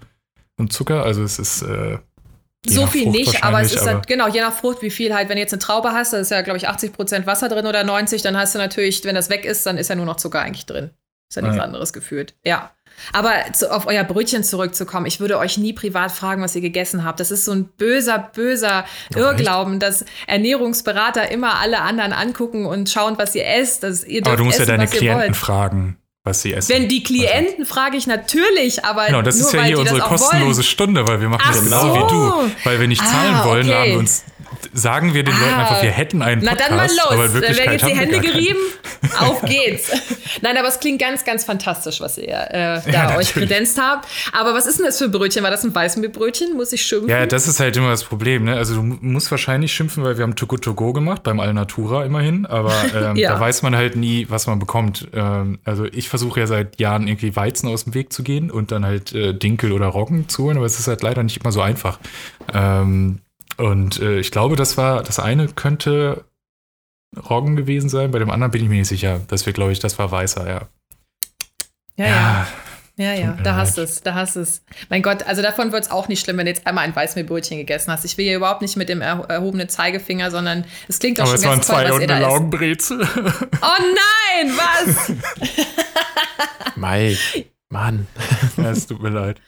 Und 0.57 0.73
Zucker, 0.73 1.05
also 1.05 1.23
es 1.23 1.39
ist, 1.39 1.63
äh, 1.63 1.99
So 2.69 2.87
viel 2.87 3.05
Frucht 3.05 3.17
nicht, 3.17 3.45
aber 3.45 3.61
es 3.61 3.69
ist 3.69 3.77
wahrscheinlich, 3.77 3.95
halt, 3.97 4.07
genau, 4.07 4.29
je 4.29 4.41
nach 4.41 4.53
Frucht, 4.53 4.83
wie 4.83 4.91
viel 4.91 5.15
halt, 5.15 5.29
wenn 5.29 5.37
du 5.37 5.43
jetzt 5.43 5.53
eine 5.53 5.61
Traube 5.61 5.93
hast, 5.93 6.13
da 6.13 6.19
ist 6.19 6.31
ja, 6.31 6.43
glaube 6.43 6.59
ich, 6.59 6.69
80 6.69 6.93
Prozent 6.93 7.27
Wasser 7.27 7.49
drin 7.49 7.67
oder 7.67 7.85
90, 7.85 8.23
dann 8.23 8.37
hast 8.37 8.55
du 8.55 8.59
natürlich, 8.59 9.05
wenn 9.05 9.15
das 9.15 9.31
weg 9.31 9.45
ist, 9.45 9.65
dann 9.67 9.79
ist 9.79 9.89
ja 9.89 9.95
nur 9.97 10.07
noch 10.07 10.17
Zucker 10.17 10.41
eigentlich 10.41 10.67
drin. 10.67 10.91
Ist 11.31 11.37
ja 11.37 11.43
nichts 11.43 11.57
Ja. 11.59 11.65
anderes 11.65 11.93
gefühlt. 11.93 12.35
Ja. 12.45 12.71
Aber 13.13 13.33
zu, 13.53 13.71
auf 13.71 13.87
euer 13.87 14.03
Brötchen 14.03 14.43
zurückzukommen, 14.43 15.07
ich 15.07 15.21
würde 15.21 15.39
euch 15.39 15.59
nie 15.59 15.73
privat 15.73 16.11
fragen, 16.11 16.43
was 16.43 16.57
ihr 16.57 16.63
gegessen 16.63 17.05
habt. 17.05 17.21
Das 17.21 17.31
ist 17.31 17.45
so 17.45 17.53
ein 17.53 17.65
böser, 17.65 18.31
böser 18.35 18.85
Irrglauben, 19.15 19.79
dass 19.79 20.05
Ernährungsberater 20.27 21.31
immer 21.31 21.61
alle 21.61 21.81
anderen 21.81 22.13
angucken 22.13 22.67
und 22.67 22.89
schauen, 22.89 23.17
was 23.19 23.35
ihr 23.35 23.47
esst. 23.47 23.83
Dass 23.83 24.05
ihr 24.05 24.27
aber 24.27 24.37
du 24.37 24.45
musst 24.45 24.59
ja 24.59 24.65
essen, 24.65 24.71
deine 24.73 24.85
was 24.85 24.95
ihr 24.95 24.99
Klienten 25.01 25.35
fragen, 25.35 25.99
was 26.29 26.43
sie 26.43 26.53
essen. 26.55 26.69
Wenn 26.75 26.89
die 26.89 27.03
Klienten 27.03 27.67
frage 27.67 27.97
ich 27.97 28.07
natürlich, 28.07 28.85
aber 28.85 29.07
Genau, 29.07 29.23
das 29.23 29.37
nur 29.39 29.47
ist 29.49 29.53
ja 29.55 29.63
hier 29.65 29.79
unsere 29.79 30.01
kostenlose 30.01 30.57
wollen. 30.59 30.63
Stunde, 30.65 31.07
weil 31.09 31.21
wir 31.21 31.29
machen 31.29 31.43
Ach 31.45 31.53
das 31.55 31.65
genau 31.65 31.81
so. 31.81 31.95
wie 31.95 32.09
du. 32.49 32.51
Weil 32.65 32.81
wir 32.81 32.87
nicht 32.89 33.03
Ah, 33.03 33.07
zahlen 33.07 33.45
wollen, 33.45 33.67
okay. 33.69 33.75
haben 33.79 33.91
wir 33.91 33.99
uns, 33.99 34.25
sagen 34.73 35.15
wir 35.15 35.23
den 35.25 35.35
Ah. 35.35 35.39
Leuten 35.41 35.55
einfach, 35.61 35.83
wir 35.83 35.91
hätten 35.91 36.23
einen 36.23 36.43
Na 36.45 36.51
Podcast, 36.53 36.71
dann 36.71 36.77
mal 36.77 36.87
los. 36.89 37.11
aber 37.11 37.35
Wirklichkeit 37.35 37.73
jetzt 37.73 37.87
die 37.87 37.97
Hände 37.97 38.21
gerieben. 38.21 38.59
Auf 39.21 39.43
geht's. 39.43 39.91
Nein, 40.43 40.57
aber 40.57 40.69
es 40.69 40.81
klingt 40.81 41.01
ganz, 41.01 41.25
ganz 41.25 41.45
fantastisch, 41.45 42.01
was 42.01 42.19
ihr 42.19 42.29
äh, 42.29 42.81
da 42.85 42.91
Ja, 42.91 43.17
euch 43.17 43.33
kredenzt 43.33 43.81
habt. 43.81 44.09
Aber 44.33 44.55
was 44.55 44.67
ist 44.67 44.79
denn 44.79 44.87
das 44.87 44.99
für 44.99 45.09
Brötchen? 45.09 45.43
War 45.45 45.51
das 45.51 45.65
ein 45.65 45.75
Weißmehlbrötchen? 45.75 46.57
Muss 46.57 46.73
ich 46.73 46.83
schimpfen? 46.83 47.09
Ja, 47.09 47.27
das 47.27 47.47
ist 47.47 47.61
halt 47.61 47.77
immer 47.77 47.91
das 47.91 48.05
Problem. 48.05 48.45
Ne? 48.45 48.57
Also 48.57 48.75
du 48.75 48.83
mu- 48.83 48.99
musst 49.01 49.31
wahrscheinlich 49.31 49.73
schimpfen, 49.73 50.03
weil 50.05 50.17
wir 50.19 50.23
haben 50.25 50.35
Too 50.37 50.47
Good 50.47 50.63
To 50.65 50.75
Go 50.75 50.93
gemacht, 50.93 51.23
beim 51.23 51.39
Alnatura 51.41 52.05
immerhin. 52.05 52.47
Aber 52.47 52.73
ähm, 52.95 53.17
Ja. 53.17 53.35
da 53.35 53.41
weiß 53.41 53.63
man 53.63 53.77
halt 53.77 53.97
nie, 53.97 54.27
was 54.29 54.47
man 54.47 54.59
bekommt. 54.59 55.09
Ähm, 55.13 55.59
also 55.65 55.85
ich 55.85 56.09
versuche 56.09 56.41
ja 56.41 56.47
seit 56.47 56.81
Jahren 56.81 57.07
irgendwie 57.07 57.35
Weizen 57.37 57.69
aus 57.69 57.85
dem 57.85 57.95
Weg 57.95 58.13
zu 58.13 58.23
gehen 58.23 58.51
und 58.51 58.73
dann 58.73 58.85
halt 58.85 59.13
äh, 59.15 59.33
Dinkel 59.35 59.73
oder 59.73 59.87
Roggen 59.87 60.29
zu 60.29 60.45
holen, 60.45 60.57
aber 60.57 60.67
es 60.67 60.79
ist 60.79 60.89
halt 60.89 61.03
leider 61.03 61.23
nicht 61.23 61.39
immer 61.41 61.53
so 61.53 61.61
einfach. 61.61 61.99
Ähm, 62.53 63.21
und 63.59 64.01
äh, 64.01 64.19
ich 64.19 64.31
glaube, 64.31 64.57
das 64.57 64.77
war, 64.77 65.03
das 65.03 65.19
eine 65.19 65.49
könnte 65.49 66.25
Roggen 67.29 67.57
gewesen 67.57 67.89
sein. 67.89 68.11
Bei 68.11 68.19
dem 68.19 68.31
anderen 68.31 68.51
bin 68.51 68.63
ich 68.63 68.69
mir 68.69 68.77
nicht 68.77 68.89
sicher. 68.89 69.21
Das 69.29 69.47
wird, 69.47 69.57
glaube 69.57 69.73
ich, 69.73 69.81
das 69.81 69.99
war 69.99 70.11
weißer, 70.11 70.49
ja. 70.49 70.69
Ja, 71.97 72.07
ja. 72.07 72.47
Ja, 72.97 73.13
ja, 73.13 73.37
da 73.45 73.55
hast 73.55 73.79
du 73.79 73.83
es, 73.83 74.03
da 74.03 74.15
hast 74.15 74.35
du 74.35 74.41
es. 74.41 74.61
Mein 74.89 75.03
Gott, 75.03 75.23
also 75.23 75.41
davon 75.41 75.71
wird 75.71 75.85
es 75.85 75.91
auch 75.93 76.09
nicht 76.09 76.21
schlimm, 76.21 76.37
wenn 76.37 76.47
du 76.47 76.51
jetzt 76.51 76.67
einmal 76.67 76.83
ein 76.83 76.97
Weißmehlbrötchen 76.97 77.57
gegessen 77.57 77.93
hast. 77.93 78.05
Ich 78.05 78.19
will 78.19 78.25
hier 78.25 78.35
überhaupt 78.35 78.61
nicht 78.61 78.77
mit 78.77 78.89
dem 78.89 79.03
erhobenen 79.03 79.69
Zeigefinger, 79.69 80.33
sondern 80.33 80.65
es 80.89 80.99
klingt 80.99 81.21
doch 81.21 81.23
Aber 81.23 81.37
schon 81.39 81.39
es 81.39 81.47
waren 81.47 81.63
zwei 81.63 81.93
und 81.93 82.03
eine 82.03 82.21
Laugenbrezel. 82.21 83.07
Oh 83.07 83.83
nein, 84.43 84.53
was? 84.57 85.13
Mike. 86.77 87.47
Mann. 87.71 88.07
Ja, 88.57 88.71
es 88.71 88.87
tut 88.87 89.03
mir 89.03 89.11
leid. 89.11 89.43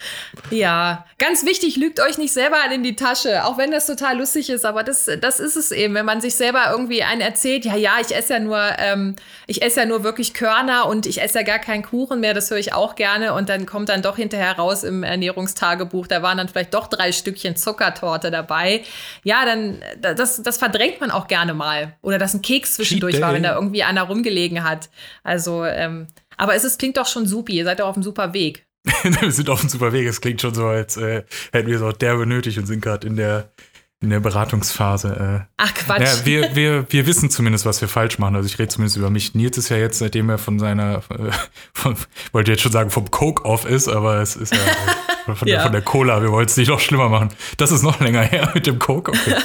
Ja, 0.51 1.07
ganz 1.17 1.47
wichtig, 1.47 1.77
lügt 1.77 2.01
euch 2.01 2.19
nicht 2.19 2.35
selber 2.35 2.59
in 2.73 2.83
die 2.83 2.95
Tasche, 2.95 3.47
auch 3.47 3.57
wenn 3.57 3.71
das 3.71 3.87
total 3.87 4.19
lustig 4.19 4.51
ist, 4.51 4.67
aber 4.67 4.83
das, 4.83 5.09
das 5.23 5.41
ist 5.41 5.57
es 5.57 5.71
eben, 5.71 5.95
wenn 5.95 6.05
man 6.05 6.21
sich 6.21 6.35
selber 6.35 6.65
irgendwie 6.71 7.03
einen 7.03 7.23
erzählt, 7.23 7.65
ja, 7.65 7.77
ja, 7.77 7.93
ich 7.99 8.15
esse 8.15 8.35
ja 8.35 8.41
nur, 8.41 8.61
ähm, 8.77 9.17
ich 9.47 9.63
esse 9.63 9.81
ja 9.81 9.87
nur 9.87 10.05
wirklich 10.05 10.35
Körner 10.35 10.87
und 10.87 11.07
ich 11.07 11.23
esse 11.23 11.39
ja 11.39 11.45
gar 11.45 11.59
keinen 11.59 11.83
Kuchen 11.83 12.21
mehr, 12.21 12.35
das 12.35 12.51
höre 12.51 12.59
ich 12.59 12.75
auch 12.75 12.95
gerne 12.95 13.33
und 13.33 13.49
dann 13.49 13.65
kommt 13.65 13.89
dann 13.89 14.03
doch 14.03 14.17
hinterher 14.17 14.53
raus 14.59 14.85
im 14.85 15.03
Ernährungstagebuch, 15.03 16.07
da 16.07 16.21
waren 16.21 16.37
dann 16.37 16.49
vielleicht 16.49 16.75
doch 16.75 16.89
drei 16.89 17.13
Stückchen 17.13 17.57
Zuckertorte 17.57 18.31
dabei. 18.31 18.83
Ja, 19.25 19.47
dann, 19.47 19.83
das, 19.99 20.43
das 20.43 20.59
verdrängt 20.59 21.01
man 21.01 21.11
auch 21.11 21.27
gerne 21.27 21.55
mal. 21.55 21.95
Oder 22.03 22.19
dass 22.19 22.35
ein 22.35 22.43
Keks 22.43 22.75
zwischendurch 22.75 23.19
war, 23.23 23.33
wenn 23.33 23.45
da 23.45 23.55
irgendwie 23.55 23.83
einer 23.83 24.03
rumgelegen 24.03 24.63
hat. 24.63 24.91
Also, 25.25 25.65
ähm, 25.65 26.09
aber 26.41 26.55
es 26.55 26.65
ist, 26.65 26.79
klingt 26.79 26.97
doch 26.97 27.07
schon 27.07 27.27
supi. 27.27 27.53
Ihr 27.53 27.65
seid 27.65 27.81
doch 27.81 27.87
auf 27.87 27.97
einem 27.97 28.03
super 28.03 28.33
Weg. 28.33 28.65
wir 29.03 29.31
sind 29.31 29.51
auf 29.51 29.61
einem 29.61 29.69
super 29.69 29.93
Weg. 29.93 30.07
Es 30.07 30.23
klingt 30.23 30.41
schon 30.41 30.55
so, 30.55 30.67
als 30.67 30.97
äh, 30.97 31.23
hätten 31.53 31.69
wir 31.69 31.77
es 31.77 31.83
auch 31.83 31.93
derbe 31.93 32.25
nötig 32.25 32.59
und 32.59 32.65
sind 32.65 32.81
gerade 32.81 33.07
in 33.07 33.17
der, 33.17 33.53
in 34.01 34.09
der 34.09 34.21
Beratungsphase. 34.21 35.45
Äh. 35.45 35.53
Ach 35.59 35.75
Quatsch. 35.75 36.01
Ja, 36.01 36.25
wir, 36.25 36.57
wir, 36.57 36.87
wir 36.89 37.07
wissen 37.07 37.29
zumindest, 37.29 37.67
was 37.67 37.83
wir 37.83 37.89
falsch 37.89 38.19
machen. 38.19 38.37
Also 38.37 38.47
ich 38.47 38.59
rede 38.59 38.69
zumindest 38.69 38.97
über 38.97 39.11
mich. 39.11 39.35
Nils 39.35 39.59
ist 39.59 39.69
ja 39.69 39.77
jetzt, 39.77 39.99
seitdem 39.99 40.31
er 40.31 40.39
von 40.39 40.59
seiner, 40.59 41.03
äh, 41.11 41.31
von, 41.75 41.95
wollte 42.33 42.53
jetzt 42.53 42.63
schon 42.63 42.73
sagen, 42.73 42.89
vom 42.89 43.11
Coke 43.11 43.45
off 43.45 43.67
ist, 43.67 43.89
aber 43.89 44.23
es 44.23 44.35
ist 44.35 44.55
ja, 44.55 45.35
von, 45.35 45.47
ja. 45.47 45.57
Der, 45.57 45.63
von 45.65 45.73
der 45.73 45.83
Cola. 45.83 46.23
Wir 46.23 46.33
wollten 46.33 46.49
es 46.49 46.57
nicht 46.57 46.69
noch 46.69 46.81
schlimmer 46.81 47.11
machen. 47.11 47.29
Das 47.59 47.71
ist 47.71 47.83
noch 47.83 48.01
länger 48.01 48.23
her 48.23 48.51
mit 48.55 48.67
dem 48.67 48.79
Coke. 48.79 49.13
Okay. 49.13 49.35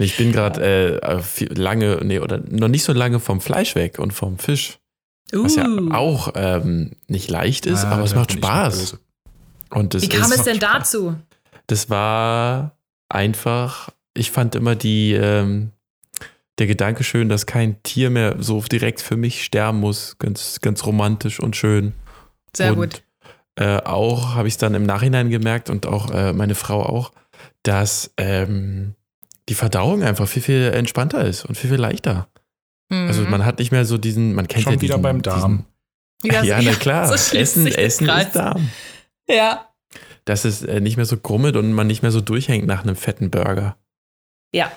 Ich 0.00 0.16
bin 0.16 0.30
gerade 0.30 1.00
äh, 1.02 1.18
lange, 1.52 1.98
nee, 2.04 2.20
oder 2.20 2.38
noch 2.48 2.68
nicht 2.68 2.84
so 2.84 2.92
lange 2.92 3.18
vom 3.18 3.40
Fleisch 3.40 3.74
weg 3.74 3.98
und 3.98 4.12
vom 4.12 4.38
Fisch. 4.38 4.78
Uh. 5.34 5.44
Was 5.44 5.56
ja 5.56 5.66
auch 5.92 6.32
ähm, 6.34 6.92
nicht 7.06 7.30
leicht 7.30 7.66
ist, 7.66 7.84
ah, 7.84 7.92
aber 7.92 8.04
es 8.04 8.14
macht 8.14 8.32
Spaß. 8.32 8.98
Und 9.70 9.94
das 9.94 10.02
Wie 10.02 10.08
kam 10.08 10.32
es 10.32 10.42
denn 10.42 10.56
Spaß. 10.56 10.90
dazu? 10.92 11.16
Das 11.66 11.90
war 11.90 12.76
einfach, 13.08 13.90
ich 14.14 14.30
fand 14.30 14.54
immer 14.54 14.74
die, 14.74 15.12
ähm, 15.12 15.72
der 16.58 16.66
Gedanke 16.66 17.04
schön, 17.04 17.28
dass 17.28 17.46
kein 17.46 17.82
Tier 17.82 18.10
mehr 18.10 18.36
so 18.38 18.60
direkt 18.62 19.00
für 19.00 19.16
mich 19.16 19.44
sterben 19.44 19.80
muss. 19.80 20.16
Ganz, 20.18 20.60
ganz 20.60 20.84
romantisch 20.86 21.40
und 21.40 21.56
schön. 21.56 21.92
Sehr 22.56 22.72
und, 22.72 22.76
gut. 22.76 23.02
Äh, 23.56 23.82
auch 23.82 24.34
habe 24.34 24.48
ich 24.48 24.54
es 24.54 24.58
dann 24.58 24.74
im 24.74 24.84
Nachhinein 24.84 25.30
gemerkt 25.30 25.68
und 25.68 25.86
auch 25.86 26.10
äh, 26.10 26.32
meine 26.32 26.54
Frau 26.54 26.82
auch, 26.82 27.12
dass 27.62 28.12
ähm, 28.16 28.94
die 29.48 29.54
Verdauung 29.54 30.02
einfach 30.02 30.28
viel, 30.28 30.42
viel 30.42 30.62
entspannter 30.72 31.24
ist 31.24 31.44
und 31.44 31.56
viel, 31.56 31.70
viel 31.70 31.78
leichter. 31.78 32.28
Also 32.90 33.22
mhm. 33.22 33.30
man 33.30 33.44
hat 33.44 33.58
nicht 33.58 33.70
mehr 33.70 33.84
so 33.84 33.98
diesen, 33.98 34.34
man 34.34 34.48
kennt 34.48 34.64
Schon 34.64 34.74
ja 34.74 34.80
wieder 34.80 34.94
diesen, 34.94 35.02
beim 35.02 35.22
Darm. 35.22 35.66
Diesen, 36.24 36.44
ja, 36.44 36.60
na 36.62 36.72
klar. 36.72 37.06
So 37.06 37.14
Essen, 37.36 37.66
Essen 37.66 38.08
ist 38.08 38.34
Darm. 38.34 38.70
Ja. 39.28 39.68
Dass 40.24 40.44
es 40.44 40.62
äh, 40.62 40.80
nicht 40.80 40.96
mehr 40.96 41.06
so 41.06 41.16
grummelt 41.16 41.56
und 41.56 41.72
man 41.72 41.86
nicht 41.86 42.02
mehr 42.02 42.10
so 42.10 42.20
durchhängt 42.20 42.66
nach 42.66 42.82
einem 42.82 42.96
fetten 42.96 43.30
Burger. 43.30 43.76
Ja. 44.52 44.72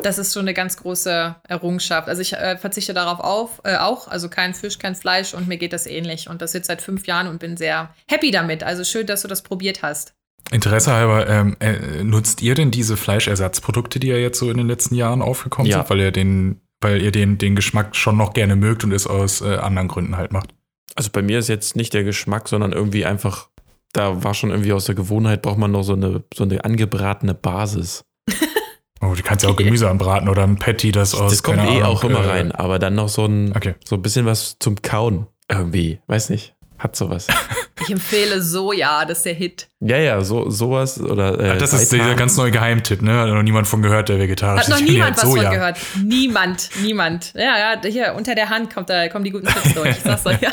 Das 0.00 0.18
ist 0.18 0.32
schon 0.32 0.42
eine 0.42 0.54
ganz 0.54 0.76
große 0.76 1.34
Errungenschaft. 1.48 2.08
Also 2.08 2.22
ich 2.22 2.32
äh, 2.32 2.56
verzichte 2.56 2.94
darauf 2.94 3.18
auf, 3.18 3.60
äh, 3.64 3.76
auch, 3.76 4.06
also 4.06 4.28
kein 4.28 4.54
Fisch, 4.54 4.78
kein 4.78 4.94
Fleisch 4.94 5.34
und 5.34 5.48
mir 5.48 5.58
geht 5.58 5.72
das 5.72 5.86
ähnlich. 5.86 6.28
Und 6.28 6.40
das 6.40 6.52
jetzt 6.52 6.68
seit 6.68 6.82
fünf 6.82 7.06
Jahren 7.06 7.26
und 7.26 7.40
bin 7.40 7.56
sehr 7.56 7.92
happy 8.08 8.30
damit. 8.30 8.62
Also 8.62 8.84
schön, 8.84 9.06
dass 9.06 9.22
du 9.22 9.28
das 9.28 9.42
probiert 9.42 9.82
hast. 9.82 10.14
Interesse 10.52 10.92
halber, 10.92 11.28
ähm, 11.28 11.56
äh, 11.60 12.04
nutzt 12.04 12.42
ihr 12.42 12.54
denn 12.54 12.70
diese 12.70 12.96
Fleischersatzprodukte, 12.96 13.98
die 13.98 14.06
ja 14.06 14.16
jetzt 14.16 14.38
so 14.38 14.50
in 14.50 14.56
den 14.56 14.68
letzten 14.68 14.94
Jahren 14.94 15.20
aufgekommen 15.20 15.70
ja. 15.70 15.78
sind, 15.78 15.90
weil 15.90 16.00
ihr 16.00 16.12
den 16.12 16.60
weil 16.80 17.02
ihr 17.02 17.10
den, 17.10 17.38
den 17.38 17.56
Geschmack 17.56 17.96
schon 17.96 18.16
noch 18.16 18.34
gerne 18.34 18.56
mögt 18.56 18.84
und 18.84 18.92
es 18.92 19.06
aus 19.06 19.40
äh, 19.40 19.56
anderen 19.56 19.88
Gründen 19.88 20.16
halt 20.16 20.32
macht. 20.32 20.54
Also 20.94 21.10
bei 21.12 21.22
mir 21.22 21.38
ist 21.38 21.48
jetzt 21.48 21.76
nicht 21.76 21.94
der 21.94 22.04
Geschmack, 22.04 22.48
sondern 22.48 22.72
irgendwie 22.72 23.04
einfach, 23.04 23.48
da 23.92 24.24
war 24.24 24.34
schon 24.34 24.50
irgendwie 24.50 24.72
aus 24.72 24.86
der 24.86 24.94
Gewohnheit, 24.94 25.42
braucht 25.42 25.58
man 25.58 25.70
noch 25.70 25.82
so 25.82 25.92
eine, 25.94 26.24
so 26.34 26.44
eine 26.44 26.64
angebratene 26.64 27.34
Basis. 27.34 28.04
Oh, 29.00 29.14
du 29.14 29.22
kannst 29.22 29.44
ja 29.44 29.50
auch 29.50 29.56
Gemüse 29.56 29.88
anbraten 29.88 30.28
oder 30.28 30.42
ein 30.42 30.56
Patty, 30.56 30.90
das 30.90 31.14
aus. 31.14 31.30
Das 31.30 31.44
kommt 31.44 31.58
eh 31.58 31.60
Ahnung, 31.60 31.82
auch 31.84 32.02
immer 32.02 32.24
äh, 32.24 32.30
rein, 32.30 32.50
aber 32.52 32.80
dann 32.80 32.96
noch 32.96 33.08
so 33.08 33.26
ein, 33.26 33.54
okay. 33.54 33.76
so 33.84 33.94
ein 33.94 34.02
bisschen 34.02 34.26
was 34.26 34.56
zum 34.58 34.82
Kauen. 34.82 35.28
Irgendwie, 35.48 36.00
weiß 36.08 36.30
nicht. 36.30 36.56
Hat 36.78 36.96
sowas. 36.96 37.28
Ich 37.88 37.92
empfehle 37.92 38.42
Soja, 38.42 39.06
das 39.06 39.18
ist 39.18 39.24
der 39.24 39.32
Hit. 39.32 39.68
Ja, 39.80 39.96
ja, 39.96 40.20
so, 40.20 40.50
sowas 40.50 41.00
oder. 41.00 41.40
Äh, 41.40 41.56
das 41.56 41.72
ist 41.72 41.90
der 41.90 42.14
ganz 42.16 42.36
neue 42.36 42.50
Geheimtipp, 42.50 43.00
ne? 43.00 43.18
Hat 43.18 43.28
noch 43.28 43.42
niemand 43.42 43.66
von 43.66 43.80
gehört, 43.80 44.10
der 44.10 44.18
vegetarisch 44.18 44.68
ist. 44.68 44.70
Hat 44.70 44.78
noch 44.78 44.86
niemand 44.86 45.16
was 45.16 45.22
Soja. 45.22 45.44
von 45.44 45.52
gehört. 45.52 45.78
Niemand, 46.04 46.68
niemand. 46.82 47.32
Ja, 47.34 47.58
ja, 47.58 47.80
hier 47.82 48.14
unter 48.14 48.34
der 48.34 48.50
Hand 48.50 48.74
kommt 48.74 48.90
da, 48.90 49.08
kommen 49.08 49.24
die 49.24 49.30
guten 49.30 49.46
Tipps 49.46 49.72
durch. 49.72 49.88
Ich 49.88 50.02
sag's 50.02 50.26
euch, 50.26 50.38
ja. 50.42 50.52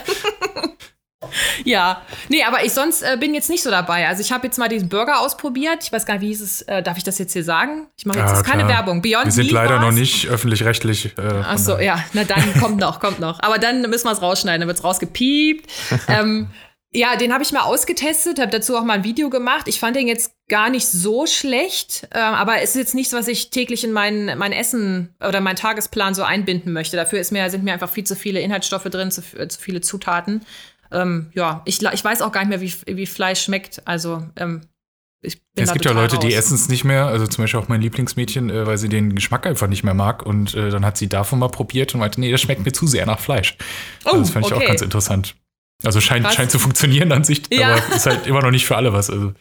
ja, 1.65 2.01
nee, 2.29 2.41
aber 2.43 2.63
ich 2.63 2.71
sonst 2.71 3.01
äh, 3.01 3.17
bin 3.19 3.35
jetzt 3.35 3.49
nicht 3.49 3.63
so 3.63 3.69
dabei. 3.69 4.07
Also 4.07 4.21
ich 4.21 4.31
habe 4.31 4.47
jetzt 4.47 4.57
mal 4.57 4.69
diesen 4.69 4.87
Burger 4.87 5.19
ausprobiert. 5.19 5.79
Ich 5.83 5.91
weiß 5.91 6.05
gar 6.05 6.13
nicht, 6.13 6.21
wie 6.21 6.27
hieß 6.27 6.41
es. 6.41 6.61
Äh, 6.61 6.83
darf 6.83 6.95
ich 6.95 7.03
das 7.03 7.17
jetzt 7.17 7.33
hier 7.33 7.43
sagen? 7.43 7.87
Ich 7.97 8.05
mache 8.05 8.19
jetzt 8.19 8.31
ja, 8.31 8.43
keine 8.43 8.65
Werbung. 8.69 9.01
Beyond 9.01 9.25
Wir 9.25 9.31
sind 9.33 9.51
leider 9.51 9.79
noch 9.79 9.91
nicht 9.91 10.27
öffentlich-rechtlich. 10.29 11.17
Äh, 11.17 11.41
Ach 11.43 11.57
so, 11.57 11.79
ja. 11.79 12.01
Na 12.13 12.23
dann 12.23 12.53
kommt 12.61 12.77
noch, 12.77 13.01
kommt 13.01 13.19
noch. 13.19 13.41
Aber 13.41 13.57
dann 13.57 13.81
müssen 13.81 14.05
wir 14.05 14.13
es 14.13 14.21
rausschneiden. 14.21 14.61
Dann 14.61 14.67
wird 14.67 14.77
es 14.77 14.83
rausgepiept. 14.85 15.69
ähm, 16.07 16.47
ja, 16.95 17.17
den 17.17 17.33
habe 17.33 17.43
ich 17.43 17.51
mal 17.51 17.63
ausgetestet, 17.63 18.39
habe 18.39 18.51
dazu 18.51 18.77
auch 18.77 18.83
mal 18.83 18.93
ein 18.93 19.03
Video 19.03 19.29
gemacht. 19.29 19.67
Ich 19.67 19.79
fand 19.79 19.95
den 19.95 20.07
jetzt 20.07 20.31
gar 20.47 20.69
nicht 20.69 20.87
so 20.87 21.27
schlecht, 21.27 22.07
äh, 22.11 22.19
aber 22.19 22.61
es 22.61 22.69
ist 22.69 22.75
jetzt 22.75 22.95
nichts, 22.95 23.13
was 23.13 23.27
ich 23.27 23.49
täglich 23.49 23.83
in 23.83 23.91
mein, 23.91 24.37
mein 24.37 24.53
Essen 24.53 25.13
oder 25.19 25.41
meinen 25.41 25.57
Tagesplan 25.57 26.13
so 26.15 26.23
einbinden 26.23 26.71
möchte. 26.71 26.95
Dafür 26.95 27.19
ist 27.19 27.31
mir, 27.31 27.49
sind 27.49 27.63
mir 27.63 27.73
einfach 27.73 27.89
viel 27.89 28.05
zu 28.05 28.15
viele 28.15 28.39
Inhaltsstoffe 28.39 28.85
drin, 28.85 29.11
zu, 29.11 29.21
äh, 29.37 29.47
zu 29.47 29.59
viele 29.59 29.81
Zutaten. 29.81 30.45
Ähm, 30.91 31.31
ja, 31.33 31.61
ich, 31.65 31.81
ich 31.81 32.03
weiß 32.03 32.21
auch 32.21 32.31
gar 32.31 32.45
nicht 32.45 32.49
mehr, 32.49 32.61
wie, 32.61 32.73
wie 32.97 33.05
Fleisch 33.05 33.41
schmeckt. 33.41 33.81
Also 33.85 34.23
ähm, 34.37 34.61
ich 35.21 35.41
bin 35.53 35.63
es 35.63 35.73
gibt 35.73 35.85
ja 35.85 35.91
Leute, 35.91 36.17
die 36.17 36.33
essen 36.33 36.55
es 36.55 36.69
nicht 36.69 36.85
mehr. 36.85 37.07
Also 37.07 37.27
zum 37.27 37.43
Beispiel 37.43 37.59
auch 37.59 37.67
mein 37.67 37.81
Lieblingsmädchen, 37.81 38.49
äh, 38.49 38.65
weil 38.65 38.77
sie 38.77 38.87
den 38.87 39.15
Geschmack 39.15 39.45
einfach 39.45 39.67
nicht 39.67 39.83
mehr 39.83 39.93
mag. 39.93 40.25
Und 40.25 40.55
äh, 40.55 40.69
dann 40.69 40.85
hat 40.85 40.97
sie 40.97 41.09
davon 41.09 41.39
mal 41.39 41.49
probiert 41.49 41.93
und 41.93 41.99
meinte, 41.99 42.21
nee, 42.21 42.31
das 42.31 42.39
schmeckt 42.39 42.63
mir 42.63 42.71
zu 42.71 42.87
sehr 42.87 43.05
nach 43.05 43.19
Fleisch. 43.19 43.57
Oh, 44.05 44.09
also 44.11 44.19
das 44.19 44.29
fand 44.29 44.45
ich 44.45 44.53
okay. 44.53 44.63
auch 44.63 44.67
ganz 44.67 44.81
interessant. 44.81 45.35
Also 45.83 46.01
scheint, 46.01 46.31
scheint 46.33 46.51
zu 46.51 46.59
funktionieren 46.59 47.11
an 47.11 47.23
sich, 47.23 47.43
ja. 47.51 47.75
aber 47.75 47.95
ist 47.95 48.05
halt 48.05 48.27
immer 48.27 48.41
noch 48.41 48.51
nicht 48.51 48.65
für 48.65 48.75
alle 48.75 48.93
was. 48.93 49.09
Also. 49.09 49.33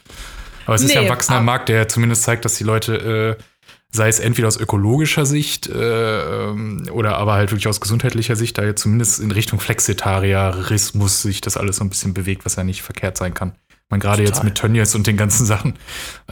Aber 0.66 0.74
es 0.74 0.82
nee, 0.82 0.88
ist 0.88 0.94
ja 0.94 1.02
ein 1.02 1.08
wachsender 1.08 1.42
Markt, 1.42 1.68
der 1.68 1.88
zumindest 1.88 2.22
zeigt, 2.22 2.44
dass 2.44 2.56
die 2.56 2.64
Leute, 2.64 3.36
äh, 3.38 3.42
sei 3.90 4.08
es 4.08 4.18
entweder 4.18 4.48
aus 4.48 4.56
ökologischer 4.56 5.26
Sicht 5.26 5.68
äh, 5.68 6.48
ähm, 6.50 6.86
oder 6.90 7.16
aber 7.16 7.34
halt 7.34 7.52
wirklich 7.52 7.68
aus 7.68 7.80
gesundheitlicher 7.80 8.34
Sicht, 8.34 8.58
da 8.58 8.64
jetzt 8.64 8.82
zumindest 8.82 9.20
in 9.20 9.30
Richtung 9.30 9.60
Flexitariarismus 9.60 11.22
sich 11.22 11.40
das 11.40 11.56
alles 11.56 11.76
so 11.76 11.84
ein 11.84 11.90
bisschen 11.90 12.14
bewegt, 12.14 12.44
was 12.44 12.56
ja 12.56 12.64
nicht 12.64 12.82
verkehrt 12.82 13.16
sein 13.16 13.34
kann. 13.34 13.52
Man 13.90 14.00
gerade 14.00 14.22
jetzt 14.22 14.42
mit 14.42 14.56
Tönnies 14.56 14.94
und 14.94 15.06
den 15.06 15.16
ganzen 15.16 15.46
Sachen, 15.46 15.74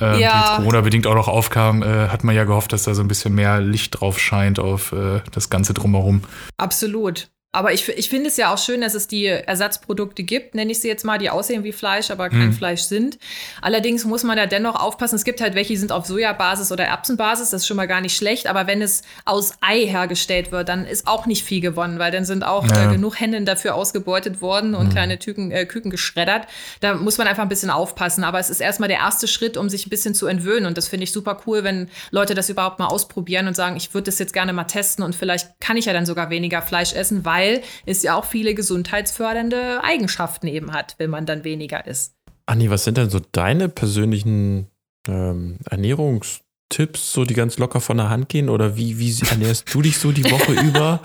äh, 0.00 0.20
ja. 0.20 0.56
die 0.56 0.62
Corona-bedingt 0.62 1.06
auch 1.06 1.14
noch 1.14 1.28
aufkamen, 1.28 1.82
äh, 1.82 2.08
hat 2.08 2.24
man 2.24 2.34
ja 2.34 2.44
gehofft, 2.44 2.72
dass 2.72 2.84
da 2.84 2.94
so 2.94 3.02
ein 3.02 3.08
bisschen 3.08 3.34
mehr 3.34 3.60
Licht 3.60 4.00
drauf 4.00 4.18
scheint 4.18 4.58
auf 4.58 4.92
äh, 4.92 5.20
das 5.30 5.50
Ganze 5.50 5.74
drumherum. 5.74 6.22
Absolut. 6.56 7.28
Aber 7.54 7.74
ich, 7.74 7.86
ich 7.86 8.08
finde 8.08 8.28
es 8.28 8.38
ja 8.38 8.52
auch 8.52 8.56
schön, 8.56 8.80
dass 8.80 8.94
es 8.94 9.08
die 9.08 9.26
Ersatzprodukte 9.26 10.22
gibt, 10.22 10.54
nenne 10.54 10.72
ich 10.72 10.80
sie 10.80 10.88
jetzt 10.88 11.04
mal, 11.04 11.18
die 11.18 11.28
aussehen 11.28 11.64
wie 11.64 11.72
Fleisch, 11.72 12.10
aber 12.10 12.30
kein 12.30 12.48
mm. 12.48 12.52
Fleisch 12.54 12.80
sind. 12.80 13.18
Allerdings 13.60 14.06
muss 14.06 14.24
man 14.24 14.38
da 14.38 14.46
dennoch 14.46 14.74
aufpassen. 14.74 15.16
Es 15.16 15.24
gibt 15.24 15.42
halt 15.42 15.54
welche, 15.54 15.74
die 15.74 15.76
sind 15.76 15.92
auf 15.92 16.06
Sojabasis 16.06 16.72
oder 16.72 16.86
Erbsenbasis, 16.86 17.50
das 17.50 17.60
ist 17.60 17.66
schon 17.66 17.76
mal 17.76 17.86
gar 17.86 18.00
nicht 18.00 18.16
schlecht. 18.16 18.46
Aber 18.46 18.66
wenn 18.66 18.80
es 18.80 19.02
aus 19.26 19.52
Ei 19.60 19.84
hergestellt 19.84 20.50
wird, 20.50 20.70
dann 20.70 20.86
ist 20.86 21.06
auch 21.06 21.26
nicht 21.26 21.44
viel 21.44 21.60
gewonnen, 21.60 21.98
weil 21.98 22.10
dann 22.10 22.24
sind 22.24 22.42
auch 22.42 22.66
ja. 22.66 22.88
äh, 22.88 22.92
genug 22.94 23.20
Hennen 23.20 23.44
dafür 23.44 23.74
ausgebeutet 23.74 24.40
worden 24.40 24.74
und 24.74 24.88
mm. 24.88 24.92
kleine 24.92 25.18
Tüken, 25.18 25.50
äh, 25.50 25.66
Küken 25.66 25.90
geschreddert. 25.90 26.46
Da 26.80 26.94
muss 26.94 27.18
man 27.18 27.26
einfach 27.26 27.42
ein 27.42 27.50
bisschen 27.50 27.70
aufpassen. 27.70 28.24
Aber 28.24 28.38
es 28.38 28.48
ist 28.48 28.62
erstmal 28.62 28.88
der 28.88 29.00
erste 29.00 29.28
Schritt, 29.28 29.58
um 29.58 29.68
sich 29.68 29.86
ein 29.86 29.90
bisschen 29.90 30.14
zu 30.14 30.26
entwöhnen. 30.26 30.64
Und 30.64 30.78
das 30.78 30.88
finde 30.88 31.04
ich 31.04 31.12
super 31.12 31.42
cool, 31.46 31.64
wenn 31.64 31.90
Leute 32.12 32.34
das 32.34 32.48
überhaupt 32.48 32.78
mal 32.78 32.86
ausprobieren 32.86 33.46
und 33.46 33.56
sagen, 33.56 33.76
ich 33.76 33.92
würde 33.92 34.06
das 34.06 34.18
jetzt 34.18 34.32
gerne 34.32 34.54
mal 34.54 34.64
testen 34.64 35.04
und 35.04 35.14
vielleicht 35.14 35.60
kann 35.60 35.76
ich 35.76 35.84
ja 35.84 35.92
dann 35.92 36.06
sogar 36.06 36.30
weniger 36.30 36.62
Fleisch 36.62 36.94
essen, 36.94 37.26
weil 37.26 37.41
weil 37.42 37.62
es 37.86 38.02
ja 38.02 38.14
auch 38.14 38.24
viele 38.24 38.54
gesundheitsfördernde 38.54 39.82
Eigenschaften 39.82 40.46
eben 40.46 40.72
hat, 40.72 40.94
wenn 40.98 41.10
man 41.10 41.26
dann 41.26 41.44
weniger 41.44 41.86
isst. 41.86 42.14
Anni, 42.46 42.70
was 42.70 42.84
sind 42.84 42.98
denn 42.98 43.10
so 43.10 43.20
deine 43.32 43.68
persönlichen 43.68 44.68
ähm, 45.08 45.58
Ernährungstipps, 45.68 47.12
so 47.12 47.24
die 47.24 47.34
ganz 47.34 47.58
locker 47.58 47.80
von 47.80 47.96
der 47.96 48.10
Hand 48.10 48.28
gehen? 48.28 48.48
Oder 48.48 48.76
wie, 48.76 48.98
wie 48.98 49.14
ernährst 49.28 49.72
du 49.72 49.82
dich 49.82 49.98
so 49.98 50.12
die 50.12 50.24
Woche 50.30 50.52
über? 50.66 51.00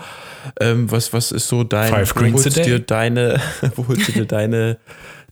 Ähm, 0.60 0.90
was, 0.90 1.12
was 1.12 1.32
ist 1.32 1.48
so 1.48 1.64
dein, 1.64 1.90
Five 1.92 2.14
wo 2.16 2.20
holst 2.20 2.56
du 2.56 2.62
dir 2.62 2.78
deine, 2.78 3.40
wo 3.76 3.88
holst 3.88 4.08
du 4.08 4.12
dir 4.12 4.26
deine, 4.26 4.78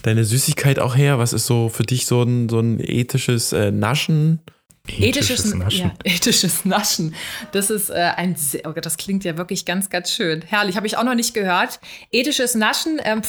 deine 0.03 0.25
Süßigkeit 0.25 0.79
auch 0.79 0.97
her? 0.97 1.19
Was 1.19 1.33
ist 1.33 1.47
so 1.47 1.69
für 1.69 1.85
dich 1.85 2.07
so 2.07 2.23
ein, 2.23 2.49
so 2.49 2.61
ein 2.61 2.81
ethisches 2.81 3.53
äh, 3.53 3.71
Naschen? 3.71 4.41
Ethisches, 4.89 5.55
Naschen. 5.55 5.79
Ja, 5.79 5.93
ethisches 6.05 6.65
Naschen. 6.65 7.15
Das 7.53 7.71
ist 7.71 7.91
äh, 7.91 8.13
ein, 8.17 8.37
oh 8.65 8.73
Gott, 8.73 8.87
das 8.87 8.97
klingt 8.97 9.25
ja 9.25 9.37
wirklich 9.37 9.65
ganz, 9.65 9.91
ganz 9.91 10.11
schön. 10.11 10.43
Herrlich, 10.43 10.77
habe 10.77 10.87
ich 10.87 10.97
auch 10.97 11.05
noch 11.05 11.15
nicht 11.15 11.35
gehört. 11.35 11.81
Ethisches 12.11 12.55
Naschen. 12.55 13.01
Ähm, 13.03 13.23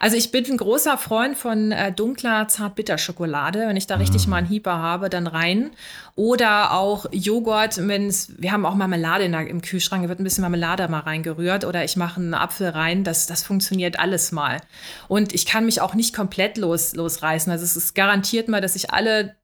also 0.00 0.16
ich 0.16 0.30
bin 0.30 0.44
ein 0.46 0.56
großer 0.56 0.98
Freund 0.98 1.36
von 1.36 1.72
äh, 1.72 1.92
dunkler 1.92 2.48
Zartbitterschokolade. 2.48 3.60
Wenn 3.66 3.76
ich 3.76 3.86
da 3.86 3.96
richtig 3.96 4.26
mm. 4.26 4.30
mal 4.30 4.36
einen 4.38 4.48
Hieper 4.48 4.78
habe, 4.78 5.08
dann 5.08 5.26
rein. 5.26 5.70
Oder 6.16 6.72
auch 6.72 7.06
Joghurt, 7.12 7.86
wenn's, 7.88 8.32
wir 8.38 8.52
haben 8.52 8.66
auch 8.66 8.74
Marmelade 8.74 9.28
der, 9.28 9.46
im 9.46 9.62
Kühlschrank, 9.62 10.02
da 10.02 10.08
wird 10.08 10.20
ein 10.20 10.24
bisschen 10.24 10.42
Marmelade 10.42 10.86
mal 10.88 11.00
reingerührt. 11.00 11.64
Oder 11.64 11.84
ich 11.84 11.96
mache 11.96 12.20
einen 12.20 12.34
Apfel 12.34 12.68
rein. 12.68 13.04
Das, 13.04 13.26
das 13.26 13.42
funktioniert 13.42 13.98
alles 13.98 14.32
mal. 14.32 14.60
Und 15.08 15.34
ich 15.34 15.46
kann 15.46 15.66
mich 15.66 15.80
auch 15.80 15.94
nicht 15.94 16.14
komplett 16.14 16.58
los, 16.58 16.94
losreißen. 16.94 17.50
Also 17.50 17.64
es 17.64 17.76
ist 17.76 17.94
garantiert 17.94 18.48
mal, 18.48 18.60
dass 18.60 18.76
ich 18.76 18.90
alle 18.90 19.34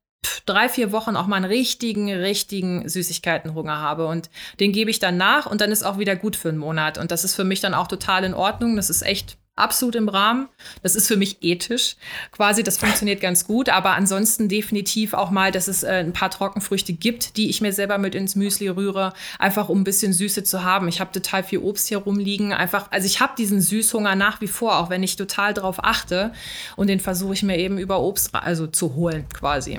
drei, 0.47 0.69
vier 0.69 0.93
Wochen 0.93 1.17
auch 1.17 1.27
mal 1.27 1.37
einen 1.37 1.45
richtigen, 1.45 2.13
richtigen 2.13 2.89
Süßigkeitenhunger 2.89 3.79
habe. 3.79 4.07
Und 4.07 4.31
den 4.59 4.73
gebe 4.73 4.91
ich 4.91 4.99
dann 4.99 5.17
nach 5.17 5.47
und 5.47 5.61
dann 5.61 5.73
ist 5.73 5.83
auch 5.83 5.99
wieder 5.99 6.17
gut 6.17 6.37
für 6.37 6.49
einen 6.49 6.59
Monat. 6.59 6.99
Und 6.99 7.11
das 7.11 7.25
ist 7.25 7.35
für 7.35 7.45
mich 7.45 7.61
dann 7.61 7.75
auch 7.75 7.87
total 7.87 8.25
in 8.25 8.35
Ordnung. 8.35 8.77
Das 8.77 8.91
ist 8.91 9.03
echt 9.03 9.37
absolut 9.57 9.95
im 9.95 10.09
Rahmen. 10.09 10.49
Das 10.83 10.97
ist 10.97 11.07
für 11.07 11.17
mich 11.17 11.43
ethisch. 11.43 11.97
Quasi, 12.33 12.63
das 12.63 12.79
funktioniert 12.79 13.21
ganz 13.21 13.47
gut. 13.47 13.69
Aber 13.69 13.91
ansonsten 13.91 14.49
definitiv 14.49 15.13
auch 15.15 15.31
mal, 15.31 15.53
dass 15.53 15.69
es 15.69 15.83
äh, 15.83 16.03
ein 16.05 16.13
paar 16.13 16.31
Trockenfrüchte 16.31 16.95
gibt, 16.95 17.37
die 17.37 17.51
ich 17.51 17.61
mir 17.61 17.73
selber 17.73 17.99
mit 17.99 18.15
ins 18.15 18.37
Müsli 18.37 18.69
rühre, 18.69 19.13
einfach 19.39 19.69
um 19.69 19.81
ein 19.81 19.85
bisschen 19.85 20.13
Süße 20.13 20.45
zu 20.45 20.65
haben. 20.65 20.89
Ich 20.89 21.01
habe 21.01 21.13
total 21.13 21.45
viel 21.45 21.59
Obst 21.59 21.89
hier 21.89 21.99
rumliegen. 21.99 22.53
Einfach, 22.53 22.91
also 22.91 23.07
ich 23.07 23.21
habe 23.21 23.35
diesen 23.37 23.61
Süßhunger 23.61 24.17
nach 24.17 24.41
wie 24.41 24.49
vor, 24.49 24.79
auch 24.79 24.91
wenn 24.91 25.03
ich 25.03 25.17
total 25.17 25.55
drauf 25.55 25.77
achte. 25.85 26.33
Und 26.77 26.89
den 26.89 27.01
versuche 27.01 27.35
ich 27.35 27.43
mir 27.43 27.59
eben 27.59 27.79
über 27.79 28.01
Obst 28.01 28.35
also 28.35 28.67
zu 28.67 28.95
holen, 28.95 29.27
quasi 29.29 29.79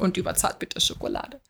und 0.00 0.16
über 0.16 0.34
Zartbitterschokolade. 0.34 1.40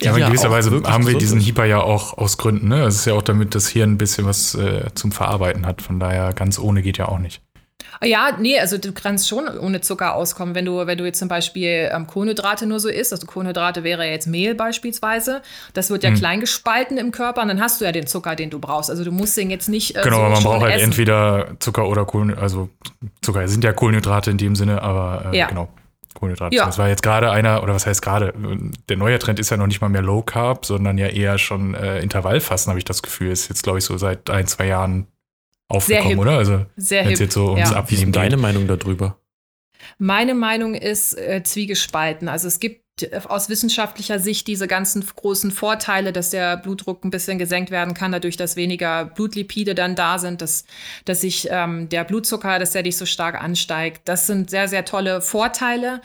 Ja, 0.00 0.10
aber 0.10 0.20
in 0.20 0.26
gewisser 0.26 0.50
Weise 0.50 0.82
haben 0.84 1.06
wir 1.06 1.18
diesen 1.18 1.40
Hyper 1.40 1.64
ja 1.64 1.80
auch 1.80 2.16
aus 2.16 2.38
Gründen. 2.38 2.68
Ne? 2.68 2.84
Es 2.84 2.96
ist 2.96 3.04
ja 3.04 3.14
auch 3.14 3.22
damit 3.22 3.54
das 3.54 3.68
Hirn 3.68 3.92
ein 3.92 3.98
bisschen 3.98 4.24
was 4.24 4.54
äh, 4.54 4.86
zum 4.94 5.12
Verarbeiten 5.12 5.66
hat. 5.66 5.82
Von 5.82 6.00
daher 6.00 6.32
ganz 6.32 6.58
ohne 6.58 6.82
geht 6.82 6.98
ja 6.98 7.08
auch 7.08 7.18
nicht. 7.18 7.42
Ja, 8.02 8.36
nee, 8.38 8.58
also 8.58 8.78
du 8.78 8.92
kannst 8.92 9.28
schon 9.28 9.46
ohne 9.58 9.82
Zucker 9.82 10.14
auskommen, 10.14 10.54
wenn 10.54 10.64
du, 10.64 10.86
wenn 10.86 10.96
du 10.96 11.04
jetzt 11.04 11.18
zum 11.18 11.28
Beispiel 11.28 11.90
ähm, 11.92 12.06
Kohlenhydrate 12.06 12.64
nur 12.64 12.80
so 12.80 12.88
isst. 12.88 13.12
Also 13.12 13.26
Kohlenhydrate 13.26 13.84
wäre 13.84 14.06
jetzt 14.06 14.26
Mehl 14.26 14.54
beispielsweise. 14.54 15.42
Das 15.74 15.90
wird 15.90 16.02
ja 16.02 16.10
hm. 16.10 16.16
klein 16.16 16.40
gespalten 16.40 16.96
im 16.96 17.10
Körper 17.10 17.42
und 17.42 17.48
dann 17.48 17.60
hast 17.60 17.80
du 17.80 17.84
ja 17.84 17.92
den 17.92 18.06
Zucker, 18.06 18.36
den 18.36 18.48
du 18.48 18.58
brauchst. 18.58 18.88
Also 18.88 19.04
du 19.04 19.12
musst 19.12 19.36
den 19.36 19.50
jetzt 19.50 19.68
nicht. 19.68 19.96
Äh, 19.96 20.02
genau, 20.02 20.16
so 20.16 20.22
aber 20.22 20.34
man 20.34 20.42
braucht 20.42 20.62
halt 20.62 20.76
essen. 20.76 20.84
entweder 20.84 21.48
Zucker 21.58 21.86
oder 21.88 22.06
Kohlenhydrate. 22.06 22.42
Also 22.42 22.70
Zucker 23.20 23.46
sind 23.48 23.64
ja 23.64 23.72
Kohlenhydrate 23.72 24.30
in 24.30 24.38
dem 24.38 24.56
Sinne, 24.56 24.82
aber 24.82 25.30
äh, 25.32 25.36
ja. 25.36 25.48
genau. 25.48 25.68
Kohlenhydrate. 26.20 26.54
Ja. 26.54 26.66
Das 26.66 26.78
war 26.78 26.88
jetzt 26.88 27.02
gerade 27.02 27.30
einer, 27.30 27.62
oder 27.62 27.74
was 27.74 27.86
heißt 27.86 28.02
gerade, 28.02 28.32
der 28.88 28.96
neue 28.96 29.18
Trend 29.18 29.40
ist 29.40 29.50
ja 29.50 29.56
noch 29.56 29.66
nicht 29.66 29.80
mal 29.80 29.88
mehr 29.88 30.02
Low 30.02 30.22
Carb, 30.22 30.66
sondern 30.66 30.98
ja 30.98 31.08
eher 31.08 31.38
schon 31.38 31.74
äh, 31.74 32.00
Intervallfasten, 32.00 32.70
habe 32.70 32.78
ich 32.78 32.84
das 32.84 33.02
Gefühl. 33.02 33.32
Ist 33.32 33.48
jetzt, 33.48 33.62
glaube 33.62 33.78
ich, 33.78 33.84
so 33.84 33.96
seit 33.96 34.30
ein, 34.30 34.46
zwei 34.46 34.66
Jahren 34.66 35.06
aufgekommen, 35.68 36.18
oder? 36.18 36.38
Also, 36.38 36.66
wenn 36.76 37.12
es 37.12 37.18
jetzt 37.18 37.34
so 37.34 37.52
ums 37.52 37.70
ja. 37.70 37.76
Abnehmen 37.76 38.02
Wie 38.02 38.06
ist 38.06 38.16
deine 38.16 38.36
Meinung 38.36 38.66
darüber? 38.66 39.16
Meine 39.98 40.34
Meinung 40.34 40.74
ist 40.74 41.16
äh, 41.16 41.42
zwiegespalten. 41.42 42.28
Also 42.28 42.48
es 42.48 42.60
gibt 42.60 42.84
aus 43.28 43.48
wissenschaftlicher 43.48 44.18
Sicht 44.18 44.46
diese 44.46 44.66
ganzen 44.66 45.04
großen 45.04 45.50
Vorteile, 45.50 46.12
dass 46.12 46.30
der 46.30 46.56
Blutdruck 46.56 47.04
ein 47.04 47.10
bisschen 47.10 47.38
gesenkt 47.38 47.70
werden 47.70 47.94
kann, 47.94 48.12
dadurch, 48.12 48.36
dass 48.36 48.56
weniger 48.56 49.06
Blutlipide 49.06 49.74
dann 49.74 49.96
da 49.96 50.18
sind, 50.18 50.42
dass, 50.42 50.64
dass 51.04 51.22
sich 51.22 51.48
ähm, 51.50 51.88
der 51.88 52.04
Blutzucker, 52.04 52.58
dass 52.58 52.72
der 52.72 52.82
nicht 52.82 52.96
so 52.96 53.06
stark 53.06 53.40
ansteigt. 53.42 54.02
Das 54.04 54.26
sind 54.26 54.50
sehr, 54.50 54.68
sehr 54.68 54.84
tolle 54.84 55.22
Vorteile. 55.22 56.00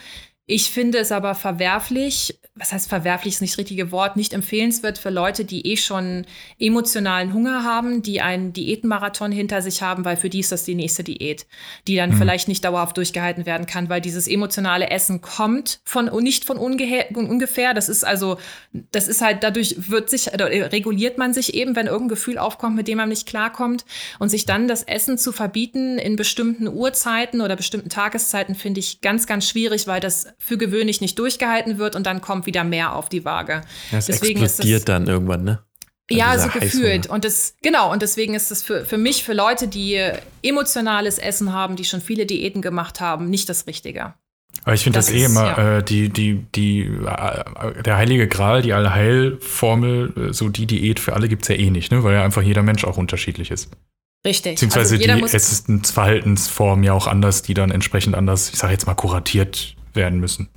Ich 0.48 0.70
finde 0.70 0.98
es 0.98 1.10
aber 1.10 1.34
verwerflich, 1.34 2.38
was 2.54 2.72
heißt 2.72 2.88
verwerflich 2.88 3.34
ist 3.34 3.40
nicht 3.40 3.54
das 3.54 3.58
richtige 3.58 3.90
Wort, 3.90 4.16
nicht 4.16 4.32
empfehlenswert 4.32 4.96
für 4.96 5.10
Leute, 5.10 5.44
die 5.44 5.66
eh 5.66 5.76
schon 5.76 6.24
emotionalen 6.58 7.34
Hunger 7.34 7.64
haben, 7.64 8.00
die 8.00 8.22
einen 8.22 8.52
Diätenmarathon 8.52 9.30
hinter 9.30 9.60
sich 9.60 9.82
haben, 9.82 10.04
weil 10.04 10.16
für 10.16 10.30
die 10.30 10.38
ist 10.38 10.52
das 10.52 10.64
die 10.64 10.74
nächste 10.74 11.04
Diät, 11.04 11.46
die 11.86 11.96
dann 11.96 12.10
mhm. 12.10 12.16
vielleicht 12.16 12.46
nicht 12.48 12.64
dauerhaft 12.64 12.96
durchgehalten 12.96 13.44
werden 13.44 13.66
kann, 13.66 13.90
weil 13.90 14.00
dieses 14.00 14.26
emotionale 14.26 14.88
Essen 14.88 15.20
kommt 15.20 15.80
von 15.84 16.06
nicht 16.22 16.44
von 16.44 16.56
ungefähr. 16.56 17.74
Das 17.74 17.88
ist 17.88 18.04
also, 18.04 18.38
das 18.72 19.06
ist 19.08 19.20
halt, 19.20 19.42
dadurch 19.42 19.90
wird 19.90 20.08
sich, 20.08 20.28
reguliert 20.32 21.18
man 21.18 21.34
sich 21.34 21.54
eben, 21.54 21.76
wenn 21.76 21.86
irgendein 21.86 22.08
Gefühl 22.08 22.38
aufkommt, 22.38 22.76
mit 22.76 22.88
dem 22.88 22.98
man 22.98 23.10
nicht 23.10 23.26
klarkommt. 23.26 23.84
Und 24.18 24.30
sich 24.30 24.46
dann 24.46 24.68
das 24.68 24.82
Essen 24.82 25.18
zu 25.18 25.32
verbieten 25.32 25.98
in 25.98 26.16
bestimmten 26.16 26.68
Uhrzeiten 26.68 27.40
oder 27.40 27.56
bestimmten 27.56 27.90
Tageszeiten, 27.90 28.54
finde 28.54 28.80
ich 28.80 29.00
ganz, 29.00 29.26
ganz 29.26 29.48
schwierig, 29.48 29.86
weil 29.86 30.00
das 30.00 30.35
für 30.38 30.58
gewöhnlich 30.58 31.00
nicht 31.00 31.18
durchgehalten 31.18 31.78
wird 31.78 31.96
und 31.96 32.06
dann 32.06 32.20
kommt 32.20 32.46
wieder 32.46 32.64
mehr 32.64 32.94
auf 32.94 33.08
die 33.08 33.24
Waage. 33.24 33.62
Das 33.90 34.06
deswegen 34.06 34.42
explodiert 34.42 34.80
ist 34.80 34.88
das, 34.88 34.94
dann 34.94 35.06
irgendwann, 35.06 35.44
ne? 35.44 35.62
Ja, 36.08 36.38
so 36.38 36.48
gefühlt. 36.48 37.08
Und 37.08 37.24
das, 37.24 37.54
genau, 37.62 37.90
und 37.92 38.00
deswegen 38.00 38.34
ist 38.34 38.52
es 38.52 38.62
für, 38.62 38.84
für 38.84 38.96
mich, 38.96 39.24
für 39.24 39.32
Leute, 39.32 39.66
die 39.66 40.00
emotionales 40.42 41.18
Essen 41.18 41.52
haben, 41.52 41.74
die 41.74 41.84
schon 41.84 42.00
viele 42.00 42.26
Diäten 42.26 42.62
gemacht 42.62 43.00
haben, 43.00 43.28
nicht 43.28 43.48
das 43.48 43.66
Richtige. 43.66 44.14
Aber 44.64 44.74
ich 44.74 44.82
finde 44.82 44.98
das, 44.98 45.06
das, 45.06 45.14
eh 45.14 45.24
immer, 45.24 45.44
ja. 45.44 45.78
äh, 45.78 45.82
die, 45.82 46.08
die, 46.08 46.44
die, 46.54 46.82
äh, 46.82 47.82
der 47.82 47.96
heilige 47.96 48.28
Gral, 48.28 48.62
die 48.62 48.72
Allheilformel, 48.72 50.12
äh, 50.30 50.32
so 50.32 50.48
die 50.48 50.66
Diät 50.66 51.00
für 51.00 51.14
alle 51.14 51.28
gibt 51.28 51.42
es 51.42 51.48
ja 51.48 51.56
eh 51.56 51.70
nicht, 51.70 51.92
ne? 51.92 52.02
weil 52.04 52.14
ja 52.14 52.24
einfach 52.24 52.42
jeder 52.42 52.62
Mensch 52.62 52.84
auch 52.84 52.96
unterschiedlich 52.96 53.50
ist. 53.50 53.70
Richtig. 54.24 54.54
Beziehungsweise 54.54 54.96
also 54.96 55.28
die 55.28 55.34
Essensverhaltensformen 55.34 56.84
ja 56.84 56.92
auch 56.94 57.06
anders, 57.06 57.42
die 57.42 57.54
dann 57.54 57.70
entsprechend 57.70 58.14
anders, 58.14 58.50
ich 58.50 58.58
sage 58.58 58.72
jetzt 58.72 58.86
mal, 58.86 58.94
kuratiert 58.94 59.76
werden 59.96 60.20
müssen. 60.20 60.48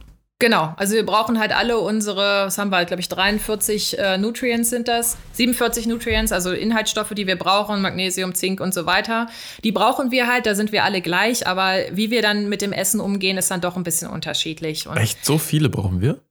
Genau, 0.41 0.73
also 0.77 0.95
wir 0.95 1.05
brauchen 1.05 1.37
halt 1.37 1.51
alle 1.51 1.79
unsere, 1.79 2.45
was 2.45 2.57
haben 2.57 2.71
wir 2.71 2.77
halt, 2.77 2.87
glaube 2.87 3.01
ich, 3.01 3.09
43 3.09 3.99
äh, 3.99 4.17
Nutrients 4.17 4.69
sind 4.69 4.87
das, 4.87 5.17
47 5.33 5.85
Nutrients, 5.85 6.31
also 6.31 6.53
Inhaltsstoffe, 6.53 7.09
die 7.09 7.27
wir 7.27 7.37
brauchen, 7.37 7.81
Magnesium, 7.81 8.33
Zink 8.33 8.61
und 8.61 8.73
so 8.73 8.85
weiter. 8.85 9.27
Die 9.65 9.73
brauchen 9.73 10.11
wir 10.11 10.27
halt, 10.27 10.45
da 10.45 10.55
sind 10.55 10.71
wir 10.71 10.85
alle 10.85 11.01
gleich, 11.01 11.45
aber 11.45 11.79
wie 11.91 12.09
wir 12.09 12.21
dann 12.21 12.47
mit 12.47 12.61
dem 12.61 12.71
Essen 12.71 13.01
umgehen, 13.01 13.37
ist 13.37 13.51
dann 13.51 13.59
doch 13.59 13.75
ein 13.75 13.83
bisschen 13.83 14.09
unterschiedlich. 14.09 14.87
Und 14.87 14.95
Echt, 14.95 15.25
so 15.25 15.37
viele 15.37 15.67
brauchen 15.67 15.99
wir? 15.99 16.21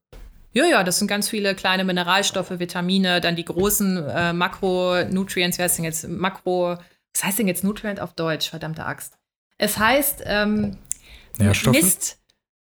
Ja, 0.52 0.64
ja, 0.64 0.84
das 0.84 0.98
sind 0.98 1.08
ganz 1.08 1.28
viele 1.28 1.54
kleine 1.54 1.84
Mineralstoffe, 1.84 2.58
Vitamine, 2.58 3.20
dann 3.20 3.36
die 3.36 3.44
großen 3.44 4.08
äh, 4.08 4.32
Makronutrients, 4.32 5.58
wie 5.58 5.62
heißt 5.62 5.76
denn 5.76 5.84
jetzt 5.84 6.08
Makro, 6.08 6.78
was 7.12 7.24
heißt 7.24 7.38
denn 7.38 7.46
jetzt 7.46 7.62
Nutrient 7.62 8.00
auf 8.00 8.14
Deutsch, 8.14 8.48
verdammte 8.48 8.86
Axt? 8.86 9.18
Es 9.58 9.76
heißt 9.76 10.22
ähm, 10.24 10.78
Nährstoffe? 11.36 11.74
Mist. 11.76 12.18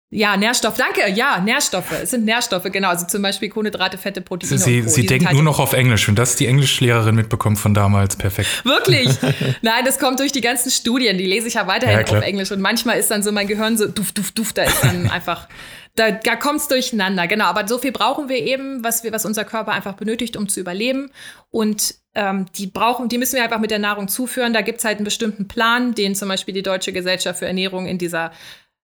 Ja, 0.09 0.37
Nährstoff, 0.37 0.77
danke. 0.77 1.11
Ja, 1.11 1.41
Nährstoffe. 1.41 1.91
Es 1.91 2.11
sind 2.11 2.23
Nährstoffe, 2.23 2.71
genau. 2.71 2.87
Also 2.89 3.05
zum 3.07 3.21
Beispiel 3.21 3.49
Kohlenhydrate, 3.49 3.97
Fette, 3.97 4.21
Proteine. 4.21 4.57
Sie, 4.57 4.81
Sie 4.83 5.05
denkt 5.05 5.25
halt 5.25 5.35
nur 5.35 5.43
noch 5.43 5.59
auf 5.59 5.73
Englisch 5.73 6.07
und 6.07 6.17
das 6.17 6.31
ist 6.31 6.39
die 6.39 6.47
Englischlehrerin 6.47 7.13
mitbekommen 7.13 7.57
von 7.57 7.73
damals. 7.73 8.15
Perfekt. 8.15 8.63
Wirklich? 8.63 9.09
Nein, 9.61 9.83
das 9.83 9.99
kommt 9.99 10.21
durch 10.21 10.31
die 10.31 10.39
ganzen 10.39 10.71
Studien. 10.71 11.17
Die 11.17 11.25
lese 11.25 11.49
ich 11.49 11.55
ja 11.55 11.67
weiterhin 11.67 12.07
ja, 12.07 12.17
auf 12.17 12.23
Englisch. 12.23 12.51
Und 12.51 12.61
manchmal 12.61 12.97
ist 12.97 13.11
dann 13.11 13.21
so 13.21 13.33
mein 13.33 13.47
Gehirn 13.47 13.77
so 13.77 13.85
duft, 13.85 14.17
duft, 14.17 14.37
duft. 14.37 14.57
Da 14.57 14.63
ist 14.63 14.81
dann 14.81 15.09
einfach, 15.11 15.49
da, 15.95 16.11
da 16.11 16.37
kommt 16.37 16.61
es 16.61 16.69
durcheinander. 16.69 17.27
Genau. 17.27 17.45
Aber 17.45 17.67
so 17.67 17.77
viel 17.77 17.91
brauchen 17.91 18.29
wir 18.29 18.37
eben, 18.37 18.85
was, 18.85 19.03
wir, 19.03 19.11
was 19.11 19.25
unser 19.25 19.43
Körper 19.43 19.73
einfach 19.73 19.95
benötigt, 19.95 20.37
um 20.37 20.47
zu 20.47 20.61
überleben. 20.61 21.11
Und 21.49 21.95
ähm, 22.15 22.45
die 22.55 22.67
brauchen, 22.67 23.09
die 23.09 23.17
müssen 23.17 23.35
wir 23.35 23.43
einfach 23.43 23.59
mit 23.59 23.71
der 23.71 23.79
Nahrung 23.79 24.07
zuführen. 24.07 24.53
Da 24.53 24.61
gibt 24.61 24.79
es 24.79 24.85
halt 24.85 24.99
einen 24.99 25.05
bestimmten 25.05 25.49
Plan, 25.49 25.95
den 25.95 26.15
zum 26.15 26.29
Beispiel 26.29 26.53
die 26.53 26.63
Deutsche 26.63 26.93
Gesellschaft 26.93 27.39
für 27.39 27.45
Ernährung 27.45 27.87
in 27.87 27.97
dieser 27.97 28.31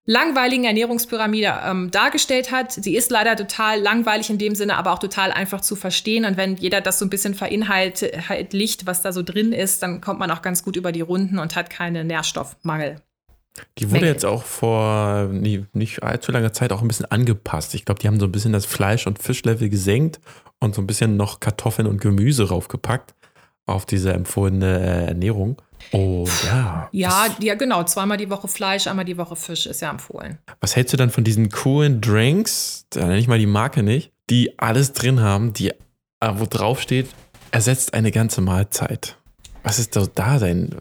langweiligen 0.06 0.66
Ernährungspyramide 0.66 1.54
ähm, 1.66 1.92
dargestellt 1.92 2.52
hat. 2.52 2.72
Sie 2.74 2.96
ist 2.96 3.10
leider 3.10 3.36
total 3.36 3.80
langweilig 3.80 4.30
in 4.30 4.38
dem 4.38 4.56
Sinne, 4.56 4.76
aber 4.76 4.92
auch 4.92 5.00
total 5.00 5.32
einfach 5.32 5.62
zu 5.62 5.76
verstehen. 5.76 6.26
Und 6.26 6.36
wenn 6.36 6.58
jeder 6.58 6.82
das 6.82 7.00
so 7.00 7.06
ein 7.06 7.10
bisschen 7.10 7.34
verinhaltlicht, 7.34 8.86
was 8.86 9.02
da 9.02 9.14
so 9.14 9.24
drin 9.24 9.54
ist, 9.54 9.82
dann 9.82 10.02
kommt 10.02 10.20
man 10.20 10.30
auch 10.32 10.42
ganz 10.42 10.64
gut 10.64 10.76
über 10.76 10.92
die 10.92 11.02
Runden 11.02 11.40
und 11.40 11.56
hat 11.56 11.70
keine 11.70 12.04
Nährstoffmangel. 12.04 12.98
Die 13.78 13.92
wurde 13.92 14.08
jetzt 14.08 14.26
auch 14.26 14.44
vor 14.44 15.26
nie, 15.26 15.66
nicht 15.74 16.02
allzu 16.02 16.32
langer 16.32 16.54
Zeit 16.54 16.72
auch 16.72 16.82
ein 16.82 16.88
bisschen 16.88 17.06
angepasst. 17.06 17.76
Ich 17.76 17.86
glaube, 17.86 18.00
die 18.02 18.08
haben 18.08 18.20
so 18.20 18.26
ein 18.26 18.32
bisschen 18.32 18.52
das 18.52 18.66
Fleisch- 18.66 19.06
und 19.06 19.22
Fischlevel 19.22 19.70
gesenkt 19.70 20.20
und 20.60 20.74
so 20.74 20.82
ein 20.82 20.88
bisschen 20.88 21.18
noch 21.18 21.40
Kartoffeln 21.40 21.88
und 21.88 22.02
Gemüse 22.02 22.50
raufgepackt 22.50 23.14
auf 23.66 23.86
diese 23.86 24.12
empfohlene 24.12 24.80
äh, 24.80 25.06
Ernährung. 25.08 25.62
Oh, 25.92 26.28
ja. 26.46 26.90
Ja, 26.92 27.28
ja, 27.40 27.56
genau. 27.56 27.84
Zweimal 27.84 28.18
die 28.18 28.30
Woche 28.30 28.48
Fleisch, 28.48 28.88
einmal 28.88 29.06
die 29.06 29.18
Woche 29.18 29.36
Fisch 29.36 29.66
ist 29.66 29.82
ja 29.82 29.90
empfohlen. 29.90 30.40
Was 30.62 30.76
hältst 30.76 30.94
du 30.94 30.98
dann 30.98 31.10
von 31.10 31.24
diesen 31.24 31.50
coolen 31.50 32.02
Drinks, 32.02 32.86
da 32.90 33.02
nenne 33.02 33.18
ich 33.18 33.28
mal 33.28 33.40
die 33.40 33.46
Marke 33.46 33.84
nicht, 33.84 34.12
die 34.30 34.58
alles 34.60 34.94
drin 34.94 35.22
haben, 35.22 35.54
die, 35.54 35.70
äh, 35.70 36.32
wo 36.32 36.46
drauf 36.50 36.82
steht, 36.82 37.10
ersetzt 37.52 37.94
eine 37.94 38.12
ganze 38.12 38.42
Mahlzeit? 38.42 39.18
Was 39.64 39.80
ist 39.80 39.96
da, 39.96 40.08
da 40.14 40.40
dein? 40.40 40.76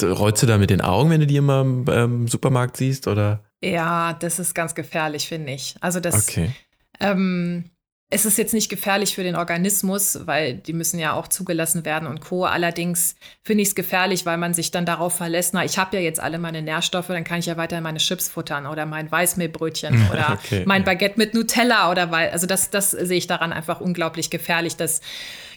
Rollst 0.00 0.42
du 0.44 0.46
da 0.46 0.58
mit 0.58 0.70
den 0.70 0.80
Augen, 0.80 1.10
wenn 1.10 1.20
du 1.20 1.26
die 1.26 1.36
immer 1.36 1.62
im 1.62 1.84
ähm, 1.90 2.28
Supermarkt 2.28 2.76
siehst, 2.76 3.08
oder? 3.08 3.42
Ja, 3.60 4.12
das 4.12 4.38
ist 4.38 4.54
ganz 4.54 4.76
gefährlich, 4.76 5.26
finde 5.26 5.52
ich. 5.52 5.74
Also 5.80 5.98
das. 5.98 6.28
Okay. 6.28 6.52
Ähm, 7.00 7.70
es 8.10 8.24
ist 8.24 8.38
jetzt 8.38 8.54
nicht 8.54 8.70
gefährlich 8.70 9.14
für 9.14 9.22
den 9.22 9.36
Organismus, 9.36 10.26
weil 10.26 10.54
die 10.54 10.72
müssen 10.72 10.98
ja 10.98 11.12
auch 11.12 11.28
zugelassen 11.28 11.84
werden 11.84 12.08
und 12.08 12.20
Co. 12.20 12.44
Allerdings 12.44 13.16
finde 13.42 13.62
ich 13.62 13.68
es 13.68 13.74
gefährlich, 13.74 14.24
weil 14.24 14.38
man 14.38 14.54
sich 14.54 14.70
dann 14.70 14.86
darauf 14.86 15.14
verlässt, 15.14 15.52
na, 15.52 15.62
ich 15.62 15.76
habe 15.76 15.96
ja 15.96 16.02
jetzt 16.02 16.18
alle 16.18 16.38
meine 16.38 16.62
Nährstoffe, 16.62 17.08
dann 17.08 17.24
kann 17.24 17.40
ich 17.40 17.46
ja 17.46 17.58
weiter 17.58 17.82
meine 17.82 17.98
Chips 17.98 18.28
futtern 18.30 18.66
oder 18.66 18.86
mein 18.86 19.12
Weißmehlbrötchen 19.12 20.08
oder 20.12 20.38
okay. 20.42 20.62
mein 20.64 20.84
Baguette 20.84 21.18
mit 21.18 21.34
Nutella 21.34 21.90
oder 21.90 22.10
weil, 22.10 22.30
also 22.30 22.46
das, 22.46 22.70
das 22.70 22.92
sehe 22.92 23.18
ich 23.18 23.26
daran 23.26 23.52
einfach 23.52 23.80
unglaublich 23.80 24.30
gefährlich, 24.30 24.76
dass 24.76 25.02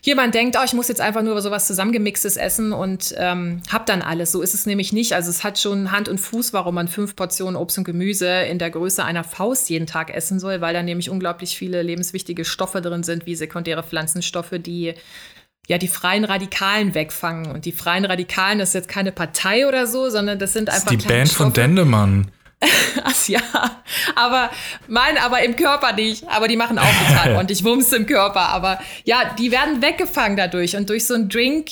jemand 0.02 0.34
denkt, 0.36 0.58
oh, 0.60 0.64
ich 0.66 0.74
muss 0.74 0.88
jetzt 0.88 1.02
einfach 1.02 1.22
nur 1.22 1.40
sowas 1.42 1.68
zusammengemixtes 1.68 2.38
essen 2.38 2.74
und 2.74 3.14
ähm, 3.18 3.62
hab 3.72 3.86
dann 3.86 4.02
alles. 4.02 4.32
So 4.32 4.42
ist 4.42 4.54
es 4.54 4.66
nämlich 4.66 4.94
nicht. 4.94 5.14
Also 5.14 5.30
es 5.30 5.44
hat 5.44 5.60
schon 5.60 5.92
Hand 5.92 6.10
und 6.10 6.20
Fuß, 6.20 6.54
warum 6.54 6.76
man 6.76 6.88
fünf 6.88 7.16
Portionen 7.16 7.56
Obst 7.56 7.78
und 7.78 7.84
Gemüse 7.84 8.28
in 8.28 8.58
der 8.58 8.72
Größe 8.72 9.04
einer 9.04 9.24
Faust 9.24 9.70
jeden 9.70 9.88
Tag 9.88 10.14
essen 10.14 10.40
soll, 10.40 10.62
weil 10.62 10.74
da 10.74 10.84
nämlich 10.84 11.10
unglaublich 11.10 11.56
viele 11.56 11.82
lebenswichtige 11.84 12.46
Stoffe 12.46 12.82
drin 12.82 13.04
sind, 13.04 13.26
wie 13.26 13.36
sekundäre 13.36 13.84
Pflanzenstoffe, 13.84 14.56
die 14.58 14.96
ja 15.68 15.78
die 15.78 15.88
freien 15.88 16.26
Radikalen 16.26 16.96
wegfangen. 16.96 17.52
Und 17.52 17.66
die 17.66 17.72
freien 17.72 18.06
Radikalen, 18.06 18.60
das 18.60 18.70
ist 18.70 18.76
jetzt 18.76 18.90
keine 18.90 19.12
Partei 19.12 19.68
oder 19.68 19.86
so, 19.86 20.10
sondern 20.10 20.40
das 20.40 20.54
sind 20.54 20.70
einfach. 20.70 20.86
Das 20.86 20.94
ist 20.94 21.04
die 21.04 21.08
Band 21.08 21.28
Stoffe. 21.28 21.44
von 21.44 21.54
Dendemann. 21.54 22.32
Ach 23.04 23.28
ja, 23.28 23.42
aber 24.16 24.52
mein, 24.88 25.18
aber 25.18 25.42
im 25.42 25.56
Körper 25.56 25.94
nicht. 25.94 26.28
Aber 26.28 26.48
die 26.48 26.58
machen 26.58 26.78
auch 26.78 26.94
total 27.08 27.36
und 27.40 27.50
ich 27.50 27.64
wumms 27.64 27.92
im 27.92 28.06
Körper. 28.06 28.50
Aber 28.50 28.80
ja, 29.04 29.34
die 29.38 29.52
werden 29.52 29.82
weggefangen 29.82 30.38
dadurch 30.38 30.76
und 30.76 30.90
durch 30.90 31.08
so 31.08 31.16
einen 31.16 31.30
Drink 31.30 31.72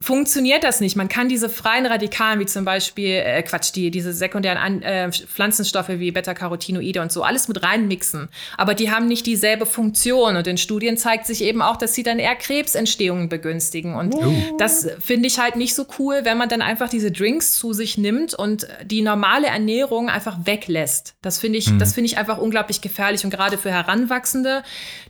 funktioniert 0.00 0.62
das 0.62 0.80
nicht. 0.80 0.94
Man 0.94 1.08
kann 1.08 1.28
diese 1.28 1.48
freien 1.48 1.84
Radikalen, 1.84 2.38
wie 2.38 2.46
zum 2.46 2.64
Beispiel, 2.64 3.14
äh, 3.16 3.42
Quatsch, 3.42 3.74
die, 3.74 3.90
diese 3.90 4.12
sekundären 4.12 4.56
An 4.56 4.82
äh, 4.82 5.10
Pflanzenstoffe 5.10 5.88
wie 5.88 6.12
Beta-Carotinoide 6.12 7.02
und 7.02 7.10
so, 7.10 7.24
alles 7.24 7.48
mit 7.48 7.64
reinmixen. 7.64 8.28
Aber 8.56 8.74
die 8.74 8.92
haben 8.92 9.08
nicht 9.08 9.26
dieselbe 9.26 9.66
Funktion. 9.66 10.36
Und 10.36 10.46
in 10.46 10.56
Studien 10.56 10.96
zeigt 10.96 11.26
sich 11.26 11.42
eben 11.42 11.62
auch, 11.62 11.76
dass 11.76 11.94
sie 11.94 12.04
dann 12.04 12.20
eher 12.20 12.36
Krebsentstehungen 12.36 13.28
begünstigen. 13.28 13.96
Und 13.96 14.14
uh. 14.14 14.32
das 14.58 14.88
finde 15.00 15.26
ich 15.26 15.40
halt 15.40 15.56
nicht 15.56 15.74
so 15.74 15.84
cool, 15.98 16.20
wenn 16.22 16.38
man 16.38 16.48
dann 16.48 16.62
einfach 16.62 16.88
diese 16.88 17.10
Drinks 17.10 17.54
zu 17.54 17.72
sich 17.72 17.98
nimmt 17.98 18.34
und 18.34 18.68
die 18.84 19.02
normale 19.02 19.48
Ernährung 19.48 20.08
einfach 20.08 20.46
weglässt. 20.46 21.16
Das 21.22 21.40
finde 21.40 21.58
ich, 21.58 21.70
mhm. 21.70 21.80
das 21.80 21.94
finde 21.94 22.06
ich 22.06 22.18
einfach 22.18 22.38
unglaublich 22.38 22.80
gefährlich. 22.82 23.24
Und 23.24 23.30
gerade 23.30 23.58
für 23.58 23.72
Heranwachsende, 23.72 24.62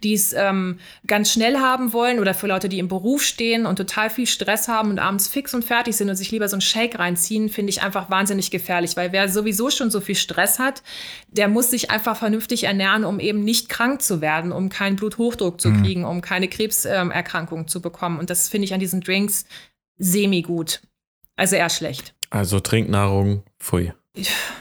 die 0.02 0.14
es 0.14 0.32
ähm, 0.32 0.78
ganz 1.06 1.30
schnell 1.30 1.58
haben 1.58 1.92
wollen 1.92 2.20
oder 2.20 2.32
für 2.32 2.46
Leute, 2.46 2.70
die 2.70 2.78
im 2.78 2.88
Beruf 2.88 3.22
stehen 3.22 3.66
und 3.66 3.76
total 3.76 4.08
viel 4.08 4.26
Stress 4.26 4.66
haben, 4.66 4.77
haben 4.78 4.90
und 4.90 4.98
abends 4.98 5.28
fix 5.28 5.54
und 5.54 5.64
fertig 5.64 5.96
sind 5.96 6.08
und 6.08 6.16
sich 6.16 6.30
lieber 6.30 6.48
so 6.48 6.54
einen 6.54 6.60
Shake 6.60 6.98
reinziehen, 6.98 7.48
finde 7.48 7.70
ich 7.70 7.82
einfach 7.82 8.10
wahnsinnig 8.10 8.50
gefährlich, 8.50 8.96
weil 8.96 9.12
wer 9.12 9.28
sowieso 9.28 9.70
schon 9.70 9.90
so 9.90 10.00
viel 10.00 10.14
Stress 10.14 10.58
hat, 10.58 10.82
der 11.28 11.48
muss 11.48 11.70
sich 11.70 11.90
einfach 11.90 12.16
vernünftig 12.16 12.64
ernähren, 12.64 13.04
um 13.04 13.20
eben 13.20 13.44
nicht 13.44 13.68
krank 13.68 14.02
zu 14.02 14.20
werden, 14.20 14.52
um 14.52 14.68
keinen 14.68 14.96
Bluthochdruck 14.96 15.60
zu 15.60 15.70
mhm. 15.70 15.82
kriegen, 15.82 16.04
um 16.04 16.20
keine 16.20 16.48
Krebserkrankung 16.48 17.60
ähm, 17.60 17.68
zu 17.68 17.82
bekommen. 17.82 18.18
Und 18.18 18.30
das 18.30 18.48
finde 18.48 18.66
ich 18.66 18.74
an 18.74 18.80
diesen 18.80 19.00
Drinks 19.00 19.44
semi 19.98 20.42
gut. 20.42 20.80
Also 21.36 21.56
eher 21.56 21.70
schlecht. 21.70 22.14
Also 22.30 22.60
Trinknahrung, 22.60 23.42
pfui. 23.58 23.92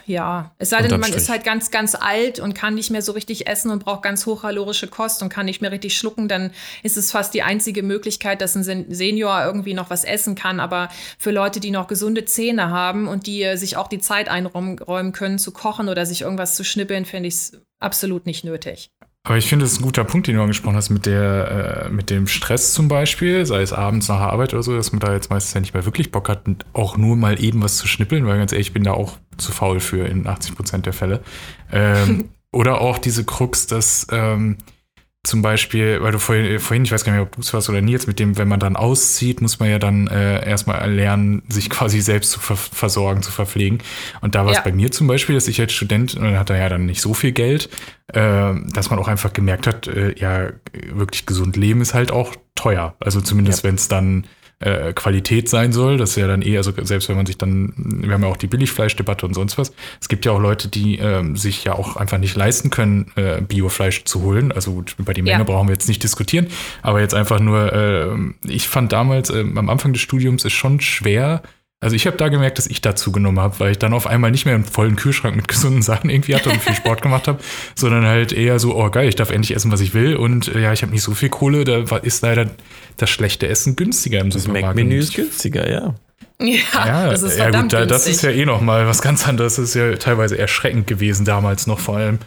Ja, 0.05 0.51
es 0.57 0.69
sei 0.69 0.81
denn, 0.81 0.99
man 0.99 1.11
ist 1.11 1.29
halt 1.29 1.43
ganz, 1.43 1.71
ganz 1.71 1.95
alt 1.95 2.39
und 2.39 2.53
kann 2.53 2.75
nicht 2.75 2.91
mehr 2.91 3.01
so 3.01 3.11
richtig 3.11 3.47
essen 3.47 3.71
und 3.71 3.83
braucht 3.83 4.03
ganz 4.03 4.25
hochkalorische 4.25 4.87
Kost 4.87 5.21
und 5.21 5.29
kann 5.29 5.45
nicht 5.45 5.61
mehr 5.61 5.71
richtig 5.71 5.97
schlucken, 5.97 6.27
dann 6.27 6.51
ist 6.83 6.97
es 6.97 7.11
fast 7.11 7.33
die 7.33 7.43
einzige 7.43 7.83
Möglichkeit, 7.83 8.41
dass 8.41 8.55
ein 8.55 8.63
Senior 8.63 9.43
irgendwie 9.43 9.73
noch 9.73 9.89
was 9.89 10.03
essen 10.03 10.35
kann. 10.35 10.59
Aber 10.59 10.89
für 11.17 11.31
Leute, 11.31 11.59
die 11.59 11.71
noch 11.71 11.87
gesunde 11.87 12.25
Zähne 12.25 12.69
haben 12.69 13.07
und 13.07 13.27
die 13.27 13.43
äh, 13.43 13.57
sich 13.57 13.77
auch 13.77 13.87
die 13.87 13.99
Zeit 13.99 14.29
einräumen 14.29 15.11
können, 15.11 15.39
zu 15.39 15.51
kochen 15.51 15.89
oder 15.89 16.05
sich 16.05 16.21
irgendwas 16.21 16.55
zu 16.55 16.63
schnippeln, 16.63 17.05
finde 17.05 17.27
ich 17.27 17.35
es 17.35 17.61
absolut 17.79 18.25
nicht 18.25 18.43
nötig. 18.43 18.91
Aber 19.28 19.38
ich 19.38 19.49
finde, 19.49 19.65
das 19.65 19.73
ist 19.73 19.80
ein 19.80 19.84
guter 19.84 20.05
Punkt, 20.05 20.28
den 20.28 20.38
du 20.38 20.41
angesprochen 20.41 20.78
hast, 20.78 20.89
mit, 20.89 21.05
der, 21.05 21.88
äh, 21.88 21.89
mit 21.89 22.09
dem 22.09 22.28
Stress 22.28 22.71
zum 22.71 22.88
Beispiel, 22.88 23.45
sei 23.45 23.61
es 23.61 23.73
abends 23.73 24.07
nach 24.07 24.19
der 24.19 24.30
Arbeit 24.30 24.53
oder 24.53 24.63
so, 24.63 24.73
dass 24.73 24.93
man 24.93 25.01
da 25.01 25.11
jetzt 25.11 25.30
meistens 25.30 25.53
ja 25.53 25.59
nicht 25.59 25.73
mehr 25.73 25.84
wirklich 25.84 26.11
Bock 26.11 26.30
hat, 26.30 26.43
auch 26.71 26.95
nur 26.95 27.17
mal 27.17 27.43
eben 27.43 27.61
was 27.61 27.75
zu 27.75 27.89
schnippeln, 27.89 28.25
weil 28.25 28.38
ganz 28.38 28.53
ehrlich, 28.53 28.67
ich 28.67 28.73
bin 28.73 28.86
da 28.86 28.93
auch 28.93 29.17
zu 29.36 29.51
faul 29.51 29.82
für 29.82 30.07
in 30.07 30.28
80 30.28 30.55
Prozent 30.55 30.86
der 30.86 30.93
Fälle. 30.93 31.19
Ähm, 31.73 32.30
oder 32.53 32.80
auch 32.80 32.97
diese 32.99 33.25
Krux, 33.25 33.67
dass 33.67 34.07
ähm, 34.11 34.55
zum 35.28 35.41
Beispiel, 35.41 36.01
weil 36.01 36.11
du 36.11 36.19
vorhin, 36.19 36.59
vorhin 36.59 36.86
ich 36.86 36.91
weiß 36.91 37.03
gar 37.03 37.11
nicht 37.11 37.19
mehr, 37.19 37.28
ob 37.28 37.36
du 37.36 37.41
es 37.41 37.53
warst 37.53 37.69
oder 37.69 37.82
Nils, 37.82 38.07
mit 38.07 38.17
dem, 38.19 38.38
wenn 38.38 38.47
man 38.47 38.59
dann 38.59 38.75
auszieht, 38.75 39.41
muss 39.41 39.59
man 39.59 39.69
ja 39.69 39.78
dann 39.78 40.07
äh, 40.07 40.47
erstmal 40.47 40.89
lernen, 40.91 41.43
sich 41.49 41.69
quasi 41.69 41.99
selbst 42.01 42.32
zu 42.32 42.39
ver 42.39 42.55
versorgen, 42.55 43.21
zu 43.21 43.32
verpflegen. 43.32 43.80
Und 44.21 44.36
da 44.36 44.45
war 44.45 44.51
es 44.51 44.57
ja. 44.57 44.63
bei 44.63 44.71
mir 44.71 44.91
zum 44.91 45.07
Beispiel, 45.07 45.36
dass 45.36 45.47
ich 45.47 45.59
als 45.59 45.73
Student, 45.73 46.15
und 46.15 46.23
dann 46.23 46.39
hat 46.39 46.49
er 46.49 46.57
ja 46.57 46.69
dann 46.69 46.86
nicht 46.86 47.01
so 47.01 47.13
viel 47.13 47.34
Geld, 47.34 47.69
äh, 48.07 48.53
dass 48.71 48.89
man 48.89 48.99
auch 48.99 49.07
einfach 49.07 49.34
gemerkt 49.34 49.67
hat, 49.67 49.88
äh, 49.88 50.15
ja, 50.17 50.49
wirklich 50.93 51.25
gesund 51.25 51.57
leben 51.57 51.82
ist 51.82 51.93
halt 51.93 52.11
auch 52.11 52.34
teuer. 52.55 52.95
Also 52.99 53.21
zumindest 53.21 53.63
ja. 53.63 53.69
wenn 53.69 53.75
es 53.75 53.88
dann 53.88 54.25
äh, 54.59 54.93
Qualität 54.93 55.49
sein 55.49 55.71
soll. 55.71 55.97
Das 55.97 56.11
ist 56.11 56.15
ja 56.15 56.27
dann 56.27 56.41
eh, 56.41 56.57
also 56.57 56.71
selbst 56.81 57.09
wenn 57.09 57.15
man 57.15 57.25
sich 57.25 57.37
dann, 57.37 57.73
wir 57.77 58.11
haben 58.13 58.23
ja 58.23 58.29
auch 58.29 58.37
die 58.37 58.47
Billigfleischdebatte 58.47 59.25
und 59.25 59.33
sonst 59.33 59.57
was. 59.57 59.71
Es 60.01 60.09
gibt 60.09 60.25
ja 60.25 60.31
auch 60.31 60.39
Leute, 60.39 60.67
die 60.67 60.97
äh, 60.97 61.23
sich 61.35 61.63
ja 61.63 61.73
auch 61.73 61.95
einfach 61.95 62.17
nicht 62.17 62.35
leisten 62.35 62.69
können, 62.69 63.11
äh, 63.15 63.41
Biofleisch 63.41 64.05
zu 64.05 64.23
holen. 64.23 64.51
Also 64.51 64.73
gut, 64.73 64.95
über 64.97 65.13
die 65.13 65.21
Menge 65.21 65.39
ja. 65.39 65.43
brauchen 65.43 65.67
wir 65.67 65.73
jetzt 65.73 65.87
nicht 65.87 66.01
diskutieren. 66.01 66.47
Aber 66.81 67.01
jetzt 67.01 67.13
einfach 67.13 67.39
nur, 67.39 67.71
äh, 67.71 68.07
ich 68.47 68.67
fand 68.67 68.91
damals 68.91 69.29
äh, 69.29 69.41
am 69.41 69.69
Anfang 69.69 69.93
des 69.93 70.01
Studiums 70.01 70.43
ist 70.43 70.53
schon 70.53 70.81
schwer, 70.81 71.43
also 71.80 71.95
ich 71.95 72.07
habe 72.07 72.17
da 72.17 72.30
gemerkt, 72.30 72.57
dass 72.57 72.67
ich 72.67 72.82
dazu 72.82 73.11
genommen 73.11 73.39
habe, 73.39 73.59
weil 73.59 73.71
ich 73.71 73.80
dann 73.80 73.93
auf 73.93 74.07
einmal 74.07 74.32
nicht 74.32 74.45
mehr 74.45 74.55
einen 74.55 74.65
vollen 74.65 74.95
Kühlschrank 74.95 75.36
mit 75.36 75.47
gesunden 75.47 75.84
Sachen 75.84 76.09
irgendwie 76.09 76.36
hatte 76.36 76.49
und 76.49 76.61
viel 76.61 76.75
Sport 76.75 77.01
gemacht 77.01 77.28
habe, 77.28 77.39
sondern 77.75 78.05
halt 78.05 78.32
eher 78.32 78.57
so, 78.57 78.75
oh 78.75 78.89
geil, 78.89 79.07
ich 79.07 79.15
darf 79.15 79.30
endlich 79.30 79.55
essen, 79.55 79.71
was 79.71 79.82
ich 79.82 79.93
will 79.93 80.15
und 80.15 80.47
äh, 80.47 80.61
ja, 80.61 80.73
ich 80.73 80.82
habe 80.82 80.91
nicht 80.91 81.03
so 81.03 81.13
viel 81.13 81.30
Kohle, 81.30 81.65
da 81.65 81.97
ist 81.97 82.21
leider 82.23 82.47
das 82.97 83.09
schlechte 83.09 83.47
Essen 83.47 83.75
günstiger 83.75 84.19
im 84.21 84.32
Supermarkt. 84.32 84.63
Das 84.63 84.67
Mac-Menü 84.69 84.97
ist 84.97 85.13
günstiger, 85.13 85.69
ja. 85.69 85.93
Ja, 86.39 86.86
ja, 86.86 87.09
das 87.09 87.23
ist 87.23 87.38
ja 87.38 87.49
gut, 87.49 87.73
da, 87.73 87.86
das 87.86 88.07
ist 88.07 88.21
ja 88.21 88.30
eh 88.30 88.45
noch 88.45 88.61
mal 88.61 88.86
was 88.86 89.01
ganz 89.01 89.28
anderes. 89.28 89.55
Das 89.55 89.65
ist 89.69 89.73
ja 89.73 89.95
teilweise 89.95 90.38
erschreckend 90.38 90.86
gewesen 90.86 91.25
damals 91.25 91.65
noch 91.65 91.80
vor 91.80 91.97
allem. 91.97 92.19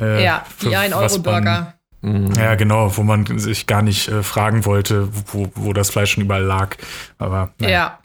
Äh, 0.00 0.24
ja, 0.24 0.46
die 0.62 0.68
1-Euro-Burger. 0.68 1.74
Mhm. 2.02 2.32
Ja, 2.32 2.54
genau, 2.54 2.96
wo 2.96 3.02
man 3.02 3.38
sich 3.38 3.66
gar 3.66 3.82
nicht 3.82 4.08
äh, 4.08 4.22
fragen 4.22 4.64
wollte, 4.64 5.08
wo, 5.26 5.52
wo 5.54 5.74
das 5.74 5.90
Fleisch 5.90 6.12
schon 6.12 6.24
überall 6.24 6.42
lag. 6.42 6.76
Aber 7.18 7.52
naja. 7.58 7.72
ja. 7.72 7.98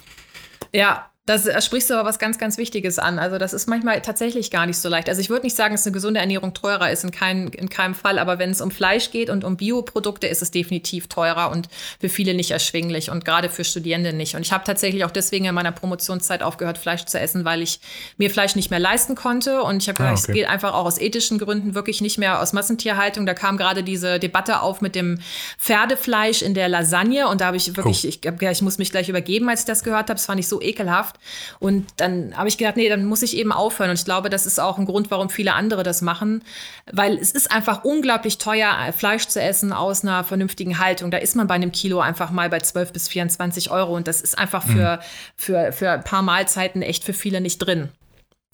Ja, 0.76 1.10
das 1.26 1.66
sprichst 1.66 1.90
du 1.90 1.96
aber 1.96 2.08
was 2.08 2.20
ganz, 2.20 2.38
ganz 2.38 2.60
Wichtiges 2.60 3.00
an. 3.00 3.18
Also 3.18 3.40
das 3.40 3.54
ist 3.54 3.68
manchmal 3.68 4.00
tatsächlich 4.02 4.52
gar 4.52 4.68
nicht 4.68 4.78
so 4.78 4.90
leicht. 4.90 5.10
Also 5.10 5.22
ich 5.22 5.32
würde 5.32 5.44
nicht 5.44 5.56
sagen, 5.56 5.74
dass 5.74 5.84
eine 5.84 5.92
gesunde 5.94 6.20
Ernährung 6.20 6.54
teurer 6.54 6.92
ist, 6.92 7.04
in, 7.04 7.10
kein, 7.10 7.48
in 7.48 7.68
keinem 7.68 7.96
Fall. 7.96 8.20
Aber 8.20 8.38
wenn 8.38 8.52
es 8.52 8.62
um 8.62 8.70
Fleisch 8.70 9.10
geht 9.10 9.32
und 9.32 9.44
um 9.44 9.58
Bioprodukte, 9.58 10.28
ist 10.28 10.44
es 10.44 10.52
definitiv 10.52 11.08
teurer 11.08 11.50
und 11.50 11.68
für 12.00 12.10
viele 12.10 12.36
nicht 12.36 12.52
erschwinglich 12.52 13.10
und 13.10 13.26
gerade 13.26 13.50
für 13.50 13.64
Studierende 13.64 14.14
nicht. 14.14 14.36
Und 14.36 14.44
ich 14.44 14.52
habe 14.52 14.66
tatsächlich 14.66 15.04
auch 15.04 15.10
deswegen 15.10 15.46
in 15.46 15.56
meiner 15.56 15.72
Promotionszeit 15.72 16.44
aufgehört, 16.44 16.78
Fleisch 16.78 17.06
zu 17.06 17.20
essen, 17.20 17.44
weil 17.44 17.64
ich 17.64 17.80
mir 18.18 18.30
Fleisch 18.30 18.56
nicht 18.56 18.70
mehr 18.70 18.80
leisten 18.80 19.16
konnte. 19.16 19.64
Und 19.64 19.82
ich 19.82 19.90
habe 19.90 20.04
ah, 20.04 20.12
gesagt, 20.12 20.30
okay. 20.30 20.32
es 20.32 20.36
geht 20.36 20.48
einfach 20.48 20.76
auch 20.76 20.86
aus 20.86 21.02
ethischen 21.02 21.40
Gründen 21.40 21.74
wirklich 21.74 22.02
nicht 22.02 22.20
mehr 22.20 22.40
aus 22.40 22.54
Massentierhaltung. 22.54 23.26
Da 23.26 23.34
kam 23.34 23.58
gerade 23.58 23.82
diese 23.82 24.20
Debatte 24.20 24.62
auf 24.62 24.80
mit 24.80 24.94
dem 24.94 25.18
Pferdefleisch 25.58 26.44
in 26.44 26.54
der 26.54 26.70
Lasagne. 26.70 27.28
Und 27.28 27.42
da 27.42 27.48
habe 27.48 27.58
ich 27.58 27.76
wirklich, 27.76 28.06
oh. 28.06 28.08
ich, 28.08 28.42
ich 28.42 28.62
muss 28.62 28.78
mich 28.78 28.92
gleich 28.92 29.10
übergeben, 29.10 29.50
als 29.50 29.62
ich 29.62 29.66
das 29.66 29.84
gehört 29.84 30.10
habe. 30.10 30.14
Das 30.14 30.28
fand 30.28 30.40
ich 30.40 30.48
so 30.48 30.62
ekelhaft. 30.62 31.15
Und 31.60 31.88
dann 31.98 32.36
habe 32.38 32.48
ich 32.48 32.58
gedacht, 32.58 32.78
nee, 32.78 32.90
dann 32.90 33.06
muss 33.06 33.22
ich 33.22 33.38
eben 33.38 33.52
aufhören. 33.52 33.90
Und 33.90 34.00
ich 34.00 34.06
glaube, 34.06 34.30
das 34.30 34.46
ist 34.46 34.60
auch 34.60 34.78
ein 34.78 34.86
Grund, 34.86 35.12
warum 35.12 35.30
viele 35.30 35.54
andere 35.54 35.84
das 35.84 36.02
machen, 36.02 36.44
weil 36.92 37.18
es 37.18 37.32
ist 37.32 37.52
einfach 37.52 37.84
unglaublich 37.84 38.38
teuer, 38.38 38.94
Fleisch 38.96 39.28
zu 39.28 39.42
essen 39.42 39.74
aus 39.74 40.04
einer 40.04 40.24
vernünftigen 40.24 40.80
Haltung. 40.80 41.12
Da 41.12 41.18
ist 41.18 41.36
man 41.36 41.48
bei 41.48 41.56
einem 41.56 41.72
Kilo 41.72 42.00
einfach 42.00 42.32
mal 42.32 42.50
bei 42.50 42.60
12 42.60 42.94
bis 42.94 43.08
24 43.08 43.72
Euro. 43.72 43.96
Und 43.96 44.08
das 44.08 44.22
ist 44.22 44.38
einfach 44.38 44.64
für, 44.64 44.98
mhm. 44.98 45.02
für, 45.36 45.72
für 45.72 45.92
ein 45.92 46.04
paar 46.04 46.22
Mahlzeiten 46.22 46.82
echt 46.82 47.04
für 47.04 47.14
viele 47.14 47.42
nicht 47.42 47.60
drin. 47.60 47.90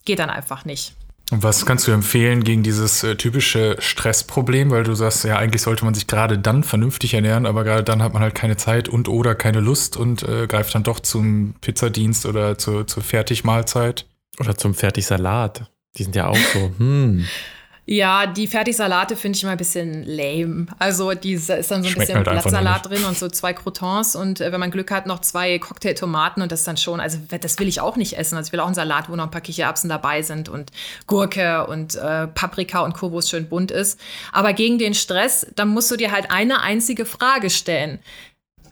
Geht 0.05 0.19
dann 0.19 0.29
einfach 0.29 0.65
nicht. 0.65 0.93
Und 1.31 1.43
was 1.43 1.65
kannst 1.65 1.87
du 1.87 1.91
empfehlen 1.91 2.43
gegen 2.43 2.61
dieses 2.61 3.03
äh, 3.03 3.15
typische 3.15 3.77
Stressproblem, 3.79 4.69
weil 4.69 4.83
du 4.83 4.93
sagst, 4.95 5.23
ja, 5.23 5.37
eigentlich 5.37 5.61
sollte 5.61 5.85
man 5.85 5.93
sich 5.93 6.05
gerade 6.05 6.37
dann 6.37 6.65
vernünftig 6.65 7.13
ernähren, 7.13 7.45
aber 7.45 7.63
gerade 7.63 7.83
dann 7.83 8.03
hat 8.03 8.13
man 8.13 8.21
halt 8.21 8.35
keine 8.35 8.57
Zeit 8.57 8.89
und 8.89 9.07
oder 9.07 9.33
keine 9.33 9.61
Lust 9.61 9.95
und 9.95 10.23
äh, 10.23 10.45
greift 10.47 10.75
dann 10.75 10.83
doch 10.83 10.99
zum 10.99 11.55
Pizzadienst 11.61 12.25
oder 12.25 12.57
zur, 12.57 12.85
zur 12.85 13.01
Fertigmahlzeit. 13.01 14.05
Oder 14.39 14.57
zum 14.57 14.73
Fertigsalat. 14.73 15.71
Die 15.97 16.03
sind 16.03 16.15
ja 16.15 16.27
auch 16.27 16.37
so, 16.53 16.71
hm. 16.77 17.25
Ja, 17.87 18.27
die 18.27 18.45
Fertigsalate 18.45 19.15
finde 19.15 19.37
ich 19.37 19.43
immer 19.43 19.53
ein 19.53 19.57
bisschen 19.57 20.03
lame. 20.03 20.67
Also 20.77 21.13
die 21.13 21.33
ist 21.33 21.49
dann 21.49 21.63
so 21.63 21.73
ein 21.73 21.83
Schmeckt 21.83 21.99
bisschen 21.99 22.15
halt 22.15 22.29
Blattsalat 22.29 22.87
drin 22.87 23.03
und 23.05 23.17
so 23.17 23.27
zwei 23.27 23.53
Croutons 23.53 24.15
und 24.15 24.39
äh, 24.39 24.51
wenn 24.51 24.59
man 24.59 24.69
Glück 24.69 24.91
hat, 24.91 25.07
noch 25.07 25.19
zwei 25.19 25.57
Cocktailtomaten 25.57 26.43
und 26.43 26.51
das 26.51 26.63
dann 26.63 26.77
schon, 26.77 26.99
also 26.99 27.17
das 27.29 27.57
will 27.57 27.67
ich 27.67 27.81
auch 27.81 27.97
nicht 27.97 28.17
essen. 28.17 28.37
Also 28.37 28.49
ich 28.49 28.53
will 28.53 28.59
auch 28.59 28.67
einen 28.67 28.75
Salat, 28.75 29.09
wo 29.09 29.15
noch 29.15 29.25
ein 29.25 29.31
paar 29.31 29.41
Kichererbsen 29.41 29.89
dabei 29.89 30.21
sind 30.21 30.47
und 30.47 30.71
Gurke 31.07 31.65
und 31.65 31.95
äh, 31.95 32.27
Paprika 32.27 32.81
und 32.81 32.93
Co., 32.93 33.11
wo 33.11 33.19
es 33.19 33.29
schön 33.29 33.49
bunt 33.49 33.71
ist. 33.71 33.99
Aber 34.31 34.53
gegen 34.53 34.77
den 34.77 34.93
Stress, 34.93 35.47
dann 35.55 35.69
musst 35.69 35.89
du 35.89 35.97
dir 35.97 36.11
halt 36.11 36.31
eine 36.31 36.61
einzige 36.61 37.05
Frage 37.05 37.49
stellen. 37.49 37.99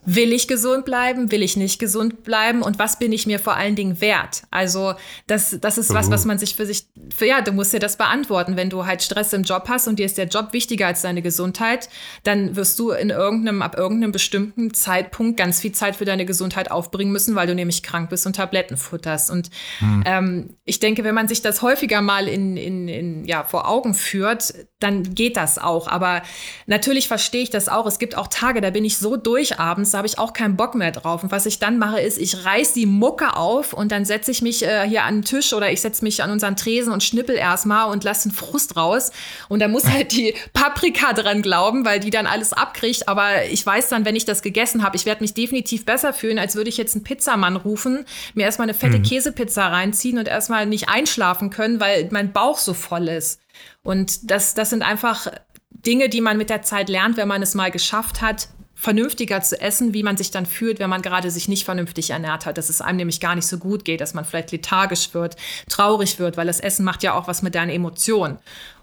Will 0.04 0.32
ich 0.32 0.48
gesund 0.48 0.84
bleiben, 0.84 1.30
will 1.30 1.42
ich 1.42 1.56
nicht 1.56 1.78
gesund 1.78 2.24
bleiben 2.24 2.62
und 2.62 2.78
was 2.78 2.98
bin 2.98 3.12
ich 3.12 3.26
mir 3.26 3.38
vor 3.38 3.56
allen 3.56 3.76
Dingen 3.76 4.00
wert? 4.00 4.42
Also 4.50 4.94
das, 5.26 5.58
das 5.60 5.78
ist 5.78 5.92
was, 5.92 6.10
was 6.10 6.24
man 6.24 6.38
sich 6.38 6.56
für 6.56 6.64
sich, 6.64 6.86
für, 7.14 7.26
ja, 7.26 7.42
du 7.42 7.52
musst 7.52 7.72
dir 7.72 7.80
das 7.80 7.96
beantworten. 7.96 8.56
Wenn 8.56 8.70
du 8.70 8.86
halt 8.86 9.02
Stress 9.02 9.32
im 9.32 9.42
Job 9.42 9.64
hast 9.68 9.88
und 9.88 9.98
dir 9.98 10.06
ist 10.06 10.16
der 10.16 10.26
Job 10.26 10.52
wichtiger 10.52 10.86
als 10.86 11.02
deine 11.02 11.22
Gesundheit, 11.22 11.88
dann 12.24 12.56
wirst 12.56 12.78
du 12.78 12.90
in 12.92 13.10
irgendeinem, 13.10 13.62
ab 13.62 13.76
irgendeinem 13.76 14.12
bestimmten 14.12 14.72
Zeitpunkt 14.72 15.36
ganz 15.36 15.60
viel 15.60 15.72
Zeit 15.72 15.96
für 15.96 16.06
deine 16.06 16.24
Gesundheit 16.24 16.70
aufbringen 16.70 17.12
müssen, 17.12 17.34
weil 17.34 17.46
du 17.46 17.54
nämlich 17.54 17.82
krank 17.82 18.08
bist 18.08 18.26
und 18.26 18.36
Tabletten 18.36 18.76
futterst. 18.76 19.30
Und 19.30 19.50
hm. 19.78 20.02
ähm, 20.06 20.56
ich 20.64 20.80
denke, 20.80 21.04
wenn 21.04 21.14
man 21.14 21.28
sich 21.28 21.42
das 21.42 21.60
häufiger 21.62 22.00
mal 22.00 22.26
in, 22.26 22.56
in, 22.56 22.88
in, 22.88 23.24
ja, 23.26 23.44
vor 23.44 23.68
Augen 23.68 23.94
führt, 23.94 24.54
dann 24.80 25.14
geht 25.14 25.36
das 25.36 25.58
auch. 25.58 25.86
Aber 25.86 26.22
natürlich 26.66 27.06
verstehe 27.06 27.42
ich 27.42 27.50
das 27.50 27.68
auch. 27.68 27.86
Es 27.86 27.98
gibt 27.98 28.16
auch 28.16 28.26
Tage, 28.26 28.60
da 28.60 28.70
bin 28.70 28.84
ich 28.84 28.98
so 28.98 29.16
durch 29.16 29.58
abends, 29.58 29.92
da 29.92 29.98
habe 29.98 30.08
ich 30.08 30.18
auch 30.18 30.32
keinen 30.32 30.56
Bock 30.56 30.74
mehr 30.74 30.90
drauf. 30.90 31.22
Und 31.22 31.30
was 31.30 31.46
ich 31.46 31.58
dann 31.58 31.78
mache, 31.78 32.00
ist, 32.00 32.18
ich 32.18 32.44
reiß 32.44 32.72
die 32.72 32.86
Mucke 32.86 33.36
auf 33.36 33.72
und 33.72 33.92
dann 33.92 34.04
setze 34.04 34.30
ich 34.30 34.42
mich 34.42 34.64
äh, 34.64 34.88
hier 34.88 35.04
an 35.04 35.18
den 35.18 35.24
Tisch 35.24 35.52
oder 35.52 35.70
ich 35.70 35.80
setze 35.80 36.02
mich 36.04 36.22
an 36.22 36.30
unseren 36.30 36.56
Tresen 36.56 36.92
und 36.92 37.02
schnippel 37.02 37.36
erstmal 37.36 37.90
und 37.90 38.02
lasse 38.02 38.28
den 38.28 38.34
Frust 38.34 38.76
raus. 38.76 39.12
Und 39.48 39.60
da 39.60 39.68
muss 39.68 39.86
halt 39.86 40.12
die 40.12 40.34
Paprika 40.52 41.12
dran 41.12 41.42
glauben, 41.42 41.84
weil 41.84 42.00
die 42.00 42.10
dann 42.10 42.26
alles 42.26 42.52
abkriegt. 42.52 43.08
Aber 43.08 43.44
ich 43.44 43.64
weiß 43.64 43.90
dann, 43.90 44.04
wenn 44.04 44.16
ich 44.16 44.24
das 44.24 44.42
gegessen 44.42 44.82
habe, 44.82 44.96
ich 44.96 45.04
werde 45.04 45.22
mich 45.22 45.34
definitiv 45.34 45.84
besser 45.84 46.12
fühlen, 46.12 46.38
als 46.38 46.54
würde 46.54 46.70
ich 46.70 46.78
jetzt 46.78 46.94
einen 46.94 47.04
Pizzamann 47.04 47.56
rufen, 47.56 48.06
mir 48.34 48.46
erstmal 48.46 48.66
eine 48.66 48.74
fette 48.74 48.98
mhm. 48.98 49.02
Käsepizza 49.02 49.68
reinziehen 49.68 50.18
und 50.18 50.26
erstmal 50.26 50.64
nicht 50.66 50.88
einschlafen 50.88 51.50
können, 51.50 51.80
weil 51.80 52.08
mein 52.10 52.32
Bauch 52.32 52.58
so 52.58 52.72
voll 52.72 53.08
ist. 53.08 53.40
Und 53.82 54.30
das, 54.30 54.54
das 54.54 54.70
sind 54.70 54.82
einfach 54.82 55.26
Dinge, 55.70 56.08
die 56.08 56.20
man 56.20 56.36
mit 56.36 56.50
der 56.50 56.62
Zeit 56.62 56.88
lernt, 56.88 57.16
wenn 57.16 57.28
man 57.28 57.42
es 57.42 57.54
mal 57.54 57.70
geschafft 57.70 58.20
hat, 58.20 58.48
vernünftiger 58.80 59.42
zu 59.42 59.60
essen, 59.60 59.92
wie 59.92 60.02
man 60.02 60.16
sich 60.16 60.30
dann 60.30 60.46
fühlt, 60.46 60.78
wenn 60.78 60.88
man 60.88 61.02
gerade 61.02 61.30
sich 61.30 61.48
nicht 61.48 61.66
vernünftig 61.66 62.10
ernährt 62.10 62.46
hat, 62.46 62.56
dass 62.56 62.70
es 62.70 62.80
einem 62.80 62.96
nämlich 62.96 63.20
gar 63.20 63.34
nicht 63.34 63.46
so 63.46 63.58
gut 63.58 63.84
geht, 63.84 64.00
dass 64.00 64.14
man 64.14 64.24
vielleicht 64.24 64.52
lethargisch 64.52 65.12
wird, 65.12 65.36
traurig 65.68 66.18
wird, 66.18 66.38
weil 66.38 66.46
das 66.46 66.60
Essen 66.60 66.84
macht 66.84 67.02
ja 67.02 67.12
auch 67.12 67.28
was 67.28 67.42
mit 67.42 67.54
deinen 67.54 67.68
Emotionen. 67.68 68.38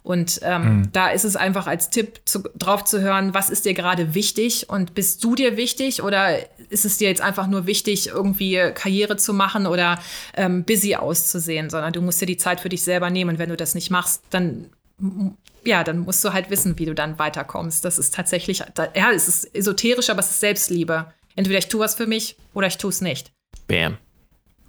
Und 0.08 0.40
ähm, 0.42 0.62
mhm. 0.62 0.92
da 0.94 1.10
ist 1.10 1.26
es 1.26 1.36
einfach 1.36 1.68
als 1.68 1.90
Tipp 1.90 2.22
zu, 2.24 2.42
drauf 2.58 2.86
zu 2.86 3.02
hören, 3.02 3.34
was 3.34 3.50
ist 3.50 3.66
dir 3.66 3.74
gerade 3.74 4.14
wichtig 4.14 4.70
und 4.70 4.94
bist 4.94 5.22
du 5.22 5.36
dir 5.36 5.58
wichtig 5.58 6.02
oder 6.02 6.38
ist 6.70 6.86
es 6.86 6.98
dir 6.98 7.10
jetzt 7.10 7.20
einfach 7.20 7.48
nur 7.48 7.68
wichtig, 7.68 8.08
irgendwie 8.08 8.72
Karriere 8.74 9.18
zu 9.18 9.34
machen 9.34 9.68
oder 9.68 10.00
ähm, 10.34 10.64
busy 10.64 10.96
auszusehen, 10.96 11.70
sondern 11.70 11.92
du 11.92 12.02
musst 12.02 12.22
dir 12.22 12.26
die 12.26 12.38
Zeit 12.38 12.62
für 12.62 12.70
dich 12.70 12.84
selber 12.84 13.10
nehmen 13.10 13.32
und 13.32 13.38
wenn 13.38 13.50
du 13.50 13.58
das 13.58 13.76
nicht 13.76 13.92
machst, 13.92 14.24
dann 14.30 14.70
ja, 15.66 15.84
dann 15.84 16.00
musst 16.00 16.24
du 16.24 16.32
halt 16.32 16.50
wissen, 16.50 16.80
wie 16.80 16.86
du 16.86 16.96
dann 16.96 17.20
weiterkommst. 17.20 17.84
Das 17.84 18.00
ist 18.00 18.16
tatsächlich, 18.16 18.60
ja, 18.60 19.12
es 19.12 19.28
ist 19.28 19.54
esoterisch, 19.54 20.10
aber 20.10 20.22
es 20.22 20.32
ist 20.32 20.40
Selbstliebe. 20.40 21.12
Entweder 21.36 21.60
ich 21.60 21.68
tue 21.68 21.82
was 21.82 21.96
für 21.96 22.08
mich 22.08 22.38
oder 22.54 22.68
ich 22.68 22.78
tue 22.78 22.92
es 22.92 23.02
nicht. 23.02 23.34
Bam. 23.68 23.98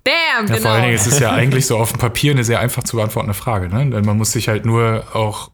Bam, 0.09 0.47
ja, 0.47 0.55
genau. 0.55 0.59
Vor 0.61 0.71
allen 0.71 0.83
Dingen 0.83 0.95
ist 0.95 1.07
es 1.07 1.19
ja 1.19 1.33
eigentlich 1.33 1.67
so 1.67 1.77
auf 1.77 1.93
dem 1.93 1.99
Papier 1.99 2.33
eine 2.33 2.45
sehr 2.45 2.61
einfach 2.61 2.85
zu 2.85 2.97
beantwortende 2.97 3.35
Frage. 3.35 3.69
Ne? 3.69 3.91
Denn 3.91 4.05
man 4.05 4.17
muss 4.17 4.33
sich 4.33 4.49
halt 4.49 4.65
nur 4.65 5.05
auch 5.13 5.51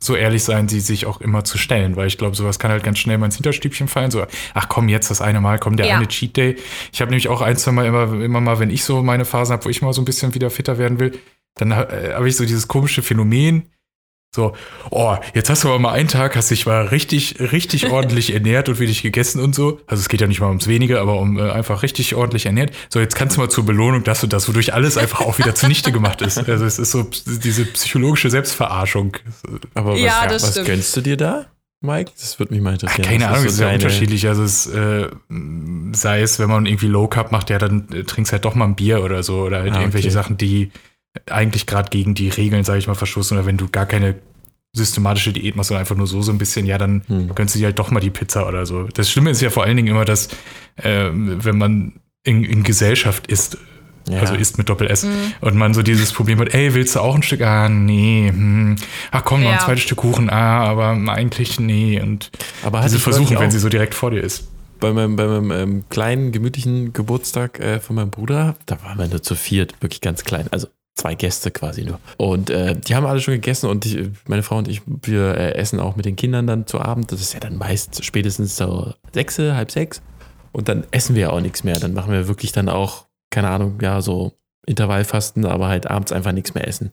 so 0.00 0.16
ehrlich 0.16 0.44
sein, 0.44 0.68
sie 0.68 0.80
sich 0.80 1.06
auch 1.06 1.20
immer 1.20 1.44
zu 1.44 1.58
stellen, 1.58 1.96
weil 1.96 2.06
ich 2.06 2.18
glaube, 2.18 2.36
sowas 2.36 2.58
kann 2.58 2.70
halt 2.70 2.84
ganz 2.84 2.98
schnell 2.98 3.18
mal 3.18 3.26
ins 3.26 3.36
Hinterstübchen 3.36 3.88
fallen. 3.88 4.10
So, 4.10 4.24
ach 4.54 4.68
komm, 4.68 4.88
jetzt 4.88 5.10
das 5.10 5.20
eine 5.20 5.40
Mal, 5.40 5.58
komm, 5.58 5.76
der 5.76 5.86
ja. 5.86 5.96
eine 5.96 6.08
Cheat 6.08 6.36
Day. 6.36 6.56
Ich 6.92 7.00
habe 7.00 7.10
nämlich 7.10 7.28
auch 7.28 7.42
ein, 7.42 7.56
zwei 7.56 7.72
Mal 7.72 7.86
immer, 7.86 8.12
immer 8.20 8.40
mal, 8.40 8.58
wenn 8.60 8.70
ich 8.70 8.84
so 8.84 9.02
meine 9.02 9.24
Phasen 9.24 9.52
habe, 9.52 9.64
wo 9.64 9.68
ich 9.68 9.82
mal 9.82 9.92
so 9.92 10.00
ein 10.00 10.04
bisschen 10.04 10.34
wieder 10.34 10.50
fitter 10.50 10.78
werden 10.78 11.00
will, 11.00 11.18
dann 11.54 11.72
äh, 11.72 12.12
habe 12.14 12.28
ich 12.28 12.36
so 12.36 12.44
dieses 12.44 12.68
komische 12.68 13.02
Phänomen, 13.02 13.70
so, 14.38 14.54
oh, 14.90 15.16
jetzt 15.34 15.50
hast 15.50 15.64
du 15.64 15.68
aber 15.68 15.80
mal 15.80 15.92
einen 15.92 16.06
Tag, 16.06 16.36
hast 16.36 16.50
dich 16.50 16.64
mal 16.64 16.86
richtig, 16.86 17.40
richtig 17.40 17.86
ordentlich 17.90 18.32
ernährt 18.32 18.68
und 18.68 18.78
wenig 18.78 19.02
gegessen 19.02 19.42
und 19.42 19.54
so. 19.54 19.80
Also 19.88 20.00
es 20.00 20.08
geht 20.08 20.20
ja 20.20 20.28
nicht 20.28 20.40
mal 20.40 20.48
ums 20.48 20.68
Wenige, 20.68 21.00
aber 21.00 21.18
um 21.18 21.38
äh, 21.38 21.50
einfach 21.50 21.82
richtig 21.82 22.14
ordentlich 22.14 22.46
ernährt. 22.46 22.70
So, 22.88 23.00
jetzt 23.00 23.16
kannst 23.16 23.36
du 23.36 23.40
mal 23.40 23.48
zur 23.48 23.66
Belohnung 23.66 24.04
das 24.04 24.22
und 24.22 24.32
das, 24.32 24.48
wodurch 24.48 24.74
alles 24.74 24.96
einfach 24.96 25.22
auch 25.22 25.38
wieder 25.38 25.54
zunichte 25.54 25.90
gemacht 25.90 26.22
ist. 26.22 26.38
Also 26.48 26.64
es 26.64 26.78
ist 26.78 26.92
so 26.92 27.10
diese 27.26 27.64
psychologische 27.66 28.30
Selbstverarschung. 28.30 29.16
Aber 29.74 29.94
was, 29.94 30.00
ja, 30.00 30.26
was 30.28 30.50
stimmt. 30.52 30.66
gönnst 30.66 30.96
du 30.96 31.00
dir 31.00 31.16
da? 31.16 31.46
Mike? 31.80 32.10
Das 32.18 32.38
würde 32.38 32.54
mich 32.54 32.62
mal 32.62 32.72
interessieren. 32.72 33.04
Ach, 33.04 33.10
keine 33.10 33.28
Ahnung, 33.28 33.44
es 33.44 33.54
ist 33.54 33.60
ja 33.60 33.72
unterschiedlich. 33.72 34.26
Also 34.26 34.42
es 34.42 34.66
äh, 34.66 35.08
sei 35.92 36.22
es, 36.22 36.38
wenn 36.38 36.48
man 36.48 36.66
irgendwie 36.66 36.88
Low 36.88 37.06
Cup 37.06 37.30
macht, 37.32 37.50
ja, 37.50 37.58
dann 37.58 37.88
äh, 37.92 38.04
trinkst 38.04 38.32
halt 38.32 38.44
doch 38.44 38.54
mal 38.54 38.64
ein 38.64 38.74
Bier 38.74 39.02
oder 39.02 39.22
so 39.22 39.42
oder 39.42 39.60
halt 39.60 39.72
ah, 39.72 39.80
irgendwelche 39.80 40.10
Sachen, 40.10 40.36
die 40.36 40.70
eigentlich 41.26 41.66
gerade 41.66 41.90
gegen 41.90 42.14
die 42.14 42.28
Regeln, 42.28 42.64
sage 42.64 42.78
ich 42.78 42.86
mal, 42.86 42.94
verstoßen. 42.94 43.36
Oder 43.36 43.46
wenn 43.46 43.56
du 43.56 43.68
gar 43.68 43.86
keine 43.86 44.16
systematische 44.72 45.32
Diät 45.32 45.56
machst, 45.56 45.68
sondern 45.68 45.80
einfach 45.80 45.96
nur 45.96 46.06
so 46.06 46.22
so 46.22 46.30
ein 46.30 46.38
bisschen, 46.38 46.66
ja, 46.66 46.78
dann 46.78 47.02
hm. 47.06 47.34
gönnst 47.34 47.54
du 47.54 47.58
dir 47.58 47.66
halt 47.66 47.78
doch 47.78 47.90
mal 47.90 48.00
die 48.00 48.10
Pizza 48.10 48.46
oder 48.46 48.66
so. 48.66 48.84
Das 48.84 49.10
Schlimme 49.10 49.30
ist 49.30 49.40
ja 49.40 49.50
vor 49.50 49.64
allen 49.64 49.76
Dingen 49.76 49.88
immer, 49.88 50.04
dass 50.04 50.28
äh, 50.76 51.08
wenn 51.12 51.58
man 51.58 52.00
in, 52.22 52.44
in 52.44 52.62
Gesellschaft 52.62 53.26
isst, 53.28 53.56
ja. 54.08 54.20
also 54.20 54.34
isst 54.34 54.58
mit 54.58 54.68
Doppel-S, 54.68 55.04
mhm. 55.04 55.32
und 55.40 55.56
man 55.56 55.74
so 55.74 55.82
dieses 55.82 56.12
Problem 56.12 56.38
hat, 56.38 56.54
ey, 56.54 56.74
willst 56.74 56.94
du 56.94 57.00
auch 57.00 57.14
ein 57.14 57.22
Stück? 57.22 57.40
Ah, 57.40 57.68
nee. 57.68 58.28
Hm. 58.28 58.76
Ach 59.10 59.24
komm, 59.24 59.42
noch 59.42 59.50
ja. 59.50 59.56
ein 59.56 59.64
zweites 59.64 59.84
Stück 59.84 59.98
Kuchen. 59.98 60.30
Ah, 60.30 60.64
aber 60.64 60.90
eigentlich 61.10 61.58
nee. 61.58 62.00
Und 62.00 62.30
aber 62.62 62.82
diese 62.82 62.98
Versuchen, 62.98 63.38
wenn 63.38 63.50
sie 63.50 63.58
so 63.58 63.68
direkt 63.68 63.94
vor 63.94 64.10
dir 64.10 64.20
ist 64.20 64.48
bei 64.80 64.92
meinem, 64.92 65.16
bei 65.16 65.26
meinem 65.26 65.50
ähm, 65.50 65.84
kleinen, 65.88 66.32
gemütlichen 66.32 66.92
Geburtstag 66.92 67.58
äh, 67.60 67.80
von 67.80 67.96
meinem 67.96 68.10
Bruder, 68.10 68.56
da 68.66 68.82
waren 68.82 68.98
wir 68.98 69.08
nur 69.08 69.22
zu 69.22 69.34
viert, 69.34 69.74
wirklich 69.80 70.00
ganz 70.00 70.24
klein. 70.24 70.46
Also 70.50 70.68
zwei 70.98 71.14
Gäste 71.14 71.50
quasi 71.50 71.84
nur. 71.84 71.98
Und 72.16 72.50
äh, 72.50 72.74
die 72.76 72.94
haben 72.94 73.06
alle 73.06 73.20
schon 73.20 73.34
gegessen 73.34 73.70
und 73.70 73.86
ich, 73.86 73.98
meine 74.26 74.42
Frau 74.42 74.58
und 74.58 74.68
ich, 74.68 74.82
wir 74.86 75.36
äh, 75.36 75.54
essen 75.54 75.80
auch 75.80 75.96
mit 75.96 76.04
den 76.04 76.16
Kindern 76.16 76.46
dann 76.46 76.66
zu 76.66 76.80
Abend. 76.80 77.10
Das 77.12 77.20
ist 77.20 77.32
ja 77.32 77.40
dann 77.40 77.56
meist 77.56 78.04
spätestens 78.04 78.56
so 78.56 78.92
sechs, 79.12 79.38
halb 79.38 79.70
sechs. 79.70 80.02
Und 80.52 80.68
dann 80.68 80.84
essen 80.90 81.14
wir 81.14 81.22
ja 81.22 81.30
auch 81.30 81.40
nichts 81.40 81.64
mehr. 81.64 81.78
Dann 81.78 81.94
machen 81.94 82.12
wir 82.12 82.28
wirklich 82.28 82.52
dann 82.52 82.68
auch, 82.68 83.06
keine 83.30 83.48
Ahnung, 83.48 83.78
ja, 83.80 84.00
so 84.02 84.32
Intervallfasten, 84.66 85.46
aber 85.46 85.68
halt 85.68 85.86
abends 85.88 86.12
einfach 86.12 86.32
nichts 86.32 86.54
mehr 86.54 86.66
essen. 86.66 86.92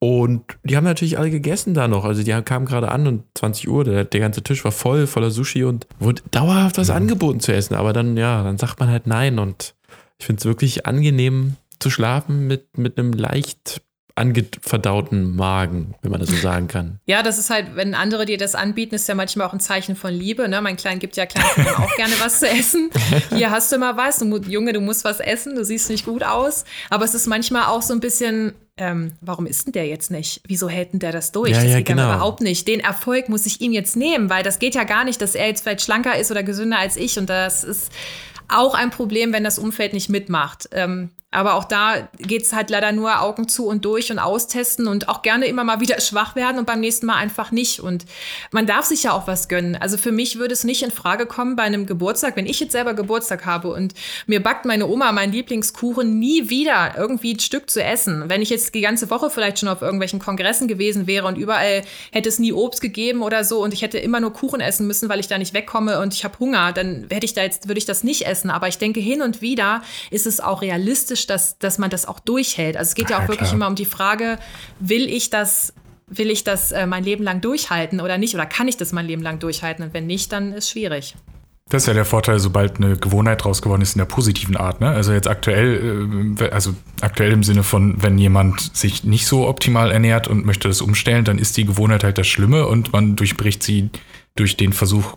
Und 0.00 0.42
die 0.64 0.76
haben 0.76 0.84
natürlich 0.84 1.18
alle 1.18 1.30
gegessen 1.30 1.74
da 1.74 1.86
noch. 1.86 2.04
Also 2.04 2.22
die 2.22 2.32
kamen 2.42 2.64
gerade 2.64 2.90
an 2.90 3.06
und 3.06 3.24
20 3.34 3.68
Uhr, 3.68 3.84
der, 3.84 4.04
der 4.04 4.20
ganze 4.20 4.42
Tisch 4.42 4.64
war 4.64 4.72
voll, 4.72 5.06
voller 5.06 5.30
Sushi 5.30 5.62
und 5.64 5.86
wurde 5.98 6.22
dauerhaft 6.30 6.78
was 6.78 6.88
mhm. 6.88 6.96
angeboten 6.96 7.40
zu 7.40 7.52
essen. 7.52 7.74
Aber 7.74 7.92
dann, 7.92 8.16
ja, 8.16 8.42
dann 8.42 8.58
sagt 8.58 8.80
man 8.80 8.88
halt 8.88 9.06
nein. 9.06 9.38
Und 9.38 9.74
ich 10.18 10.26
finde 10.26 10.40
es 10.40 10.46
wirklich 10.46 10.86
angenehm, 10.86 11.56
zu 11.80 11.90
schlafen 11.90 12.46
mit, 12.46 12.78
mit 12.78 12.98
einem 12.98 13.12
leicht 13.12 13.82
angeverdauten 14.20 15.34
Magen, 15.34 15.94
wenn 16.02 16.10
man 16.10 16.20
das 16.20 16.28
so 16.28 16.36
sagen 16.36 16.68
kann. 16.68 17.00
Ja, 17.06 17.22
das 17.22 17.38
ist 17.38 17.48
halt, 17.48 17.74
wenn 17.74 17.94
andere 17.94 18.26
dir 18.26 18.36
das 18.36 18.54
anbieten, 18.54 18.94
ist 18.94 19.08
ja 19.08 19.14
manchmal 19.14 19.46
auch 19.46 19.52
ein 19.52 19.60
Zeichen 19.60 19.96
von 19.96 20.12
Liebe. 20.12 20.48
Ne? 20.48 20.60
Mein 20.60 20.76
Klein 20.76 20.98
gibt 20.98 21.16
ja 21.16 21.26
Klein 21.26 21.44
auch 21.76 21.96
gerne 21.96 22.12
was 22.20 22.40
zu 22.40 22.48
essen. 22.48 22.90
Hier 23.30 23.50
hast 23.50 23.72
du 23.72 23.78
mal 23.78 23.96
was, 23.96 24.18
du, 24.18 24.36
Junge, 24.42 24.72
du 24.72 24.80
musst 24.80 25.04
was 25.04 25.20
essen, 25.20 25.54
du 25.54 25.64
siehst 25.64 25.88
nicht 25.88 26.04
gut 26.04 26.22
aus. 26.22 26.64
Aber 26.90 27.04
es 27.04 27.14
ist 27.14 27.26
manchmal 27.26 27.64
auch 27.66 27.82
so 27.82 27.94
ein 27.94 28.00
bisschen, 28.00 28.52
ähm, 28.76 29.12
warum 29.22 29.46
ist 29.46 29.66
denn 29.66 29.72
der 29.72 29.86
jetzt 29.86 30.10
nicht? 30.10 30.42
Wieso 30.46 30.68
hält 30.68 30.92
denn 30.92 31.00
der 31.00 31.12
das 31.12 31.32
durch? 31.32 31.52
Ja, 31.52 31.62
das 31.62 31.70
ja, 31.70 31.76
geht 31.78 31.86
genau. 31.86 32.04
überhaupt 32.04 32.42
nicht. 32.42 32.68
Den 32.68 32.80
Erfolg 32.80 33.28
muss 33.30 33.46
ich 33.46 33.60
ihm 33.60 33.72
jetzt 33.72 33.96
nehmen, 33.96 34.28
weil 34.28 34.42
das 34.42 34.58
geht 34.58 34.74
ja 34.74 34.84
gar 34.84 35.04
nicht, 35.04 35.22
dass 35.22 35.34
er 35.34 35.46
jetzt 35.46 35.62
vielleicht 35.62 35.82
schlanker 35.82 36.18
ist 36.18 36.30
oder 36.30 36.42
gesünder 36.42 36.78
als 36.78 36.96
ich. 36.96 37.18
Und 37.18 37.30
das 37.30 37.64
ist 37.64 37.90
auch 38.48 38.74
ein 38.74 38.90
Problem, 38.90 39.32
wenn 39.32 39.44
das 39.44 39.58
Umfeld 39.58 39.94
nicht 39.94 40.10
mitmacht. 40.10 40.68
Ähm, 40.72 41.10
aber 41.32 41.54
auch 41.54 41.64
da 41.64 42.08
geht 42.18 42.42
es 42.42 42.52
halt 42.52 42.70
leider 42.70 42.90
nur 42.90 43.20
Augen 43.20 43.48
zu 43.48 43.66
und 43.66 43.84
durch 43.84 44.10
und 44.10 44.18
austesten 44.18 44.88
und 44.88 45.08
auch 45.08 45.22
gerne 45.22 45.46
immer 45.46 45.62
mal 45.62 45.78
wieder 45.80 46.00
schwach 46.00 46.34
werden 46.34 46.58
und 46.58 46.66
beim 46.66 46.80
nächsten 46.80 47.06
Mal 47.06 47.14
einfach 47.14 47.52
nicht. 47.52 47.78
Und 47.78 48.04
man 48.50 48.66
darf 48.66 48.86
sich 48.86 49.04
ja 49.04 49.12
auch 49.12 49.28
was 49.28 49.48
gönnen. 49.48 49.76
Also 49.76 49.96
für 49.96 50.10
mich 50.10 50.38
würde 50.38 50.54
es 50.54 50.64
nicht 50.64 50.82
in 50.82 50.90
Frage 50.90 51.26
kommen 51.26 51.54
bei 51.54 51.62
einem 51.62 51.86
Geburtstag, 51.86 52.34
wenn 52.34 52.46
ich 52.46 52.58
jetzt 52.58 52.72
selber 52.72 52.94
Geburtstag 52.94 53.46
habe 53.46 53.72
und 53.72 53.94
mir 54.26 54.42
backt 54.42 54.64
meine 54.64 54.88
Oma 54.88 55.12
meinen 55.12 55.32
Lieblingskuchen, 55.32 56.18
nie 56.18 56.50
wieder 56.50 56.94
irgendwie 56.96 57.34
ein 57.34 57.40
Stück 57.40 57.70
zu 57.70 57.82
essen. 57.82 58.24
Wenn 58.26 58.42
ich 58.42 58.50
jetzt 58.50 58.74
die 58.74 58.80
ganze 58.80 59.08
Woche 59.08 59.30
vielleicht 59.30 59.60
schon 59.60 59.68
auf 59.68 59.82
irgendwelchen 59.82 60.18
Kongressen 60.18 60.66
gewesen 60.66 61.06
wäre 61.06 61.28
und 61.28 61.38
überall 61.38 61.82
hätte 62.10 62.28
es 62.28 62.40
nie 62.40 62.52
Obst 62.52 62.80
gegeben 62.80 63.22
oder 63.22 63.44
so 63.44 63.62
und 63.62 63.72
ich 63.72 63.82
hätte 63.82 63.98
immer 63.98 64.18
nur 64.18 64.32
Kuchen 64.32 64.60
essen 64.60 64.88
müssen, 64.88 65.08
weil 65.08 65.20
ich 65.20 65.28
da 65.28 65.38
nicht 65.38 65.54
wegkomme 65.54 66.00
und 66.00 66.12
ich 66.12 66.24
habe 66.24 66.40
Hunger, 66.40 66.72
dann 66.72 67.06
hätte 67.08 67.24
ich 67.24 67.34
da 67.34 67.42
jetzt, 67.42 67.68
würde 67.68 67.78
ich 67.78 67.86
das 67.86 68.02
nicht 68.02 68.26
essen. 68.26 68.50
Aber 68.50 68.66
ich 68.66 68.78
denke, 68.78 68.98
hin 68.98 69.22
und 69.22 69.40
wieder 69.40 69.82
ist 70.10 70.26
es 70.26 70.40
auch 70.40 70.62
realistisch, 70.62 71.19
realistisch, 71.20 71.26
dass, 71.26 71.58
dass 71.58 71.78
man 71.78 71.90
das 71.90 72.06
auch 72.06 72.20
durchhält. 72.20 72.76
Also 72.76 72.90
es 72.90 72.94
geht 72.94 73.10
ja, 73.10 73.18
ja 73.18 73.24
auch 73.24 73.28
wirklich 73.28 73.48
klar. 73.48 73.54
immer 73.54 73.68
um 73.68 73.74
die 73.74 73.84
Frage, 73.84 74.38
will 74.78 75.08
ich 75.08 75.30
das, 75.30 75.72
will 76.06 76.30
ich 76.30 76.44
das 76.44 76.72
äh, 76.72 76.86
mein 76.86 77.04
Leben 77.04 77.24
lang 77.24 77.40
durchhalten 77.40 78.00
oder 78.00 78.18
nicht? 78.18 78.34
Oder 78.34 78.46
kann 78.46 78.68
ich 78.68 78.76
das 78.76 78.92
mein 78.92 79.06
Leben 79.06 79.22
lang 79.22 79.38
durchhalten? 79.38 79.84
Und 79.84 79.94
wenn 79.94 80.06
nicht, 80.06 80.32
dann 80.32 80.52
ist 80.52 80.64
es 80.64 80.70
schwierig. 80.70 81.16
Das 81.68 81.84
ist 81.84 81.86
ja 81.86 81.94
der 81.94 82.04
Vorteil, 82.04 82.40
sobald 82.40 82.78
eine 82.78 82.96
Gewohnheit 82.96 83.44
draus 83.44 83.62
geworden 83.62 83.80
ist 83.80 83.94
in 83.94 84.00
der 84.00 84.06
positiven 84.06 84.56
Art. 84.56 84.80
Ne? 84.80 84.88
Also 84.88 85.12
jetzt 85.12 85.28
aktuell, 85.28 86.34
äh, 86.40 86.48
also 86.50 86.74
aktuell 87.00 87.30
im 87.30 87.44
Sinne 87.44 87.62
von, 87.62 88.02
wenn 88.02 88.18
jemand 88.18 88.76
sich 88.76 89.04
nicht 89.04 89.26
so 89.26 89.46
optimal 89.46 89.92
ernährt 89.92 90.26
und 90.26 90.44
möchte 90.44 90.66
das 90.66 90.80
umstellen, 90.80 91.24
dann 91.24 91.38
ist 91.38 91.56
die 91.56 91.64
Gewohnheit 91.64 92.02
halt 92.02 92.18
das 92.18 92.26
Schlimme 92.26 92.66
und 92.66 92.92
man 92.92 93.14
durchbricht 93.14 93.62
sie 93.62 93.90
durch 94.34 94.56
den 94.56 94.72
Versuch, 94.72 95.16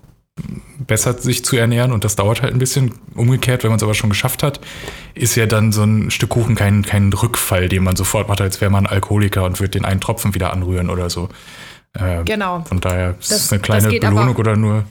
besser 0.80 1.14
sich 1.14 1.46
zu 1.46 1.56
ernähren 1.56 1.92
und 1.92 2.04
das 2.04 2.16
dauert 2.16 2.42
halt 2.42 2.54
ein 2.54 2.60
bisschen. 2.60 2.94
Umgekehrt, 3.16 3.64
wenn 3.64 3.70
man 3.70 3.78
es 3.78 3.84
aber 3.84 3.94
schon 3.94 4.10
geschafft 4.10 4.44
hat, 4.44 4.60
ist 5.14 5.36
ja 5.36 5.46
dann 5.46 5.72
so 5.72 5.84
ein 5.84 6.12
Stück 6.12 6.30
Kuchen 6.30 6.56
kein, 6.56 6.84
kein 6.84 7.14
Rückfall, 7.14 7.70
den 7.70 7.84
man 7.84 7.96
sofort 7.96 8.28
macht, 8.28 8.42
als 8.42 8.60
wäre 8.60 8.72
man 8.72 8.86
Alkoholiker 8.86 9.44
und 9.44 9.60
würde 9.60 9.72
den 9.72 9.86
einen 9.86 10.02
Tropfen 10.02 10.34
wieder 10.34 10.52
anrühren 10.52 10.90
oder 10.90 11.10
so. 11.10 11.30
Äh, 11.94 12.24
genau. 12.24 12.64
Von 12.68 12.80
daher 12.80 13.16
ist 13.20 13.32
es 13.32 13.52
eine 13.52 13.62
kleine 13.62 13.88
Belohnung 13.90 14.36
oder 14.36 14.56
nur. 14.56 14.86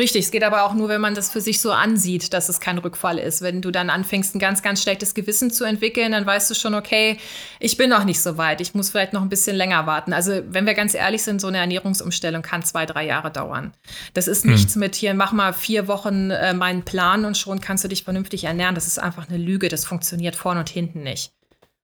Richtig, 0.00 0.24
es 0.24 0.30
geht 0.30 0.44
aber 0.44 0.64
auch 0.64 0.72
nur, 0.72 0.88
wenn 0.88 1.02
man 1.02 1.14
das 1.14 1.30
für 1.30 1.42
sich 1.42 1.60
so 1.60 1.72
ansieht, 1.72 2.32
dass 2.32 2.48
es 2.48 2.58
kein 2.58 2.78
Rückfall 2.78 3.18
ist. 3.18 3.42
Wenn 3.42 3.60
du 3.60 3.70
dann 3.70 3.90
anfängst, 3.90 4.34
ein 4.34 4.38
ganz, 4.38 4.62
ganz 4.62 4.80
schlechtes 4.82 5.12
Gewissen 5.12 5.50
zu 5.50 5.64
entwickeln, 5.64 6.12
dann 6.12 6.24
weißt 6.24 6.50
du 6.50 6.54
schon, 6.54 6.74
okay, 6.74 7.18
ich 7.58 7.76
bin 7.76 7.90
noch 7.90 8.04
nicht 8.04 8.22
so 8.22 8.38
weit, 8.38 8.62
ich 8.62 8.72
muss 8.72 8.88
vielleicht 8.88 9.12
noch 9.12 9.20
ein 9.20 9.28
bisschen 9.28 9.56
länger 9.56 9.84
warten. 9.84 10.14
Also, 10.14 10.40
wenn 10.48 10.64
wir 10.64 10.72
ganz 10.72 10.94
ehrlich 10.94 11.22
sind, 11.22 11.38
so 11.42 11.48
eine 11.48 11.58
Ernährungsumstellung 11.58 12.40
kann 12.40 12.62
zwei, 12.62 12.86
drei 12.86 13.04
Jahre 13.04 13.30
dauern. 13.30 13.74
Das 14.14 14.26
ist 14.26 14.44
hm. 14.44 14.52
nichts 14.52 14.74
mit 14.74 14.94
hier, 14.94 15.12
mach 15.12 15.32
mal 15.32 15.52
vier 15.52 15.86
Wochen 15.86 16.30
äh, 16.30 16.54
meinen 16.54 16.82
Plan 16.82 17.26
und 17.26 17.36
schon 17.36 17.60
kannst 17.60 17.84
du 17.84 17.88
dich 17.88 18.04
vernünftig 18.04 18.44
ernähren. 18.44 18.74
Das 18.74 18.86
ist 18.86 18.98
einfach 18.98 19.28
eine 19.28 19.36
Lüge, 19.36 19.68
das 19.68 19.84
funktioniert 19.84 20.34
vorne 20.34 20.60
und 20.60 20.70
hinten 20.70 21.02
nicht. 21.02 21.30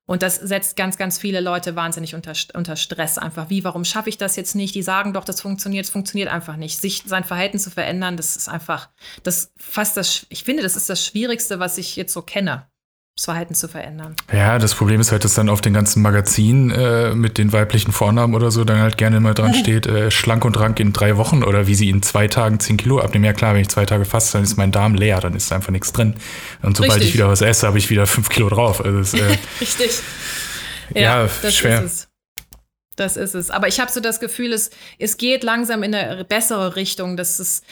Und 0.06 0.22
das 0.22 0.36
setzt 0.36 0.76
ganz, 0.76 0.96
ganz 0.96 1.18
viele 1.18 1.40
Leute 1.40 1.74
wahnsinnig 1.74 2.14
unter, 2.14 2.32
unter 2.54 2.76
Stress. 2.76 3.18
Einfach 3.18 3.50
wie, 3.50 3.64
warum 3.64 3.84
schaffe 3.84 4.08
ich 4.08 4.18
das 4.18 4.36
jetzt 4.36 4.54
nicht? 4.54 4.74
Die 4.74 4.82
sagen 4.82 5.12
doch, 5.12 5.24
das 5.24 5.40
funktioniert, 5.40 5.84
es 5.84 5.90
funktioniert 5.90 6.30
einfach 6.30 6.56
nicht. 6.56 6.80
Sich 6.80 7.02
sein 7.06 7.24
Verhalten 7.24 7.58
zu 7.58 7.70
verändern, 7.70 8.16
das 8.16 8.36
ist 8.36 8.48
einfach, 8.48 8.88
das 9.24 9.52
fast 9.56 9.96
das, 9.96 10.26
ich 10.28 10.44
finde, 10.44 10.62
das 10.62 10.76
ist 10.76 10.88
das 10.88 11.04
Schwierigste, 11.04 11.58
was 11.58 11.76
ich 11.76 11.96
jetzt 11.96 12.12
so 12.12 12.22
kenne 12.22 12.68
das 13.16 13.24
Verhalten 13.24 13.54
zu 13.54 13.66
verändern. 13.66 14.14
Ja, 14.30 14.58
das 14.58 14.74
Problem 14.74 15.00
ist 15.00 15.10
halt, 15.10 15.24
dass 15.24 15.32
dann 15.32 15.48
auf 15.48 15.62
den 15.62 15.72
ganzen 15.72 16.02
Magazinen 16.02 16.70
äh, 16.70 17.14
mit 17.14 17.38
den 17.38 17.50
weiblichen 17.50 17.90
Vornamen 17.90 18.34
oder 18.34 18.50
so 18.50 18.62
dann 18.64 18.78
halt 18.78 18.98
gerne 18.98 19.16
immer 19.16 19.32
dran 19.32 19.54
steht, 19.62 19.86
äh, 19.86 20.10
schlank 20.10 20.44
und 20.44 20.58
rank 20.60 20.78
in 20.80 20.92
drei 20.92 21.16
Wochen 21.16 21.42
oder 21.42 21.66
wie 21.66 21.74
sie 21.74 21.88
in 21.88 22.02
zwei 22.02 22.28
Tagen 22.28 22.60
zehn 22.60 22.76
Kilo 22.76 23.00
abnehmen. 23.00 23.24
Ja 23.24 23.32
klar, 23.32 23.54
wenn 23.54 23.62
ich 23.62 23.70
zwei 23.70 23.86
Tage 23.86 24.04
faste, 24.04 24.34
dann 24.34 24.44
ist 24.44 24.58
mein 24.58 24.70
Darm 24.70 24.94
leer, 24.94 25.20
dann 25.20 25.34
ist 25.34 25.50
einfach 25.50 25.70
nichts 25.70 25.92
drin. 25.92 26.14
Und 26.60 26.76
sobald 26.76 26.96
Richtig. 26.96 27.08
ich 27.08 27.14
wieder 27.14 27.28
was 27.28 27.40
esse, 27.40 27.66
habe 27.66 27.78
ich 27.78 27.88
wieder 27.88 28.06
fünf 28.06 28.28
Kilo 28.28 28.50
drauf. 28.50 28.84
Also 28.84 28.98
das, 28.98 29.14
äh, 29.14 29.38
Richtig. 29.62 29.92
Ja, 30.94 31.00
ja 31.00 31.28
das 31.40 31.56
schwer. 31.56 31.82
Ist 31.82 31.92
es. 31.92 32.08
Das 32.96 33.16
ist 33.16 33.34
es. 33.34 33.50
Aber 33.50 33.68
ich 33.68 33.80
habe 33.80 33.90
so 33.90 34.00
das 34.00 34.20
Gefühl, 34.20 34.52
es, 34.52 34.70
es 34.98 35.16
geht 35.16 35.42
langsam 35.42 35.82
in 35.82 35.94
eine 35.94 36.24
bessere 36.24 36.76
Richtung. 36.76 37.16
Das 37.16 37.40
ist 37.40 37.64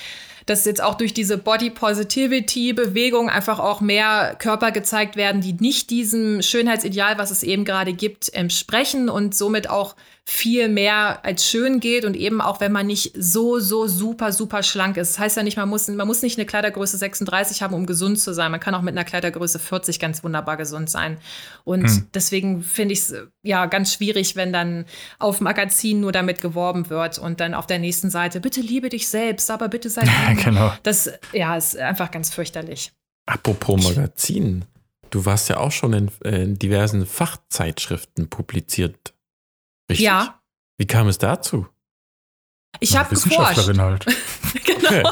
dass 0.46 0.64
jetzt 0.64 0.82
auch 0.82 0.94
durch 0.94 1.14
diese 1.14 1.38
Body 1.38 1.70
Positivity 1.70 2.72
Bewegung 2.72 3.28
einfach 3.30 3.58
auch 3.58 3.80
mehr 3.80 4.36
Körper 4.38 4.72
gezeigt 4.72 5.16
werden, 5.16 5.40
die 5.40 5.54
nicht 5.54 5.90
diesem 5.90 6.42
Schönheitsideal, 6.42 7.18
was 7.18 7.30
es 7.30 7.42
eben 7.42 7.64
gerade 7.64 7.92
gibt, 7.92 8.32
entsprechen 8.34 9.08
und 9.08 9.34
somit 9.34 9.70
auch 9.70 9.94
viel 10.26 10.68
mehr 10.68 11.22
als 11.22 11.46
schön 11.46 11.80
geht 11.80 12.06
und 12.06 12.16
eben 12.16 12.40
auch 12.40 12.58
wenn 12.60 12.72
man 12.72 12.86
nicht 12.86 13.12
so, 13.14 13.58
so 13.58 13.86
super, 13.86 14.32
super 14.32 14.62
schlank 14.62 14.96
ist. 14.96 15.12
Das 15.12 15.18
heißt 15.18 15.36
ja 15.36 15.42
nicht, 15.42 15.58
man 15.58 15.68
muss, 15.68 15.86
man 15.88 16.06
muss 16.06 16.22
nicht 16.22 16.38
eine 16.38 16.46
Kleidergröße 16.46 16.96
36 16.96 17.60
haben, 17.62 17.74
um 17.74 17.84
gesund 17.84 18.18
zu 18.18 18.32
sein. 18.32 18.50
Man 18.50 18.60
kann 18.60 18.74
auch 18.74 18.80
mit 18.80 18.94
einer 18.94 19.04
Kleidergröße 19.04 19.58
40 19.58 20.00
ganz 20.00 20.24
wunderbar 20.24 20.56
gesund 20.56 20.88
sein. 20.88 21.18
Und 21.64 21.86
hm. 21.86 22.06
deswegen 22.14 22.62
finde 22.62 22.94
ich 22.94 23.00
es 23.00 23.14
ja 23.42 23.66
ganz 23.66 23.92
schwierig, 23.92 24.34
wenn 24.34 24.52
dann 24.52 24.86
auf 25.18 25.42
Magazinen 25.42 26.00
nur 26.00 26.12
damit 26.12 26.40
geworben 26.40 26.88
wird 26.88 27.18
und 27.18 27.40
dann 27.40 27.52
auf 27.52 27.66
der 27.66 27.78
nächsten 27.78 28.08
Seite, 28.08 28.40
bitte 28.40 28.62
liebe 28.62 28.88
dich 28.88 29.08
selbst, 29.08 29.50
aber 29.50 29.68
bitte 29.68 29.90
sei. 29.90 30.04
Ja, 30.14 30.32
genau. 30.34 30.72
Das 30.84 31.10
ja, 31.32 31.56
ist 31.56 31.76
einfach 31.76 32.10
ganz 32.10 32.32
fürchterlich. 32.32 32.92
Apropos 33.26 33.82
Magazin. 33.82 34.64
Du 35.10 35.24
warst 35.24 35.48
ja 35.48 35.58
auch 35.58 35.72
schon 35.72 35.92
in, 35.92 36.10
in 36.24 36.58
diversen 36.58 37.04
Fachzeitschriften 37.06 38.28
publiziert. 38.28 39.13
Richtig? 39.88 40.04
Ja. 40.06 40.40
Wie 40.78 40.86
kam 40.86 41.08
es 41.08 41.18
dazu? 41.18 41.66
Ich 42.80 42.96
habe 42.96 43.14
geforscht. 43.14 43.78
halt. 43.78 44.06
genau. 44.64 44.88
Okay. 44.88 45.02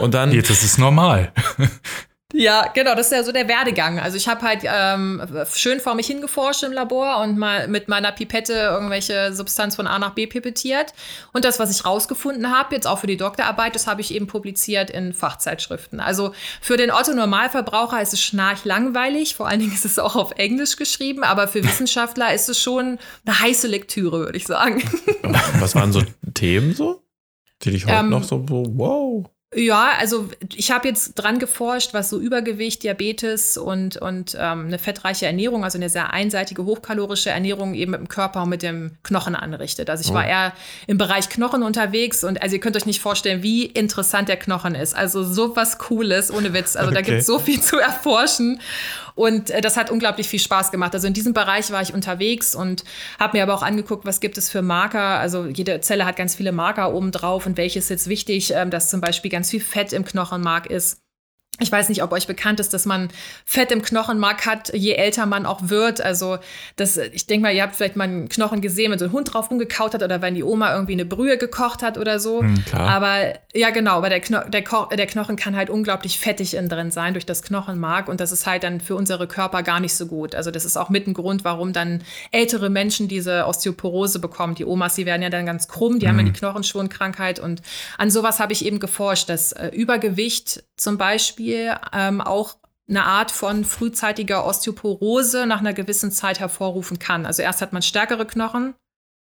Und 0.00 0.14
dann. 0.14 0.32
Jetzt 0.32 0.50
ist 0.50 0.62
es 0.62 0.78
normal. 0.78 1.32
Ja, 2.32 2.68
genau, 2.74 2.94
das 2.94 3.06
ist 3.06 3.12
ja 3.12 3.24
so 3.24 3.32
der 3.32 3.48
Werdegang. 3.48 3.98
Also 3.98 4.16
ich 4.16 4.28
habe 4.28 4.42
halt 4.42 4.60
ähm, 4.64 5.22
schön 5.52 5.80
vor 5.80 5.94
mich 5.94 6.06
hingeforscht 6.06 6.62
im 6.62 6.72
Labor 6.72 7.20
und 7.22 7.36
mal 7.36 7.66
mit 7.66 7.88
meiner 7.88 8.12
Pipette 8.12 8.52
irgendwelche 8.52 9.32
Substanz 9.32 9.74
von 9.74 9.86
A 9.86 9.98
nach 9.98 10.14
B 10.14 10.26
pipettiert. 10.26 10.92
Und 11.32 11.44
das, 11.44 11.58
was 11.58 11.70
ich 11.76 11.84
rausgefunden 11.84 12.50
habe, 12.50 12.74
jetzt 12.74 12.86
auch 12.86 13.00
für 13.00 13.08
die 13.08 13.16
Doktorarbeit, 13.16 13.74
das 13.74 13.86
habe 13.86 14.00
ich 14.00 14.14
eben 14.14 14.28
publiziert 14.28 14.90
in 14.90 15.12
Fachzeitschriften. 15.12 15.98
Also 15.98 16.32
für 16.60 16.76
den 16.76 16.92
Otto-Normalverbraucher 16.92 18.00
ist 18.00 18.12
es 18.12 18.22
schnarchlangweilig, 18.22 19.34
vor 19.34 19.48
allen 19.48 19.60
Dingen 19.60 19.72
ist 19.72 19.84
es 19.84 19.98
auch 19.98 20.14
auf 20.14 20.32
Englisch 20.32 20.76
geschrieben, 20.76 21.24
aber 21.24 21.48
für 21.48 21.64
Wissenschaftler 21.64 22.32
ist 22.32 22.48
es 22.48 22.60
schon 22.60 22.98
eine 23.26 23.40
heiße 23.40 23.66
Lektüre, 23.66 24.20
würde 24.20 24.38
ich 24.38 24.46
sagen. 24.46 24.82
Was 25.58 25.74
waren 25.74 25.92
so 25.92 26.02
Themen 26.34 26.74
so? 26.74 27.02
Die 27.62 27.72
dich 27.72 27.86
heute 27.86 27.96
ähm, 27.96 28.10
noch 28.10 28.22
so, 28.22 28.44
wow. 28.48 29.26
Ja, 29.52 29.94
also 29.98 30.28
ich 30.54 30.70
habe 30.70 30.86
jetzt 30.86 31.14
dran 31.14 31.40
geforscht, 31.40 31.92
was 31.92 32.08
so 32.08 32.20
Übergewicht, 32.20 32.84
Diabetes 32.84 33.58
und, 33.58 33.96
und 33.96 34.36
ähm, 34.38 34.66
eine 34.66 34.78
fettreiche 34.78 35.26
Ernährung, 35.26 35.64
also 35.64 35.76
eine 35.76 35.88
sehr 35.88 36.12
einseitige, 36.12 36.64
hochkalorische 36.64 37.30
Ernährung 37.30 37.74
eben 37.74 37.90
mit 37.90 37.98
dem 37.98 38.08
Körper 38.08 38.44
und 38.44 38.48
mit 38.48 38.62
dem 38.62 38.92
Knochen 39.02 39.34
anrichtet. 39.34 39.90
Also 39.90 40.04
ich 40.04 40.12
oh. 40.12 40.14
war 40.14 40.24
eher 40.24 40.52
im 40.86 40.98
Bereich 40.98 41.28
Knochen 41.30 41.64
unterwegs 41.64 42.22
und 42.22 42.40
also 42.40 42.54
ihr 42.54 42.60
könnt 42.60 42.76
euch 42.76 42.86
nicht 42.86 43.00
vorstellen, 43.00 43.42
wie 43.42 43.66
interessant 43.66 44.28
der 44.28 44.36
Knochen 44.36 44.76
ist. 44.76 44.94
Also 44.94 45.24
so 45.24 45.56
was 45.56 45.78
Cooles, 45.78 46.32
ohne 46.32 46.52
Witz. 46.52 46.76
Also 46.76 46.90
okay. 46.90 46.94
da 46.94 47.00
gibt 47.02 47.18
es 47.18 47.26
so 47.26 47.40
viel 47.40 47.60
zu 47.60 47.76
erforschen. 47.76 48.60
Und 49.14 49.50
äh, 49.50 49.60
das 49.60 49.76
hat 49.76 49.90
unglaublich 49.90 50.28
viel 50.28 50.38
Spaß 50.38 50.70
gemacht. 50.70 50.94
Also 50.94 51.06
in 51.06 51.12
diesem 51.12 51.34
Bereich 51.34 51.70
war 51.70 51.82
ich 51.82 51.92
unterwegs 51.92 52.54
und 52.54 52.84
habe 53.18 53.36
mir 53.36 53.42
aber 53.42 53.54
auch 53.54 53.62
angeguckt, 53.62 54.06
was 54.06 54.20
gibt 54.20 54.38
es 54.38 54.48
für 54.48 54.62
Marker. 54.62 55.18
Also 55.18 55.46
jede 55.46 55.80
Zelle 55.80 56.06
hat 56.06 56.16
ganz 56.16 56.34
viele 56.34 56.52
Marker 56.52 56.94
oben 56.94 57.10
drauf 57.10 57.46
und 57.46 57.56
welches 57.56 57.84
ist 57.84 57.90
jetzt 57.90 58.08
wichtig, 58.08 58.52
ähm, 58.54 58.70
dass 58.70 58.90
zum 58.90 59.00
Beispiel 59.00 59.30
ganz 59.30 59.39
viel 59.48 59.60
Fett 59.60 59.92
im 59.92 60.04
Knochenmark 60.04 60.66
ist. 60.66 61.02
Ich 61.60 61.70
weiß 61.70 61.88
nicht, 61.90 62.02
ob 62.02 62.12
euch 62.12 62.26
bekannt 62.26 62.58
ist, 62.58 62.72
dass 62.72 62.86
man 62.86 63.08
Fett 63.44 63.70
im 63.70 63.82
Knochenmark 63.82 64.46
hat, 64.46 64.72
je 64.72 64.94
älter 64.94 65.26
man 65.26 65.44
auch 65.44 65.60
wird. 65.64 66.00
Also, 66.00 66.38
das, 66.76 66.96
ich 66.96 67.26
denke 67.26 67.46
mal, 67.46 67.54
ihr 67.54 67.62
habt 67.62 67.76
vielleicht 67.76 67.96
mal 67.96 68.04
einen 68.04 68.28
Knochen 68.28 68.62
gesehen, 68.62 68.90
wenn 68.90 68.98
so 68.98 69.04
ein 69.04 69.12
Hund 69.12 69.34
drauf 69.34 69.50
rumgekaut 69.50 69.94
hat 69.94 70.02
oder 70.02 70.22
wenn 70.22 70.34
die 70.34 70.42
Oma 70.42 70.72
irgendwie 70.72 70.94
eine 70.94 71.04
Brühe 71.04 71.36
gekocht 71.36 71.82
hat 71.82 71.98
oder 71.98 72.18
so. 72.18 72.40
Hm, 72.40 72.64
aber 72.72 73.34
ja, 73.54 73.70
genau, 73.70 73.98
aber 73.98 74.08
der, 74.08 74.20
Kno 74.20 74.40
der, 74.48 74.62
der, 74.62 75.06
Knochen 75.06 75.36
kann 75.36 75.54
halt 75.54 75.68
unglaublich 75.68 76.18
fettig 76.18 76.54
innen 76.54 76.68
drin 76.68 76.90
sein 76.90 77.12
durch 77.12 77.26
das 77.26 77.42
Knochenmark 77.42 78.08
und 78.08 78.20
das 78.20 78.32
ist 78.32 78.46
halt 78.46 78.62
dann 78.62 78.80
für 78.80 78.96
unsere 78.96 79.28
Körper 79.28 79.62
gar 79.62 79.80
nicht 79.80 79.94
so 79.94 80.06
gut. 80.06 80.34
Also, 80.34 80.50
das 80.50 80.64
ist 80.64 80.78
auch 80.78 80.88
mit 80.88 81.06
ein 81.06 81.14
Grund, 81.14 81.44
warum 81.44 81.72
dann 81.72 82.02
ältere 82.30 82.70
Menschen 82.70 83.06
diese 83.06 83.46
Osteoporose 83.46 84.18
bekommen. 84.18 84.54
Die 84.54 84.64
Omas, 84.64 84.94
die 84.94 85.04
werden 85.04 85.22
ja 85.22 85.30
dann 85.30 85.44
ganz 85.44 85.68
krumm, 85.68 85.98
die 85.98 86.06
hm. 86.06 86.08
haben 86.08 86.18
ja 86.20 86.26
hm. 86.26 86.32
die 86.32 86.38
Knochenschonkrankheit 86.38 87.38
und 87.38 87.60
an 87.98 88.10
sowas 88.10 88.40
habe 88.40 88.54
ich 88.54 88.64
eben 88.64 88.78
geforscht, 88.78 89.28
dass 89.28 89.52
äh, 89.52 89.68
Übergewicht 89.68 90.64
zum 90.76 90.96
Beispiel 90.96 91.49
Beispiel 91.50 91.76
ähm, 91.92 92.20
auch 92.20 92.56
eine 92.88 93.04
Art 93.04 93.30
von 93.30 93.64
frühzeitiger 93.64 94.44
Osteoporose 94.44 95.46
nach 95.46 95.60
einer 95.60 95.72
gewissen 95.72 96.10
Zeit 96.10 96.40
hervorrufen 96.40 96.98
kann. 96.98 97.24
Also 97.24 97.42
erst 97.42 97.62
hat 97.62 97.72
man 97.72 97.82
stärkere 97.82 98.26
Knochen 98.26 98.74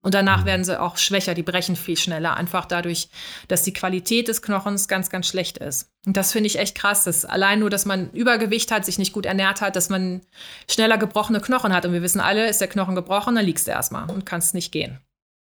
und 0.02 0.14
danach 0.14 0.42
mhm. 0.42 0.46
werden 0.46 0.64
sie 0.64 0.80
auch 0.80 0.96
schwächer, 0.96 1.34
die 1.34 1.42
brechen 1.42 1.76
viel 1.76 1.98
schneller, 1.98 2.36
einfach 2.36 2.64
dadurch, 2.64 3.10
dass 3.48 3.62
die 3.62 3.74
Qualität 3.74 4.28
des 4.28 4.40
Knochens 4.40 4.88
ganz, 4.88 5.10
ganz 5.10 5.26
schlecht 5.26 5.58
ist. 5.58 5.90
Und 6.06 6.16
das 6.16 6.32
finde 6.32 6.46
ich 6.46 6.58
echt 6.58 6.74
krass, 6.74 7.04
dass 7.04 7.26
allein 7.26 7.58
nur, 7.58 7.68
dass 7.68 7.84
man 7.84 8.10
Übergewicht 8.12 8.70
hat, 8.72 8.86
sich 8.86 8.98
nicht 8.98 9.12
gut 9.12 9.26
ernährt 9.26 9.60
hat, 9.60 9.76
dass 9.76 9.90
man 9.90 10.22
schneller 10.70 10.96
gebrochene 10.96 11.40
Knochen 11.40 11.74
hat. 11.74 11.84
Und 11.84 11.92
wir 11.92 12.02
wissen 12.02 12.20
alle, 12.20 12.48
ist 12.48 12.62
der 12.62 12.68
Knochen 12.68 12.94
gebrochen, 12.94 13.34
dann 13.34 13.44
liegst 13.44 13.66
du 13.66 13.72
erstmal 13.72 14.10
und 14.10 14.24
kannst 14.24 14.54
nicht 14.54 14.72
gehen. 14.72 15.00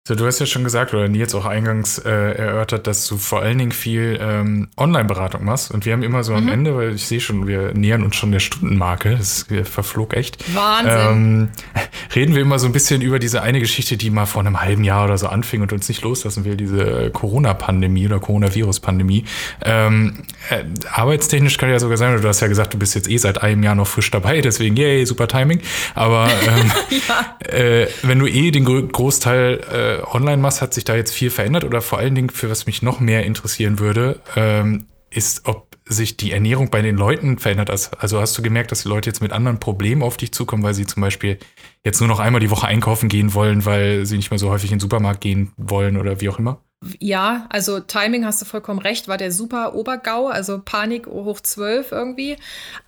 So, 0.05 0.17
du 0.17 0.27
hast 0.27 0.41
ja 0.41 0.47
schon 0.47 0.65
gesagt, 0.65 0.93
oder 0.95 1.07
Nils 1.07 1.33
auch 1.33 1.45
eingangs 1.47 1.99
äh, 1.99 2.11
erörtert, 2.11 2.89
dass 2.89 3.07
du 3.07 3.17
vor 3.19 3.41
allen 3.41 3.57
Dingen 3.57 3.71
viel 3.71 4.19
ähm, 4.21 4.67
Online-Beratung 4.77 5.45
machst. 5.45 5.71
Und 5.71 5.87
wir 5.87 5.93
haben 5.93 6.03
immer 6.03 6.25
so 6.25 6.35
am 6.35 6.47
mhm. 6.47 6.53
Ende, 6.53 6.77
weil 6.77 6.97
ich 6.97 7.07
sehe 7.07 7.21
schon, 7.21 7.47
wir 7.47 7.73
nähern 7.73 8.03
uns 8.03 8.17
schon 8.17 8.33
der 8.33 8.41
Stundenmarke, 8.41 9.15
das 9.17 9.47
verflog 9.63 10.15
echt. 10.17 10.39
Wahnsinn. 10.57 10.93
Ähm, 10.93 11.49
reden 12.17 12.35
wir 12.35 12.43
immer 12.43 12.59
so 12.59 12.67
ein 12.67 12.73
bisschen 12.73 13.01
über 13.01 13.21
diese 13.21 13.43
eine 13.43 13.61
Geschichte, 13.61 13.97
die 13.97 14.11
mal 14.11 14.27
vor 14.27 14.41
einem 14.41 14.61
halben 14.61 14.83
Jahr 14.83 15.05
oder 15.05 15.17
so 15.19 15.29
anfing 15.29 15.63
und 15.63 15.73
uns 15.73 15.89
nicht 15.89 16.03
loslassen 16.03 16.45
will, 16.45 16.57
diese 16.57 17.11
Corona-Pandemie 17.13 18.07
oder 18.07 18.19
Coronavirus-Pandemie. 18.19 19.25
Ähm, 19.65 20.25
äh, 20.51 20.65
arbeitstechnisch 20.91 21.59
kann 21.59 21.71
ja 21.71 21.79
sogar 21.79 21.97
sein, 21.97 22.21
du 22.21 22.27
hast 22.27 22.41
ja 22.41 22.49
gesagt, 22.49 22.75
du 22.75 22.79
bist 22.79 22.97
jetzt 22.97 23.09
eh 23.09 23.19
seit 23.19 23.41
einem 23.41 23.63
Jahr 23.63 23.77
noch 23.77 23.87
frisch 23.87 24.11
dabei, 24.11 24.41
deswegen, 24.41 24.77
yay, 24.77 25.07
super 25.07 25.29
Timing. 25.29 25.61
Aber 25.95 26.27
ähm, 26.27 26.73
ja. 27.09 27.57
äh, 27.57 27.87
wenn 28.03 28.19
du 28.19 28.27
eh 28.27 28.51
den 28.51 28.65
Großteil 28.65 29.61
äh, 29.71 29.92
äh, 29.99 30.03
online 30.03 30.39
machst, 30.39 30.63
hat 30.63 30.75
sich 30.75 30.85
da 30.85 30.95
jetzt 30.95 31.13
viel 31.13 31.31
verändert 31.31 31.65
oder 31.65 31.81
vor 31.81 31.99
allen 31.99 32.15
Dingen, 32.15 32.31
für 32.31 32.51
was 32.51 32.67
mich 32.67 32.83
noch 32.83 33.01
mehr 33.01 33.25
interessieren 33.25 33.79
würde, 33.79 34.21
ähm, 34.37 34.87
ist, 35.11 35.47
ob 35.47 35.73
sich 35.85 36.17
die 36.17 36.33
Ernährung 36.33 36.71
bei 36.71 36.81
den 36.81 36.97
Leuten 36.97 37.39
verändert. 37.39 37.71
Also 37.71 38.21
hast 38.21 38.39
du 38.39 38.43
gemerkt, 38.43 38.71
dass 38.71 38.83
die 38.83 38.89
Leute 38.89 39.11
jetzt 39.11 39.21
mit 39.21 39.33
anderen 39.33 39.59
Problemen 39.61 40.03
auf 40.03 40.17
dich 40.17 40.33
zukommen, 40.33 40.63
weil 40.63 40.75
sie 40.75 40.87
zum 40.87 41.01
Beispiel 41.01 41.39
jetzt 41.85 42.01
nur 42.01 42.09
noch 42.09 42.21
einmal 42.21 42.41
die 42.41 42.51
Woche 42.51 42.67
einkaufen 42.67 43.09
gehen 43.09 43.35
wollen, 43.35 43.65
weil 43.65 44.07
sie 44.07 44.17
nicht 44.17 44.31
mehr 44.31 44.39
so 44.39 44.51
häufig 44.51 44.71
in 44.71 44.77
den 44.77 44.81
Supermarkt 44.81 45.21
gehen 45.21 45.53
wollen 45.57 45.97
oder 45.97 46.21
wie 46.21 46.29
auch 46.29 46.39
immer? 46.39 46.63
Ja, 46.99 47.47
also 47.49 47.79
Timing 47.81 48.25
hast 48.25 48.43
du 48.43 48.45
vollkommen 48.45 48.81
recht, 48.81 49.07
war 49.07 49.17
der 49.17 49.31
super 49.31 49.75
Obergau, 49.75 50.27
also 50.29 50.61
Panik 50.65 51.07
hoch 51.07 51.41
12 51.41 51.93
irgendwie 51.93 52.37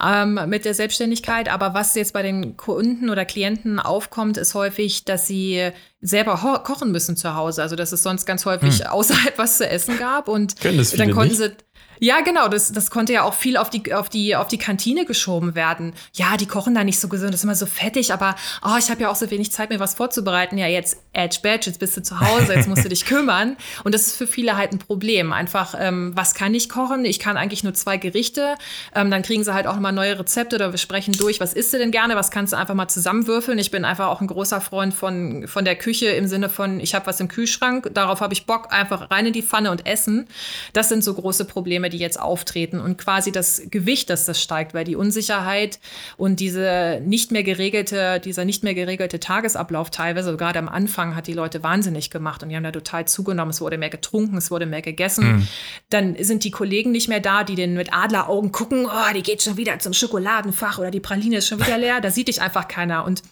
ähm, 0.04 0.40
mit 0.48 0.64
der 0.64 0.74
Selbstständigkeit. 0.74 1.48
Aber 1.48 1.74
was 1.74 1.94
jetzt 1.94 2.12
bei 2.12 2.22
den 2.22 2.56
Kunden 2.56 3.08
oder 3.08 3.24
Klienten 3.24 3.78
aufkommt, 3.78 4.36
ist 4.36 4.54
häufig, 4.54 5.04
dass 5.04 5.26
sie 5.26 5.70
selber 6.00 6.62
kochen 6.64 6.92
müssen 6.92 7.16
zu 7.16 7.34
Hause. 7.34 7.62
Also 7.62 7.76
dass 7.76 7.92
es 7.92 8.02
sonst 8.02 8.26
ganz 8.26 8.44
häufig 8.46 8.80
hm. 8.80 8.86
außerhalb 8.88 9.38
was 9.38 9.58
zu 9.58 9.68
essen 9.68 9.96
gab. 9.98 10.28
Und 10.28 10.64
dann 10.64 11.12
konnten 11.12 11.28
nicht? 11.28 11.36
sie 11.36 11.56
ja, 12.00 12.20
genau, 12.20 12.48
das, 12.48 12.72
das 12.72 12.90
konnte 12.90 13.12
ja 13.12 13.22
auch 13.22 13.34
viel 13.34 13.56
auf 13.56 13.70
die, 13.70 13.94
auf, 13.94 14.08
die, 14.08 14.36
auf 14.36 14.48
die 14.48 14.58
Kantine 14.58 15.04
geschoben 15.04 15.54
werden. 15.54 15.94
Ja, 16.14 16.36
die 16.36 16.46
kochen 16.46 16.74
da 16.74 16.84
nicht 16.84 16.98
so 16.98 17.08
gesund, 17.08 17.32
das 17.32 17.40
ist 17.40 17.44
immer 17.44 17.54
so 17.54 17.66
fettig, 17.66 18.12
aber 18.12 18.36
oh, 18.64 18.76
ich 18.78 18.90
habe 18.90 19.02
ja 19.02 19.10
auch 19.10 19.16
so 19.16 19.30
wenig 19.30 19.52
Zeit, 19.52 19.70
mir 19.70 19.80
was 19.80 19.94
vorzubereiten. 19.94 20.58
Ja, 20.58 20.66
jetzt 20.66 20.98
Edge 21.12 21.38
Badge, 21.42 21.66
jetzt 21.66 21.78
bist 21.78 21.96
du 21.96 22.02
zu 22.02 22.20
Hause, 22.20 22.54
jetzt 22.54 22.68
musst 22.68 22.84
du 22.84 22.88
dich 22.88 23.04
kümmern. 23.06 23.56
Und 23.84 23.94
das 23.94 24.06
ist 24.06 24.16
für 24.16 24.26
viele 24.26 24.56
halt 24.56 24.72
ein 24.72 24.78
Problem. 24.78 25.32
Einfach, 25.32 25.74
ähm, 25.78 26.12
was 26.14 26.34
kann 26.34 26.54
ich 26.54 26.68
kochen? 26.68 27.04
Ich 27.04 27.18
kann 27.18 27.36
eigentlich 27.36 27.64
nur 27.64 27.74
zwei 27.74 27.96
Gerichte. 27.96 28.56
Ähm, 28.94 29.10
dann 29.10 29.22
kriegen 29.22 29.44
sie 29.44 29.54
halt 29.54 29.66
auch 29.66 29.78
mal 29.78 29.92
neue 29.92 30.18
Rezepte 30.18 30.56
oder 30.56 30.72
wir 30.72 30.78
sprechen 30.78 31.12
durch, 31.12 31.40
was 31.40 31.54
isst 31.54 31.72
du 31.72 31.78
denn 31.78 31.90
gerne? 31.90 32.16
Was 32.16 32.30
kannst 32.30 32.52
du 32.52 32.56
einfach 32.56 32.74
mal 32.74 32.88
zusammenwürfeln? 32.88 33.58
Ich 33.58 33.70
bin 33.70 33.84
einfach 33.84 34.08
auch 34.08 34.20
ein 34.20 34.26
großer 34.26 34.60
Freund 34.60 34.94
von, 34.94 35.46
von 35.46 35.64
der 35.64 35.76
Küche 35.76 36.06
im 36.08 36.26
Sinne 36.26 36.48
von, 36.48 36.80
ich 36.80 36.94
habe 36.94 37.06
was 37.06 37.20
im 37.20 37.28
Kühlschrank, 37.28 37.90
darauf 37.94 38.20
habe 38.20 38.32
ich 38.32 38.46
Bock, 38.46 38.72
einfach 38.72 39.10
rein 39.10 39.26
in 39.26 39.32
die 39.32 39.42
Pfanne 39.42 39.70
und 39.70 39.86
essen. 39.86 40.26
Das 40.72 40.88
sind 40.88 41.04
so 41.04 41.14
große 41.14 41.44
Probleme, 41.44 41.83
die 41.90 41.98
jetzt 41.98 42.20
auftreten 42.20 42.80
und 42.80 42.98
quasi 42.98 43.32
das 43.32 43.62
Gewicht, 43.70 44.10
dass 44.10 44.24
das 44.24 44.40
steigt, 44.40 44.74
weil 44.74 44.84
die 44.84 44.96
Unsicherheit 44.96 45.78
und 46.16 46.40
diese 46.40 47.00
nicht 47.04 47.32
mehr 47.32 47.42
geregelte, 47.42 48.20
dieser 48.20 48.44
nicht 48.44 48.64
mehr 48.64 48.74
geregelte 48.74 49.20
Tagesablauf 49.20 49.90
teilweise, 49.90 50.36
gerade 50.36 50.58
am 50.58 50.68
Anfang, 50.68 51.16
hat 51.16 51.26
die 51.26 51.32
Leute 51.32 51.62
wahnsinnig 51.62 52.10
gemacht 52.10 52.42
und 52.42 52.48
die 52.48 52.56
haben 52.56 52.64
da 52.64 52.72
total 52.72 53.06
zugenommen. 53.06 53.50
Es 53.50 53.60
wurde 53.60 53.78
mehr 53.78 53.90
getrunken, 53.90 54.36
es 54.36 54.50
wurde 54.50 54.66
mehr 54.66 54.82
gegessen. 54.82 55.36
Mhm. 55.36 55.48
Dann 55.90 56.16
sind 56.18 56.44
die 56.44 56.50
Kollegen 56.50 56.90
nicht 56.90 57.08
mehr 57.08 57.20
da, 57.20 57.44
die 57.44 57.54
den 57.54 57.74
mit 57.74 57.92
Adleraugen 57.92 58.52
gucken, 58.52 58.86
oh, 58.86 59.12
die 59.14 59.22
geht 59.22 59.42
schon 59.42 59.56
wieder 59.56 59.78
zum 59.78 59.92
Schokoladenfach 59.92 60.78
oder 60.78 60.90
die 60.90 61.00
Praline 61.00 61.38
ist 61.38 61.48
schon 61.48 61.60
wieder 61.60 61.78
leer. 61.78 62.00
Da 62.00 62.10
sieht 62.10 62.28
dich 62.28 62.40
einfach 62.40 62.68
keiner. 62.68 63.04
Und 63.04 63.22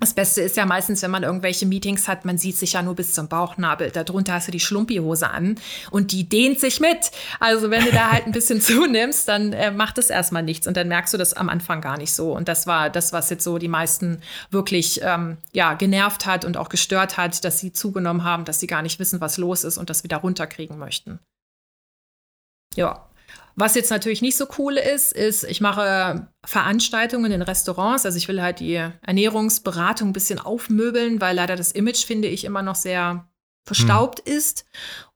das 0.00 0.14
Beste 0.14 0.40
ist 0.42 0.56
ja 0.56 0.64
meistens, 0.64 1.02
wenn 1.02 1.10
man 1.10 1.24
irgendwelche 1.24 1.66
Meetings 1.66 2.06
hat, 2.06 2.24
man 2.24 2.38
sieht 2.38 2.56
sich 2.56 2.74
ja 2.74 2.82
nur 2.82 2.94
bis 2.94 3.14
zum 3.14 3.28
Bauchnabel. 3.28 3.90
Darunter 3.90 4.34
hast 4.34 4.48
du 4.48 4.52
die 4.52 4.60
Schlumpihose 4.60 5.30
an 5.30 5.56
und 5.90 6.12
die 6.12 6.28
dehnt 6.28 6.60
sich 6.60 6.80
mit. 6.80 7.10
Also 7.40 7.70
wenn 7.70 7.84
du 7.84 7.90
da 7.90 8.12
halt 8.12 8.26
ein 8.26 8.32
bisschen 8.32 8.60
zunimmst, 8.60 9.28
dann 9.28 9.52
äh, 9.52 9.70
macht 9.70 9.98
es 9.98 10.10
erstmal 10.10 10.42
nichts 10.42 10.66
und 10.66 10.76
dann 10.76 10.88
merkst 10.88 11.14
du 11.14 11.18
das 11.18 11.34
am 11.34 11.48
Anfang 11.48 11.80
gar 11.80 11.98
nicht 11.98 12.12
so. 12.12 12.32
Und 12.32 12.48
das 12.48 12.66
war 12.66 12.90
das, 12.90 13.12
was 13.12 13.30
jetzt 13.30 13.44
so 13.44 13.58
die 13.58 13.68
meisten 13.68 14.20
wirklich 14.50 15.00
ähm, 15.02 15.38
ja, 15.52 15.74
genervt 15.74 16.26
hat 16.26 16.44
und 16.44 16.56
auch 16.56 16.68
gestört 16.68 17.16
hat, 17.16 17.44
dass 17.44 17.58
sie 17.58 17.72
zugenommen 17.72 18.24
haben, 18.24 18.44
dass 18.44 18.60
sie 18.60 18.66
gar 18.66 18.82
nicht 18.82 18.98
wissen, 19.00 19.20
was 19.20 19.36
los 19.36 19.64
ist 19.64 19.78
und 19.78 19.90
das 19.90 20.04
wieder 20.04 20.18
runterkriegen 20.18 20.78
möchten. 20.78 21.18
Ja, 22.76 23.07
was 23.58 23.74
jetzt 23.74 23.90
natürlich 23.90 24.22
nicht 24.22 24.36
so 24.36 24.46
cool 24.58 24.76
ist, 24.76 25.12
ist, 25.12 25.42
ich 25.44 25.60
mache 25.60 26.28
Veranstaltungen 26.44 27.32
in 27.32 27.42
Restaurants. 27.42 28.06
Also 28.06 28.16
ich 28.16 28.28
will 28.28 28.40
halt 28.40 28.60
die 28.60 28.74
Ernährungsberatung 28.74 30.10
ein 30.10 30.12
bisschen 30.12 30.38
aufmöbeln, 30.38 31.20
weil 31.20 31.34
leider 31.34 31.56
das 31.56 31.72
Image, 31.72 32.06
finde 32.06 32.28
ich, 32.28 32.44
immer 32.44 32.62
noch 32.62 32.76
sehr 32.76 33.27
verstaubt 33.68 34.22
hm. 34.26 34.36
ist. 34.36 34.64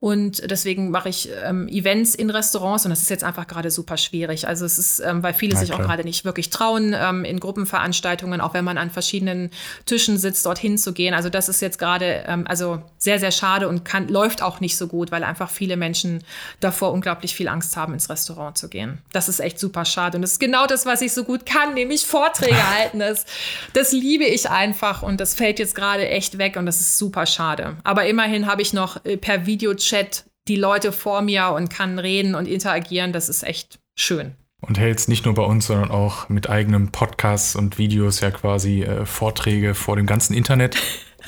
Und 0.02 0.50
deswegen 0.50 0.90
mache 0.90 1.08
ich 1.08 1.28
ähm, 1.44 1.68
Events 1.68 2.16
in 2.16 2.28
Restaurants 2.28 2.84
und 2.84 2.90
das 2.90 3.02
ist 3.02 3.10
jetzt 3.10 3.22
einfach 3.22 3.46
gerade 3.46 3.70
super 3.70 3.96
schwierig. 3.96 4.48
Also 4.48 4.64
es 4.64 4.76
ist, 4.76 4.98
ähm, 4.98 5.22
weil 5.22 5.32
viele 5.32 5.52
ja, 5.52 5.60
sich 5.60 5.68
klar. 5.68 5.78
auch 5.78 5.84
gerade 5.84 6.02
nicht 6.02 6.24
wirklich 6.24 6.50
trauen, 6.50 6.92
ähm, 6.92 7.24
in 7.24 7.38
Gruppenveranstaltungen, 7.38 8.40
auch 8.40 8.52
wenn 8.52 8.64
man 8.64 8.78
an 8.78 8.90
verschiedenen 8.90 9.50
Tischen 9.86 10.18
sitzt, 10.18 10.44
dorthin 10.44 10.76
zu 10.76 10.92
gehen. 10.92 11.14
Also 11.14 11.28
das 11.28 11.48
ist 11.48 11.62
jetzt 11.62 11.78
gerade 11.78 12.24
ähm, 12.26 12.48
also 12.48 12.82
sehr, 12.98 13.20
sehr 13.20 13.30
schade 13.30 13.68
und 13.68 13.84
kann, 13.84 14.08
läuft 14.08 14.42
auch 14.42 14.58
nicht 14.58 14.76
so 14.76 14.88
gut, 14.88 15.12
weil 15.12 15.22
einfach 15.22 15.48
viele 15.48 15.76
Menschen 15.76 16.24
davor 16.58 16.90
unglaublich 16.90 17.36
viel 17.36 17.46
Angst 17.46 17.76
haben, 17.76 17.92
ins 17.92 18.10
Restaurant 18.10 18.58
zu 18.58 18.68
gehen. 18.68 18.98
Das 19.12 19.28
ist 19.28 19.38
echt 19.38 19.60
super 19.60 19.84
schade. 19.84 20.16
Und 20.16 20.22
das 20.22 20.32
ist 20.32 20.40
genau 20.40 20.66
das, 20.66 20.84
was 20.84 21.00
ich 21.00 21.12
so 21.12 21.22
gut 21.22 21.46
kann, 21.46 21.74
nämlich 21.74 22.06
Vorträge 22.06 22.70
halten. 22.74 22.98
Das, 22.98 23.24
das 23.72 23.92
liebe 23.92 24.24
ich 24.24 24.50
einfach 24.50 25.04
und 25.04 25.20
das 25.20 25.36
fällt 25.36 25.60
jetzt 25.60 25.76
gerade 25.76 26.08
echt 26.08 26.38
weg 26.38 26.56
und 26.56 26.66
das 26.66 26.80
ist 26.80 26.98
super 26.98 27.24
schade. 27.24 27.76
Aber 27.84 28.04
immerhin 28.06 28.41
habe 28.46 28.62
ich 28.62 28.72
noch 28.72 29.04
äh, 29.04 29.16
per 29.16 29.46
Videochat 29.46 29.78
Chat 29.78 30.24
die 30.48 30.56
Leute 30.56 30.92
vor 30.92 31.22
mir 31.22 31.48
und 31.50 31.70
kann 31.70 31.98
reden 31.98 32.34
und 32.34 32.46
interagieren. 32.46 33.12
Das 33.12 33.28
ist 33.28 33.44
echt 33.44 33.78
schön. 33.96 34.32
Und 34.60 34.78
hältst 34.78 35.08
nicht 35.08 35.24
nur 35.24 35.34
bei 35.34 35.42
uns, 35.42 35.66
sondern 35.66 35.90
auch 35.90 36.28
mit 36.28 36.48
eigenen 36.48 36.92
Podcasts 36.92 37.56
und 37.56 37.78
Videos 37.78 38.20
ja 38.20 38.30
quasi 38.30 38.82
äh, 38.82 39.06
Vorträge 39.06 39.74
vor 39.74 39.96
dem 39.96 40.06
ganzen 40.06 40.34
Internet. 40.34 40.76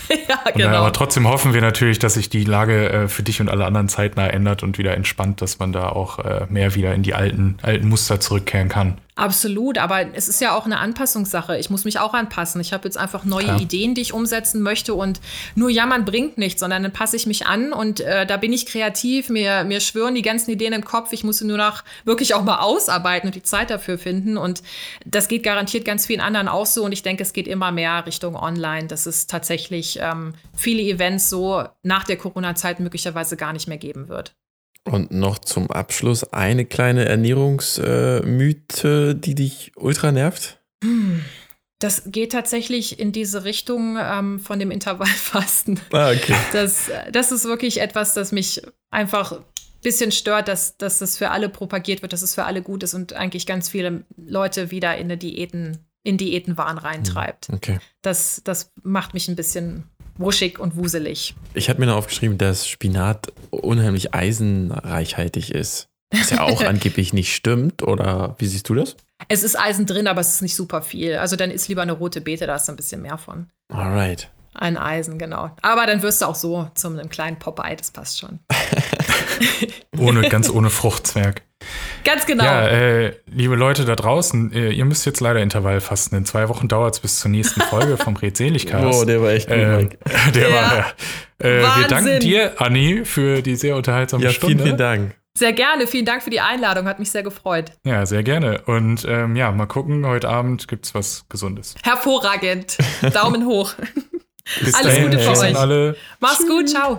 ja, 0.28 0.50
genau. 0.52 0.76
aber 0.78 0.92
trotzdem 0.92 1.28
hoffen 1.28 1.52
wir 1.52 1.60
natürlich, 1.60 1.98
dass 1.98 2.14
sich 2.14 2.28
die 2.28 2.44
Lage 2.44 2.90
äh, 2.90 3.08
für 3.08 3.22
dich 3.24 3.40
und 3.40 3.48
alle 3.48 3.64
anderen 3.64 3.88
zeitnah 3.88 4.28
ändert 4.28 4.62
und 4.62 4.78
wieder 4.78 4.94
entspannt, 4.94 5.42
dass 5.42 5.58
man 5.58 5.72
da 5.72 5.88
auch 5.88 6.20
äh, 6.20 6.46
mehr 6.48 6.74
wieder 6.74 6.94
in 6.94 7.02
die 7.02 7.14
alten, 7.14 7.58
alten 7.62 7.88
Muster 7.88 8.20
zurückkehren 8.20 8.68
kann. 8.68 8.98
Absolut, 9.16 9.78
aber 9.78 10.12
es 10.14 10.26
ist 10.26 10.40
ja 10.40 10.56
auch 10.56 10.64
eine 10.64 10.80
Anpassungssache. 10.80 11.56
Ich 11.56 11.70
muss 11.70 11.84
mich 11.84 12.00
auch 12.00 12.14
anpassen. 12.14 12.60
Ich 12.60 12.72
habe 12.72 12.84
jetzt 12.88 12.96
einfach 12.98 13.24
neue 13.24 13.46
ja. 13.46 13.58
Ideen, 13.58 13.94
die 13.94 14.00
ich 14.00 14.12
umsetzen 14.12 14.60
möchte 14.60 14.94
und 14.94 15.20
nur 15.54 15.70
jammern 15.70 16.04
bringt 16.04 16.36
nichts, 16.36 16.58
sondern 16.58 16.82
dann 16.82 16.92
passe 16.92 17.14
ich 17.14 17.24
mich 17.24 17.46
an 17.46 17.72
und 17.72 18.00
äh, 18.00 18.26
da 18.26 18.36
bin 18.36 18.52
ich 18.52 18.66
kreativ. 18.66 19.28
Mir, 19.28 19.62
mir 19.62 19.78
schwören 19.78 20.16
die 20.16 20.22
ganzen 20.22 20.50
Ideen 20.50 20.72
im 20.72 20.84
Kopf. 20.84 21.12
Ich 21.12 21.22
muss 21.22 21.38
sie 21.38 21.46
nur 21.46 21.58
noch 21.58 21.84
wirklich 22.04 22.34
auch 22.34 22.42
mal 22.42 22.58
ausarbeiten 22.58 23.28
und 23.28 23.36
die 23.36 23.44
Zeit 23.44 23.70
dafür 23.70 23.98
finden. 23.98 24.36
Und 24.36 24.64
das 25.06 25.28
geht 25.28 25.44
garantiert 25.44 25.84
ganz 25.84 26.06
vielen 26.06 26.20
anderen 26.20 26.48
auch 26.48 26.66
so. 26.66 26.84
Und 26.84 26.90
ich 26.90 27.04
denke, 27.04 27.22
es 27.22 27.32
geht 27.32 27.46
immer 27.46 27.70
mehr 27.70 28.06
Richtung 28.06 28.34
Online, 28.34 28.88
dass 28.88 29.06
es 29.06 29.28
tatsächlich 29.28 29.96
ähm, 30.02 30.34
viele 30.56 30.82
Events 30.82 31.30
so 31.30 31.62
nach 31.84 32.02
der 32.02 32.16
Corona-Zeit 32.16 32.80
möglicherweise 32.80 33.36
gar 33.36 33.52
nicht 33.52 33.68
mehr 33.68 33.78
geben 33.78 34.08
wird. 34.08 34.34
Und 34.84 35.10
noch 35.10 35.38
zum 35.38 35.70
Abschluss 35.70 36.24
eine 36.24 36.66
kleine 36.66 37.06
Ernährungsmythe, 37.06 39.10
äh, 39.10 39.14
die 39.14 39.34
dich 39.34 39.72
ultra 39.76 40.12
nervt? 40.12 40.60
Das 41.78 42.02
geht 42.06 42.32
tatsächlich 42.32 42.98
in 42.98 43.12
diese 43.12 43.44
Richtung 43.44 43.98
ähm, 44.00 44.40
von 44.40 44.58
dem 44.58 44.70
Intervallfasten. 44.70 45.80
Ah, 45.92 46.12
okay. 46.12 46.36
Das, 46.52 46.90
das 47.10 47.32
ist 47.32 47.44
wirklich 47.44 47.80
etwas, 47.80 48.14
das 48.14 48.32
mich 48.32 48.62
einfach 48.90 49.32
ein 49.32 49.44
bisschen 49.82 50.12
stört, 50.12 50.48
dass, 50.48 50.76
dass 50.76 50.98
das 50.98 51.16
für 51.16 51.30
alle 51.30 51.48
propagiert 51.48 52.02
wird, 52.02 52.12
dass 52.12 52.22
es 52.22 52.34
für 52.34 52.44
alle 52.44 52.62
gut 52.62 52.82
ist 52.82 52.94
und 52.94 53.14
eigentlich 53.14 53.46
ganz 53.46 53.68
viele 53.68 54.04
Leute 54.16 54.70
wieder 54.70 54.96
in 54.96 55.18
Diäten, 55.18 55.78
in 56.02 56.18
Diätenwahn 56.18 56.78
reintreibt. 56.78 57.48
Hm, 57.48 57.54
okay. 57.54 57.78
Das, 58.02 58.42
das 58.44 58.72
macht 58.82 59.14
mich 59.14 59.28
ein 59.28 59.36
bisschen 59.36 59.84
wuschig 60.16 60.58
und 60.58 60.76
wuselig. 60.76 61.34
Ich 61.54 61.68
hatte 61.68 61.80
mir 61.80 61.86
noch 61.86 61.96
aufgeschrieben, 61.96 62.38
dass 62.38 62.66
Spinat 62.66 63.32
unheimlich 63.50 64.14
eisenreichhaltig 64.14 65.50
ist. 65.50 65.88
Was 66.12 66.30
ja 66.30 66.42
auch 66.42 66.60
angeblich 66.64 67.12
nicht 67.12 67.34
stimmt, 67.34 67.82
oder 67.82 68.36
wie 68.38 68.46
siehst 68.46 68.68
du 68.68 68.74
das? 68.74 68.96
Es 69.28 69.42
ist 69.42 69.58
Eisen 69.58 69.86
drin, 69.86 70.06
aber 70.06 70.20
es 70.20 70.34
ist 70.34 70.42
nicht 70.42 70.54
super 70.54 70.82
viel. 70.82 71.16
Also 71.16 71.36
dann 71.36 71.50
ist 71.50 71.68
lieber 71.68 71.82
eine 71.82 71.92
rote 71.92 72.20
Beete, 72.20 72.46
da 72.46 72.56
ist 72.56 72.68
ein 72.68 72.76
bisschen 72.76 73.02
mehr 73.02 73.18
von. 73.18 73.48
Alright. 73.72 74.30
Ein 74.54 74.76
Eisen, 74.76 75.18
genau. 75.18 75.50
Aber 75.62 75.86
dann 75.86 76.02
wirst 76.02 76.22
du 76.22 76.26
auch 76.26 76.36
so 76.36 76.68
zu 76.74 76.88
einem 76.88 77.08
kleinen 77.08 77.38
Popeye, 77.38 77.74
das 77.76 77.90
passt 77.90 78.20
schon. 78.20 78.38
ohne, 79.98 80.28
ganz 80.28 80.50
ohne 80.50 80.70
Fruchtzwerg. 80.70 81.42
Ganz 82.04 82.26
genau. 82.26 82.44
Ja, 82.44 82.66
äh, 82.68 83.16
liebe 83.26 83.54
Leute 83.54 83.84
da 83.84 83.96
draußen, 83.96 84.52
äh, 84.52 84.70
ihr 84.70 84.84
müsst 84.84 85.06
jetzt 85.06 85.20
leider 85.20 85.40
Intervall 85.40 85.80
fasten. 85.80 86.16
In 86.16 86.24
zwei 86.26 86.48
Wochen 86.48 86.68
dauert 86.68 86.94
es 86.94 87.00
bis 87.00 87.20
zur 87.20 87.30
nächsten 87.30 87.62
Folge 87.62 87.96
vom 87.96 88.16
Redseligcast. 88.16 89.00
Oh, 89.00 89.04
der 89.04 89.22
war 89.22 89.30
echt 89.30 89.48
gut, 89.48 89.56
äh, 89.56 89.88
Der 90.34 90.50
ja. 90.50 90.54
war, 90.54 90.86
äh, 91.38 91.62
wir 91.80 91.88
danken 91.88 92.20
dir, 92.20 92.60
Anni, 92.60 93.04
für 93.04 93.40
die 93.40 93.56
sehr 93.56 93.76
unterhaltsame 93.76 94.24
ja, 94.24 94.30
Stunde. 94.30 94.56
Vielen, 94.56 94.66
vielen 94.66 94.78
Dank. 94.78 95.14
Sehr 95.36 95.52
gerne, 95.52 95.88
vielen 95.88 96.04
Dank 96.04 96.22
für 96.22 96.30
die 96.30 96.40
Einladung, 96.40 96.86
hat 96.86 97.00
mich 97.00 97.10
sehr 97.10 97.24
gefreut. 97.24 97.72
Ja, 97.84 98.06
sehr 98.06 98.22
gerne. 98.22 98.60
Und 98.66 99.04
ähm, 99.08 99.34
ja, 99.34 99.50
mal 99.50 99.66
gucken, 99.66 100.06
heute 100.06 100.28
Abend 100.28 100.68
gibt 100.68 100.86
es 100.86 100.94
was 100.94 101.26
Gesundes. 101.28 101.74
Hervorragend. 101.82 102.78
Daumen 103.12 103.44
hoch. 103.46 103.74
Bis 104.60 104.74
Alles 104.74 104.94
dahin, 104.94 105.10
Gute 105.10 105.18
für 105.18 105.30
euch. 105.30 105.56
Alle. 105.56 105.96
Mach's 106.20 106.46
gut, 106.46 106.68
ciao. 106.68 106.98